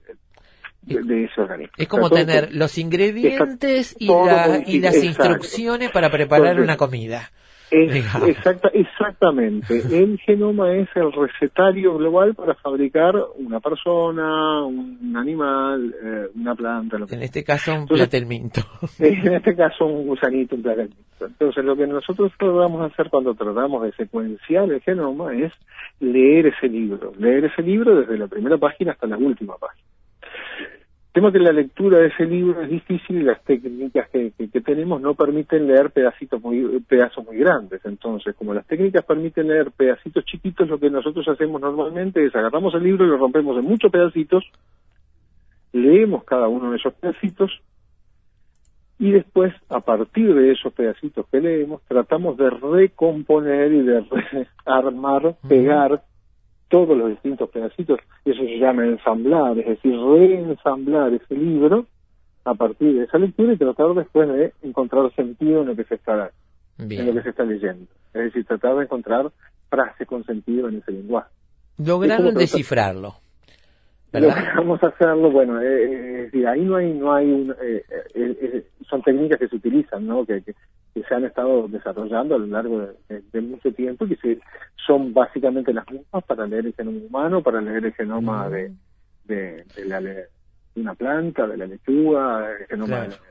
[0.83, 1.73] de, de ese organismo.
[1.79, 5.07] Es como tener los ingredientes y, la- y las exacto.
[5.07, 7.31] instrucciones para preparar Entonces, una comida.
[7.71, 9.79] Es- exacta, exactamente.
[10.03, 16.99] El genoma es el recetario global para fabricar una persona, un animal, eh, una planta,
[16.99, 18.61] lo que En este caso, un Entonces- platelminto.
[18.99, 20.97] en este caso un gusanito, un placanito.
[21.21, 25.53] Entonces lo que nosotros tratamos de hacer cuando tratamos de secuenciar el genoma es
[26.01, 29.87] leer ese libro, leer ese libro desde la primera página hasta la última página.
[31.13, 34.61] Tema que la lectura de ese libro es difícil y las técnicas que, que- que
[34.63, 37.85] tenemos no permiten leer pedacitos muy, pedazos muy grandes.
[37.85, 42.75] Entonces, como las técnicas permiten leer pedacitos chiquitos, lo que nosotros hacemos normalmente es agarramos
[42.75, 44.43] el libro y lo rompemos en muchos pedacitos,
[45.73, 47.51] leemos cada uno de esos pedacitos
[48.99, 54.05] y después, a partir de esos pedacitos que leemos, tratamos de recomponer y de
[54.65, 56.03] armar, pegar
[56.73, 58.01] todos los distintos pedacitos.
[58.25, 61.87] Eso se llama ensamblar, es decir, reensamblar ese libro
[62.45, 65.97] a partir de esa lectura y tratar después de encontrar sentido en lo que se
[65.97, 66.31] está,
[66.79, 67.85] en lo que se está leyendo.
[68.15, 69.31] Es decir, tratar de encontrar
[69.69, 71.29] frases con sentido en ese lenguaje.
[71.77, 73.17] Lograron descifrarlo.
[74.11, 74.35] ¿Verdad?
[74.35, 77.85] Logramos hacerlo, bueno, eh, eh, es decir, ahí no hay, no hay un, eh,
[78.15, 80.25] eh, eh, son técnicas que se utilizan, ¿no?
[80.25, 80.55] Que, que,
[80.95, 84.17] que se han estado desarrollando a lo largo de, de- de mucho tiempo y que
[84.17, 84.41] se,
[84.87, 88.73] son básicamente las mismas para leer el genoma humano, para leer el genoma de,
[89.25, 90.01] de, de la,
[90.77, 93.23] una planta, de la lechuga, el genoma Claro.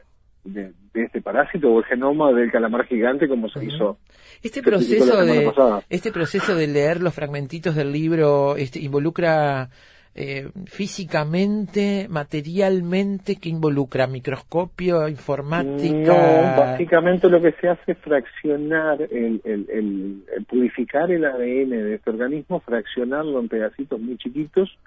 [0.44, 4.00] de, este parásito o el genoma del calamar gigante como se hizo.
[4.42, 5.84] Este proceso de pasada.
[5.90, 9.70] este proceso de leer los fragmentitos del libro este, involucra
[10.14, 16.14] eh, físicamente, materialmente, que involucra microscopio, informática.
[16.54, 21.70] No, básicamente lo que se hace es fraccionar, el, el, el- el purificar el ADN
[21.70, 24.78] de este organismo, fraccionarlo en pedacitos muy chiquitos.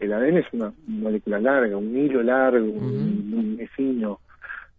[0.00, 4.18] El ADN es una molécula larga, un hilo largo, un- muy fino,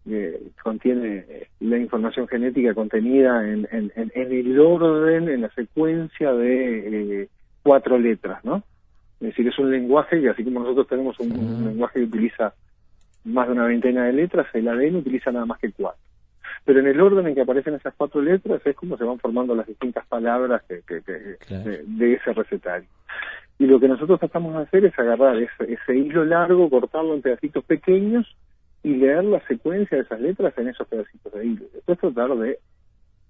[0.06, 5.50] que contiene eh, la información genética contenida en, en, en- en el orden, en la
[5.54, 7.28] secuencia de eh,
[7.62, 8.62] cuatro letras, ¿no?
[9.24, 12.54] Es decir, es un lenguaje que así como nosotros tenemos un, un lenguaje que utiliza
[13.24, 16.00] más de una veintena de letras, el ADN utiliza nada más que cuatro.
[16.66, 19.54] Pero en el orden en que aparecen esas cuatro letras es como se van formando
[19.54, 21.70] las distintas palabras que, que- que- Claro.
[21.70, 22.88] de, de ese recetario.
[23.58, 27.22] Y lo que nosotros tratamos de hacer es agarrar ese, ese hilo largo, cortarlo en
[27.22, 28.26] pedacitos pequeños
[28.82, 31.64] y leer la secuencia de esas letras en esos pedacitos de hilo.
[31.72, 32.58] Después tratar de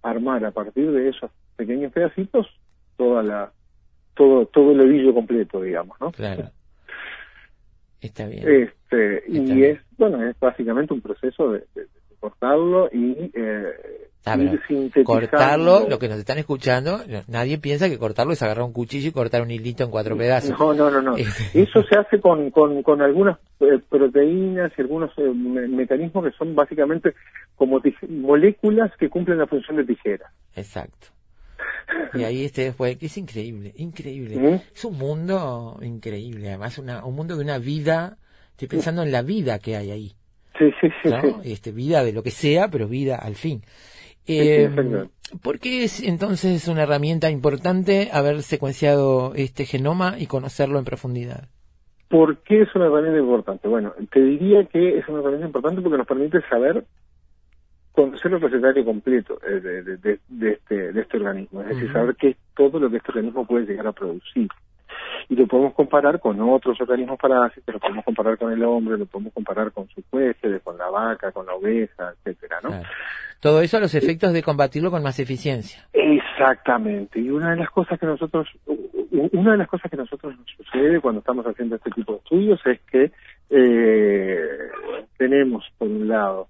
[0.03, 2.49] armar a partir de esos pequeños pedacitos
[2.97, 3.53] toda la
[4.15, 6.11] todo todo el ovillo completo, digamos, ¿no?
[6.13, 6.51] Claro.
[8.01, 8.43] Está bien.
[8.49, 9.77] Este, Está y bien.
[9.77, 13.65] es, bueno, es básicamente un proceso de, de- de cortarlo y eh,
[14.27, 14.59] Ah, ir
[15.05, 19.13] cortarlo, lo que nos están escuchando, nadie piensa que cortarlo es agarrar un cuchillo y
[19.13, 20.59] cortar un hilito en cuatro pedazos.
[20.59, 21.17] No, no, no, no.
[21.55, 26.31] Eso se hace con, con, con algunas eh, proteínas y algunos eh, me- mecanismos que
[26.39, 27.13] son básicamente
[27.55, 30.31] como moléculas que cumplen la función de tijera.
[30.57, 31.09] Exacto.
[32.15, 34.37] Y ahí este después, que es increíble, increíble.
[34.37, 34.61] ¿Mm?
[34.75, 38.17] Es un mundo increíble, además una, un mundo de una vida,
[38.53, 40.13] estoy pensando en la vida que hay ahí,
[40.59, 41.09] Sí, sí, sí.
[41.11, 41.43] ¿no?
[41.43, 41.53] sí.
[41.53, 43.63] Este, vida de lo que sea, pero vida al fin.
[44.27, 45.11] sí, Eh, exacto.
[45.43, 51.49] ¿Por qué es entonces una herramienta importante haber secuenciado este genoma y conocerlo en profundidad?
[52.09, 53.67] ¿Por qué es una herramienta importante?
[53.67, 56.85] Bueno, te diría que es una herramienta importante porque nos permite saber
[57.95, 62.17] conocer el recetario completo eh, de, de- de- este, de este organismo, es decir, saber
[62.17, 64.49] qué es todo lo que este organismo puede llegar a producir.
[65.29, 69.07] Y lo podemos comparar con otros organismos parásitos, lo podemos comparar con el hombre, lo
[69.07, 72.69] podemos comparar con sus huéspedes, con la vaca, con la oveja, etcétera, ¿no?
[72.71, 72.85] Claro.
[73.41, 75.87] Todo eso a los efectos de combatirlo con más eficiencia.
[75.93, 77.21] Exactamente.
[77.21, 78.49] Y una de las cosas que nosotros,
[79.33, 82.61] una de las cosas que nosotros nos sucede cuando estamos haciendo este tipo de estudios
[82.67, 83.13] es que
[83.51, 84.39] eh,
[85.19, 86.49] tenemos, por un lado,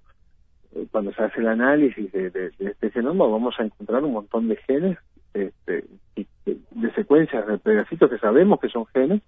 [0.91, 4.97] cuando se hace el análisis de, este genoma, vamos a encontrar un montón de genes,
[5.33, 5.85] este,
[6.15, 9.21] de, secuencias de pedacitos que sabemos que son genes,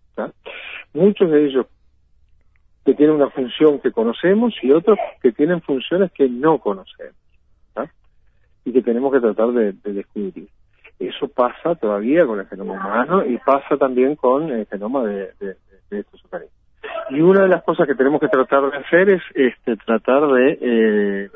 [0.94, 1.66] muchos de ellos
[2.86, 7.16] que tienen una función que conocemos y otros que tienen funciones que no conocemos
[8.64, 10.50] y que tenemos que tratar de, de descubrir.
[11.00, 15.56] Eso pasa todavía con el genoma humano y pasa también con el genoma de
[15.90, 16.57] estos organismos.
[17.10, 20.58] Y una de las cosas que tenemos que tratar de hacer es este, tratar de
[20.62, 21.30] eh,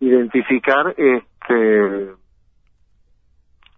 [0.00, 2.10] identificar este,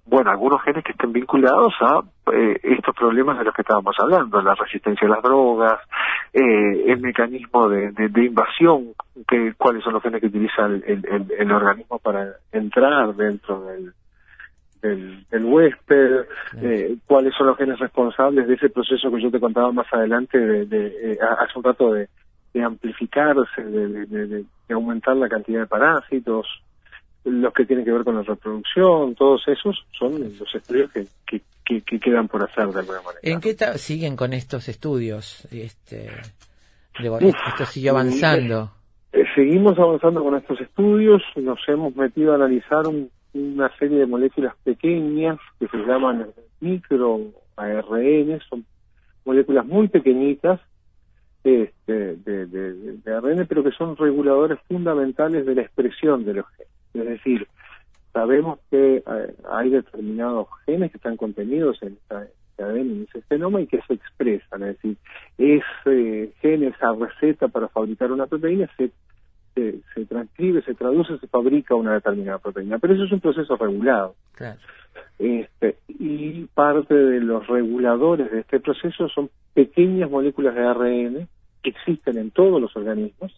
[0.05, 2.01] bueno, algunos genes que estén vinculados a
[2.33, 5.81] eh, estos problemas de los que estábamos hablando, la resistencia a las drogas,
[6.33, 8.95] eh, el mecanismo de, de- de invasión,
[9.29, 13.65] que, cuáles son los genes que utiliza el, el- el- el organismo para entrar dentro
[13.65, 13.93] del,
[14.83, 16.27] del, del huésped,
[16.61, 20.39] eh, cuáles son los genes responsables de ese proceso que yo te contaba más adelante,
[20.39, 22.09] de, de, eh, hace un rato de,
[22.53, 26.47] de amplificarse, de, de- de- de- de aumentar la cantidad de parásitos,
[27.25, 31.41] los que tienen que ver con la reproducción, todos esos son los estudios que, que,
[31.65, 33.21] que- que quedan por hacer de alguna manera.
[33.23, 35.47] ¿En qué siguen con estos estudios?
[35.53, 36.11] Este,
[37.01, 38.73] digo, Uf, esto sigue avanzando.
[39.13, 44.07] Eh, seguimos avanzando con estos estudios, nos hemos metido a analizar un- una serie de
[44.07, 46.27] moléculas pequeñas que se llaman
[46.61, 48.65] microARN, son
[49.25, 50.61] moléculas muy pequeñitas
[51.45, 52.73] este, de, de-
[53.03, 56.73] de- ARN, pero que son reguladores fundamentales de la expresión de los genes.
[56.95, 57.49] Es decir,
[58.13, 62.27] sabemos que eh, hay determinados genes que están contenidos en esta
[62.59, 64.63] ADN, en ese genoma y que se expresan.
[64.63, 64.97] Es decir,
[65.39, 68.91] ese gen, esa receta para fabricar una proteína se,
[69.55, 72.79] se, se transcribe, se traduce, se fabrica una determinada proteína.
[72.79, 74.15] Pero eso es un proceso regulado.
[74.33, 74.59] Claro.
[75.19, 81.29] Este, y parte de los reguladores de este proceso son pequeñas moléculas de ARN
[81.63, 83.33] que existen en todos los organismos.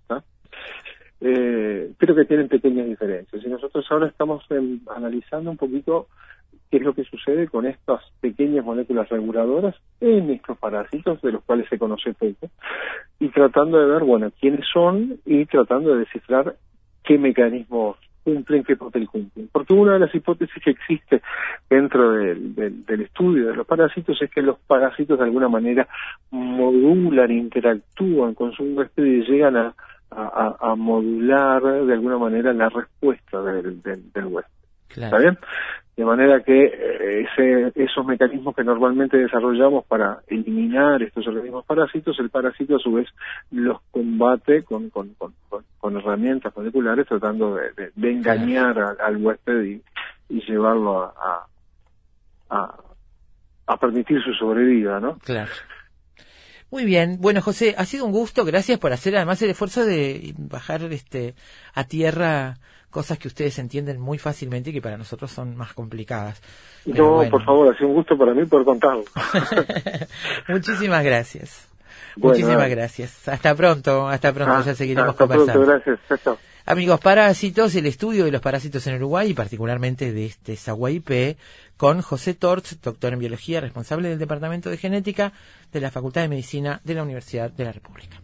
[1.20, 3.42] Eh, pero que tienen pequeñas diferencias.
[3.44, 6.08] Y nosotros ahora estamos em, analizando un poquito
[6.74, 11.44] qué es lo que sucede con estas pequeñas moléculas reguladoras en estos parásitos, de los
[11.44, 12.50] cuales se conoce poco,
[13.20, 16.56] y tratando de ver, bueno, quiénes son y tratando de descifrar
[17.04, 19.48] qué mecanismos cumplen, qué papel cumplen.
[19.52, 21.22] Porque una de las hipótesis que existe
[21.70, 25.86] dentro del, del- estudio de los parásitos es que los parásitos de alguna manera
[26.32, 29.74] modulan, interactúan con su huésped y llegan a-
[30.10, 34.63] a modular de alguna manera la respuesta del, del, del huésped.
[34.94, 35.22] ¿Está Claro.
[35.22, 35.38] bien?
[35.96, 42.18] De manera que eh, ese, esos mecanismos que normalmente desarrollamos para eliminar estos organismos parásitos,
[42.18, 43.06] el parásito a su vez
[43.52, 49.16] los combate con, con, con, con- herramientas moleculares tratando de, de- de engañar al, al
[49.18, 49.82] huésped y,
[50.28, 51.46] y llevarlo a,
[52.50, 52.74] a, a,
[53.66, 55.18] a permitir su sobrevida, ¿no?
[55.18, 55.50] Claro.
[56.72, 57.18] Muy bien.
[57.20, 58.44] Bueno, José, ha sido un gusto.
[58.44, 61.34] Gracias por hacer además el esfuerzo de bajar este
[61.74, 62.54] a tierra
[62.94, 66.40] cosas que ustedes entienden muy fácilmente y que para nosotros son más complicadas.
[66.84, 67.30] Pero No, bueno.
[67.32, 69.02] por favor, ha sido un gusto para mí poder contarlo.
[70.48, 71.66] Muchísimas gracias.
[72.16, 73.26] Bueno, Muchísimas gracias.
[73.26, 75.64] Hasta pronto, hasta pronto, Ah, ya seguiremos hasta conversando.
[75.64, 76.38] Pronto, gracias.
[76.66, 81.36] Amigos parásitos, el estudio de los parásitos en Uruguay y particularmente de este SAGUAIP
[81.76, 85.32] con José Torch, doctor en biología, responsable del Departamento de Genética
[85.72, 88.18] de la Facultad de Medicina de la Universidad de la República.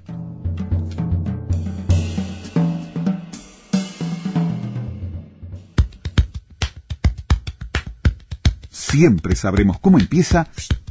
[8.91, 10.49] Siempre sabremos cómo empieza,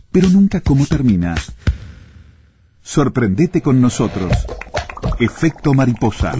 [0.09, 1.35] pero nunca cómo termina.
[2.81, 4.31] Sorprendete con nosotros.
[5.19, 6.33] Efecto mariposa.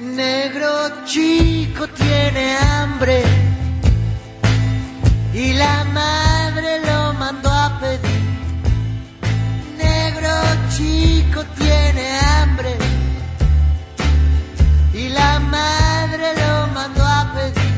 [0.00, 3.22] Negro chico tiene hambre
[5.34, 6.31] y la madre
[10.76, 12.76] chico tiene hambre
[14.94, 17.72] y la madre lo mandó a pedir.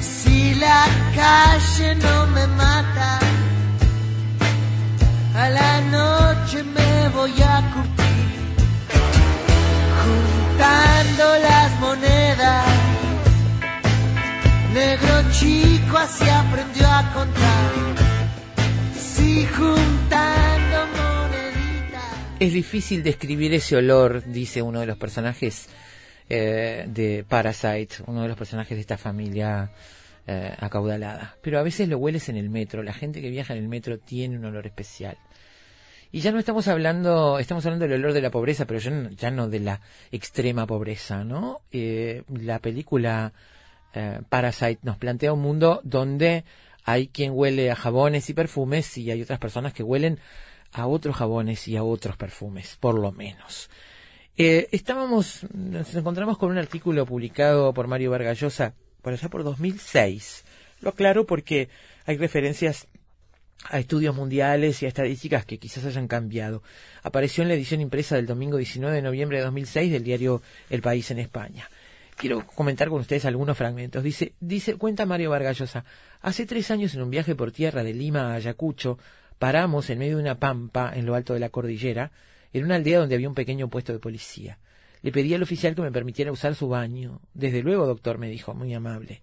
[0.00, 0.84] Si la
[1.14, 3.18] calle no me mata,
[5.34, 8.26] a la noche me voy a curtir
[10.02, 12.64] juntando las monedas.
[14.72, 17.66] Negro chico así aprendió a contar.
[19.56, 19.95] Moneditas.
[22.38, 25.70] Es difícil describir ese olor, dice uno de los personajes
[26.28, 29.72] eh, de Parasite, uno de los personajes de esta familia
[30.26, 31.36] eh, acaudalada.
[31.40, 33.98] Pero a veces lo hueles en el metro, la gente que viaja en el metro
[33.98, 35.16] tiene un olor especial.
[36.12, 39.08] Y ya no estamos hablando, estamos hablando del olor de la pobreza, pero ya no,
[39.10, 39.80] ya no de la
[40.12, 41.62] extrema pobreza, ¿no?
[41.72, 43.32] Eh, la película
[43.94, 46.44] eh, Parasite nos plantea un mundo donde
[46.84, 50.20] hay quien huele a jabones y perfumes y hay otras personas que huelen
[50.72, 53.70] a otros jabones y a otros perfumes, por lo menos.
[54.36, 60.44] Eh, estábamos, nos encontramos con un artículo publicado por Mario Vargallosa por allá por 2006.
[60.80, 61.68] Lo aclaro porque
[62.04, 62.86] hay referencias
[63.70, 66.62] a estudios mundiales y a estadísticas que quizás hayan cambiado.
[67.02, 70.82] Apareció en la edición impresa del domingo 19 de noviembre de 2006 del diario El
[70.82, 71.68] País en España.
[72.16, 74.02] Quiero comentar con ustedes algunos fragmentos.
[74.02, 75.84] Dice, dice, cuenta Mario Vargallosa,
[76.22, 78.98] hace tres años en un viaje por tierra de Lima a Ayacucho,
[79.38, 82.12] paramos en medio de una pampa en lo alto de la cordillera,
[82.52, 84.58] en una aldea donde había un pequeño puesto de policía.
[85.02, 87.20] Le pedí al oficial que me permitiera usar su baño.
[87.34, 89.22] Desde luego, doctor, me dijo, muy amable.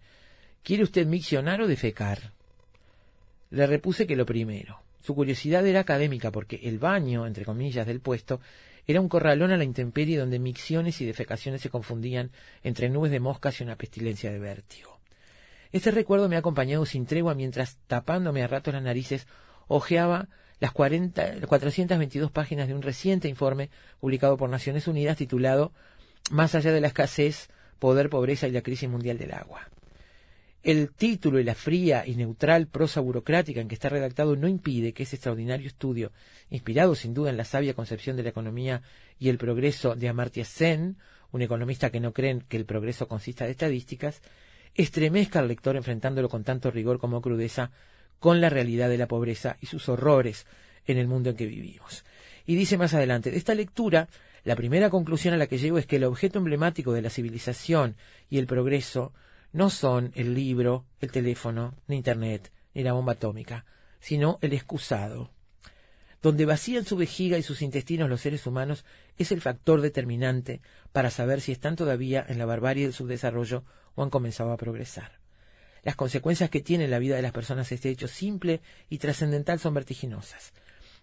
[0.64, 2.32] ¿Quiere usted miccionar o defecar?
[3.50, 4.82] Le repuse que lo primero.
[5.02, 8.40] Su curiosidad era académica porque el baño, entre comillas, del puesto
[8.88, 12.32] era un corralón a la intemperie donde micciones y defecaciones se confundían
[12.64, 15.00] entre nubes de moscas y una pestilencia de vértigo.
[15.72, 19.28] Este recuerdo me ha acompañado sin tregua mientras, tapándome a ratos las narices,
[19.74, 20.30] hojeaba
[20.60, 23.70] las 40, 422 páginas de un reciente informe
[24.00, 25.74] publicado por Naciones Unidas titulado
[26.32, 29.68] Más allá de la escasez, poder, pobreza y la crisis mundial del agua.
[30.62, 34.94] El título y la fría y neutral prosa burocrática en que está redactado no impide
[34.94, 36.14] que ese extraordinario estudio,
[36.50, 38.82] inspirado sin duda en la sabia concepción de la economía
[39.20, 40.98] y el progreso de Amartya Sen,
[41.32, 44.22] un economista que no cree que el progreso consista de estadísticas,
[44.76, 47.72] estremezca al lector enfrentándolo con tanto rigor como crudeza
[48.24, 50.46] con la realidad de la pobreza y sus horrores
[50.86, 52.06] en el mundo en que vivimos.
[52.46, 54.08] Y dice más adelante, de esta lectura,
[54.46, 57.98] la primera conclusión a la que llego es que el objeto emblemático de la civilización
[58.30, 59.12] y el progreso
[59.52, 63.66] no son el libro, el teléfono, ni Internet, ni la bomba atómica,
[64.00, 65.30] sino el excusado.
[66.22, 68.86] Donde vacían su vejiga y sus intestinos los seres humanos
[69.18, 70.62] es el factor determinante
[70.94, 75.23] para saber si están todavía en la barbarie del subdesarrollo o han comenzado a progresar.
[75.84, 79.60] Las consecuencias que tiene en la vida de las personas este hecho simple y trascendental
[79.60, 80.54] son vertiginosas.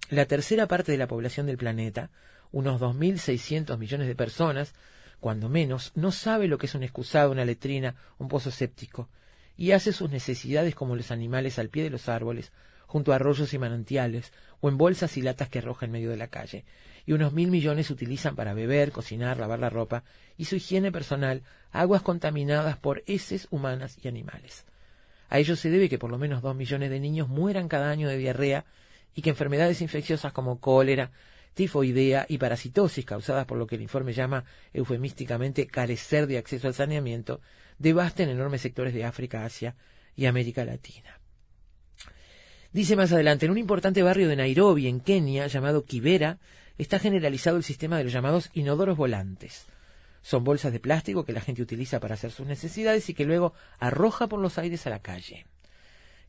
[0.09, 2.11] La tercera parte de la población del planeta,
[2.51, 4.75] unos 2.600 millones de personas,
[5.21, 9.09] cuando menos, no sabe lo que es un excusado, una letrina, un pozo séptico,
[9.57, 12.51] y hace sus necesidades como los animales al pie de los árboles,
[12.87, 16.17] junto a arroyos y manantiales, o en bolsas y latas que arroja en medio de
[16.17, 16.65] la calle,
[17.07, 20.05] y unos mil millones utilizan para beber, cocinar, lavar la ropa
[20.37, 24.65] y su higiene personal aguas contaminadas por heces humanas y animales.
[25.29, 28.09] A ello se debe que por lo menos dos millones de niños mueran cada año
[28.09, 28.65] de diarrea
[29.15, 31.11] y que enfermedades infecciosas como cólera,
[31.55, 36.75] tifoidea y parasitosis causadas por lo que el informe llama eufemísticamente carecer de acceso al
[36.75, 37.41] saneamiento,
[37.79, 39.77] devasten enormes sectores de África, Asia
[40.17, 41.21] y América Latina.
[42.73, 46.39] Dice más adelante, en un importante barrio de Nairobi, en Kenia, llamado Kibera,
[46.83, 49.67] está generalizado el sistema de los llamados inodoros volantes.
[50.23, 53.55] Son bolsas de plástico que la gente utiliza para hacer sus necesidades y que luego
[53.79, 55.47] arroja por los aires a la calle.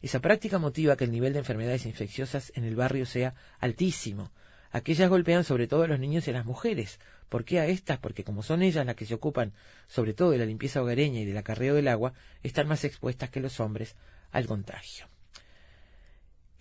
[0.02, 4.32] Esa práctica motiva que el nivel de enfermedades infecciosas en el barrio sea altísimo,
[4.72, 7.00] Aquellas golpean sobre todo a los niños y a las mujeres.
[7.28, 8.00] ¿Por qué a estas?
[8.00, 9.54] Porque como son ellas las que se ocupan
[9.88, 13.42] sobre todo de la limpieza hogareña y del acarreo del agua, están más expuestas que
[13.42, 13.96] los hombres
[14.32, 15.11] al contagio.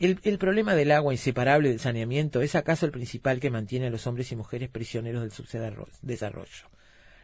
[0.00, 4.06] El, problema del agua inseparable del saneamiento es acaso el principal que mantiene a los
[4.06, 6.70] hombres y mujeres prisioneros del subdesarrollo.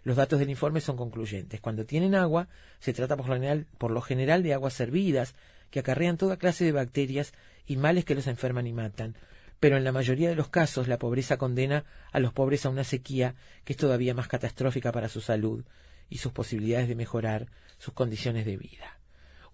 [0.04, 1.62] Los datos del informe son concluyentes.
[1.62, 2.48] Cuando tienen agua,
[2.78, 5.34] se trata por lo, general, por lo general de aguas servidas,
[5.70, 7.32] que acarrean toda clase de bacterias
[7.66, 9.16] y males que los enferman y matan,
[9.58, 12.84] pero en la mayoría de los casos la pobreza condena a los pobres a una
[12.84, 15.64] sequía que es todavía más catastrófica para su salud
[16.10, 17.46] y sus posibilidades de mejorar
[17.78, 19.00] sus condiciones de vida.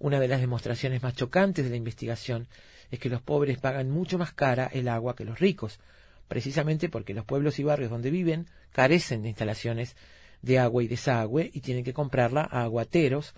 [0.01, 2.49] Una de las demostraciones más chocantes de la investigación
[2.93, 5.81] es que los pobres pagan mucho más cara el agua que los ricos,
[6.29, 9.97] precisamente porque los pueblos y barrios donde viven carecen de instalaciones
[10.43, 13.35] de agua y desagüe y tienen que comprarla a aguateros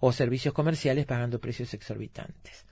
[0.00, 2.66] o servicios comerciales pagando precios exorbitantes.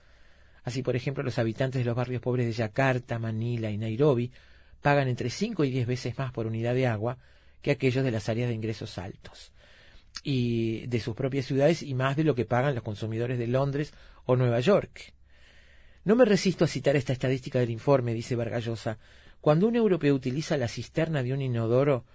[0.65, 4.29] Así, por ejemplo, los habitantes de los barrios pobres de Yakarta, Manila y Nairobi
[4.81, 7.17] pagan entre 5 y 10 veces más por unidad de agua
[7.61, 9.53] que aquellos de las áreas de ingresos altos
[10.21, 13.93] y de sus propias ciudades y más de lo que pagan los consumidores de Londres
[14.25, 15.14] o Nueva York.
[16.05, 18.99] No me resisto a citar esta estadística del informe, dice Vargallosa.
[19.41, 22.05] Cuando un europeo utiliza la cisterna de un inodoro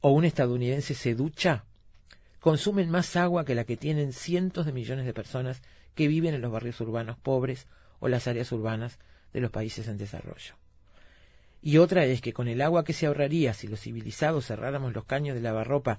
[0.00, 1.64] o un estadounidense se ducha,
[2.38, 5.60] consumen más agua que la que tienen cientos de millones de personas
[5.96, 7.66] que viven en los barrios urbanos pobres
[7.98, 9.00] o las áreas urbanas
[9.32, 10.54] de los países en desarrollo.
[11.60, 15.04] Y otra es que con el agua que se ahorraría si los civilizados cerráramos los
[15.04, 15.98] caños de lavarropa,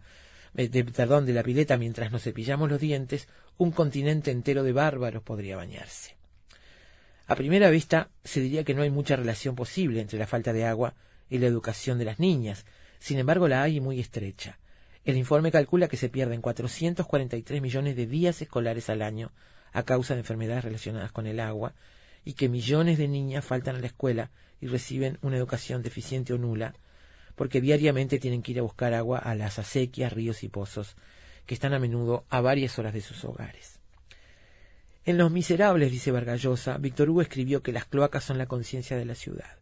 [0.56, 4.72] eh, de, perdón, de la pileta mientras nos cepillamos los dientes, un continente entero de
[4.72, 6.23] bárbaros podría bañarse.
[7.26, 10.66] A primera vista se diría que no hay mucha relación posible entre la falta de
[10.66, 10.94] agua
[11.30, 12.66] y la educación de las niñas,
[13.00, 14.60] sin embargo la hay muy estrecha.
[15.06, 19.32] El informe calcula que se pierden 443 millones de días escolares al año
[19.72, 21.74] a causa de enfermedades relacionadas con el agua
[22.26, 24.32] y que millones de niñas faltan a la escuela
[24.62, 26.74] y reciben una educación deficiente o nula
[27.36, 30.96] porque diariamente tienen que ir a buscar agua a las acequias, ríos y pozos
[31.46, 33.73] que están a menudo a varias horas de sus hogares.
[35.06, 39.04] En Los Miserables, dice Vargallosa, Víctor Hugo escribió que las cloacas son la conciencia de
[39.04, 39.58] la ciudad.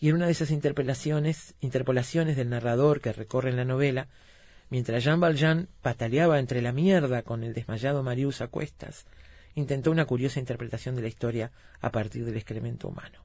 [0.00, 4.08] Y en una de esas interpelaciones, interpolaciones del narrador que recorre en la novela,
[4.70, 9.04] mientras Jean Valjean pataleaba entre la mierda con el desmayado Marius a cuestas,
[9.54, 13.18] intentó una curiosa interpretación de la historia a partir del excremento humano.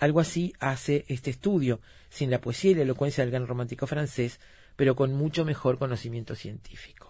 [0.00, 1.80] Algo así hace este estudio,
[2.10, 4.40] sin la poesía y la elocuencia del gran romántico francés,
[4.74, 7.05] pero con mucho mejor conocimiento científico.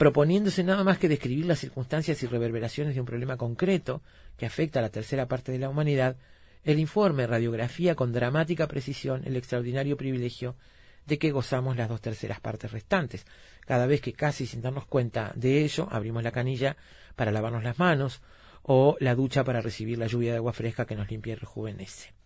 [0.00, 4.00] Proponiéndose nada más que describir las circunstancias y reverberaciones de un problema concreto
[4.38, 6.16] que afecta a la tercera parte de la humanidad,
[6.64, 10.56] el informe radiografía con dramática precisión el extraordinario privilegio
[11.04, 13.26] de que gozamos las dos terceras partes restantes.
[13.66, 16.78] Cada vez que casi sin darnos cuenta de ello, abrimos la canilla
[17.14, 18.22] para lavarnos las manos
[18.62, 22.19] o la ducha para recibir la lluvia de agua fresca que nos limpia y rejuvenece.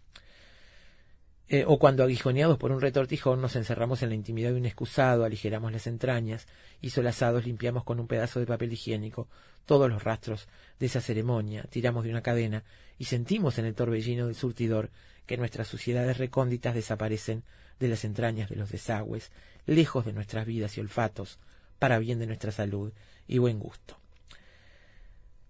[1.47, 5.25] Eh, o cuando aguijoneados por un retortijón nos encerramos en la intimidad de un excusado,
[5.25, 6.47] aligeramos las entrañas
[6.81, 9.29] y solazados limpiamos con un pedazo de papel higiénico
[9.67, 10.49] todos los rastros
[10.79, 12.65] de esa ceremonia, tiramos de una cadena
[12.99, 14.91] y sentimos en el torbellino del surtidor
[15.27, 17.45] que nuestras suciedades recónditas desaparecen
[17.79, 19.31] de las entrañas de los desagües,
[19.67, 21.39] lejos de nuestras vidas y olfatos,
[21.79, 22.93] para bien de nuestra salud
[23.27, 24.04] y buen gusto.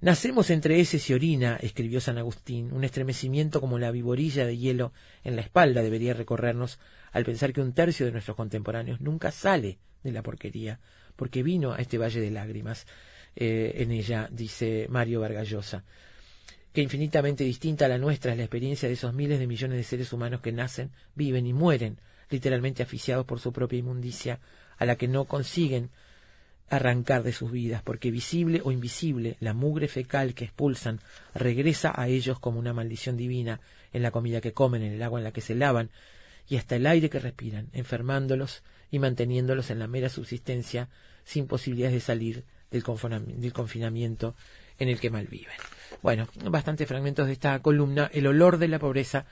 [0.04, 4.92] Nacemos entre heces y orina, escribió San Agustín, un estremecimiento como la viborilla de hielo
[5.22, 6.78] en la espalda debería recorrernos
[7.10, 10.78] al pensar que un tercio de nuestros contemporáneos nunca sale de la porquería,
[11.16, 12.86] porque vino a este valle de lágrimas.
[13.34, 15.84] eh, en ella, dice Mario Vargallosa,
[16.74, 19.84] que infinitamente distinta a la nuestra es la experiencia de esos miles de millones de
[19.84, 21.98] seres humanos que nacen, viven y mueren,
[22.28, 24.38] literalmente asfixiados por su propia inmundicia,
[24.76, 25.88] a la que no consiguen
[26.70, 31.00] arrancar de sus vidas, porque visible o invisible, la mugre fecal que expulsan
[31.34, 33.60] regresa a ellos como una maldición divina
[33.92, 35.90] en la comida que comen, en el agua en la que se lavan,
[36.48, 40.88] y hasta el aire que respiran, enfermándolos y manteniéndolos en la mera subsistencia,
[41.24, 44.34] sin posibilidades de salir del, confinam- del confinamiento
[44.78, 45.54] en el que malviven.
[46.02, 49.26] Bueno, bastantes fragmentos de esta columna, El olor de la pobreza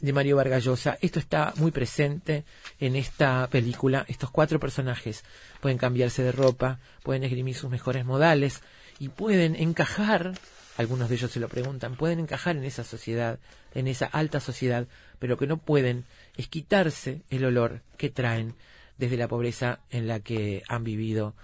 [0.00, 0.98] de Mario Vargallosa.
[1.00, 2.44] Esto está muy presente
[2.80, 4.04] en esta película.
[4.08, 5.24] Estos cuatro personajes
[5.60, 8.60] pueden cambiarse de ropa, pueden esgrimir sus mejores modales
[8.98, 10.32] y pueden encajar,
[10.76, 13.38] algunos de ellos se lo preguntan, pueden encajar en esa sociedad,
[13.74, 14.86] en esa alta sociedad,
[15.18, 16.04] pero que no pueden
[16.36, 18.54] es quitarse el olor que traen
[18.98, 21.34] desde la pobreza en la que han vivido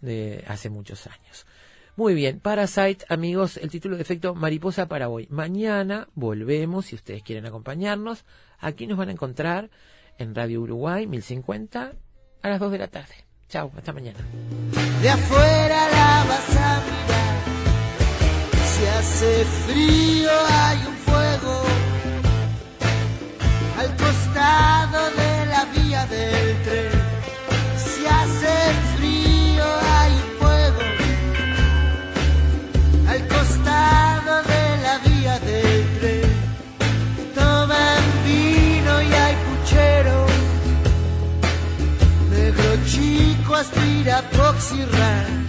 [0.00, 1.46] de hace muchos años.
[1.96, 5.26] Muy bien, Parasite, amigos, el título de efecto Mariposa para hoy.
[5.30, 8.26] Mañana volvemos, si ustedes quieren acompañarnos.
[8.58, 9.70] Aquí nos van a encontrar
[10.18, 11.92] en Radio Uruguay 1050
[12.42, 13.14] a las 2 de la tarde.
[13.48, 14.18] Chao, hasta mañana.
[15.00, 17.36] De afuera la vas a mirar.
[18.66, 21.62] Si hace frío hay un fuego
[23.78, 26.95] al costado de la vía del tren.
[44.06, 45.45] Negro chico aspira Proxy Run.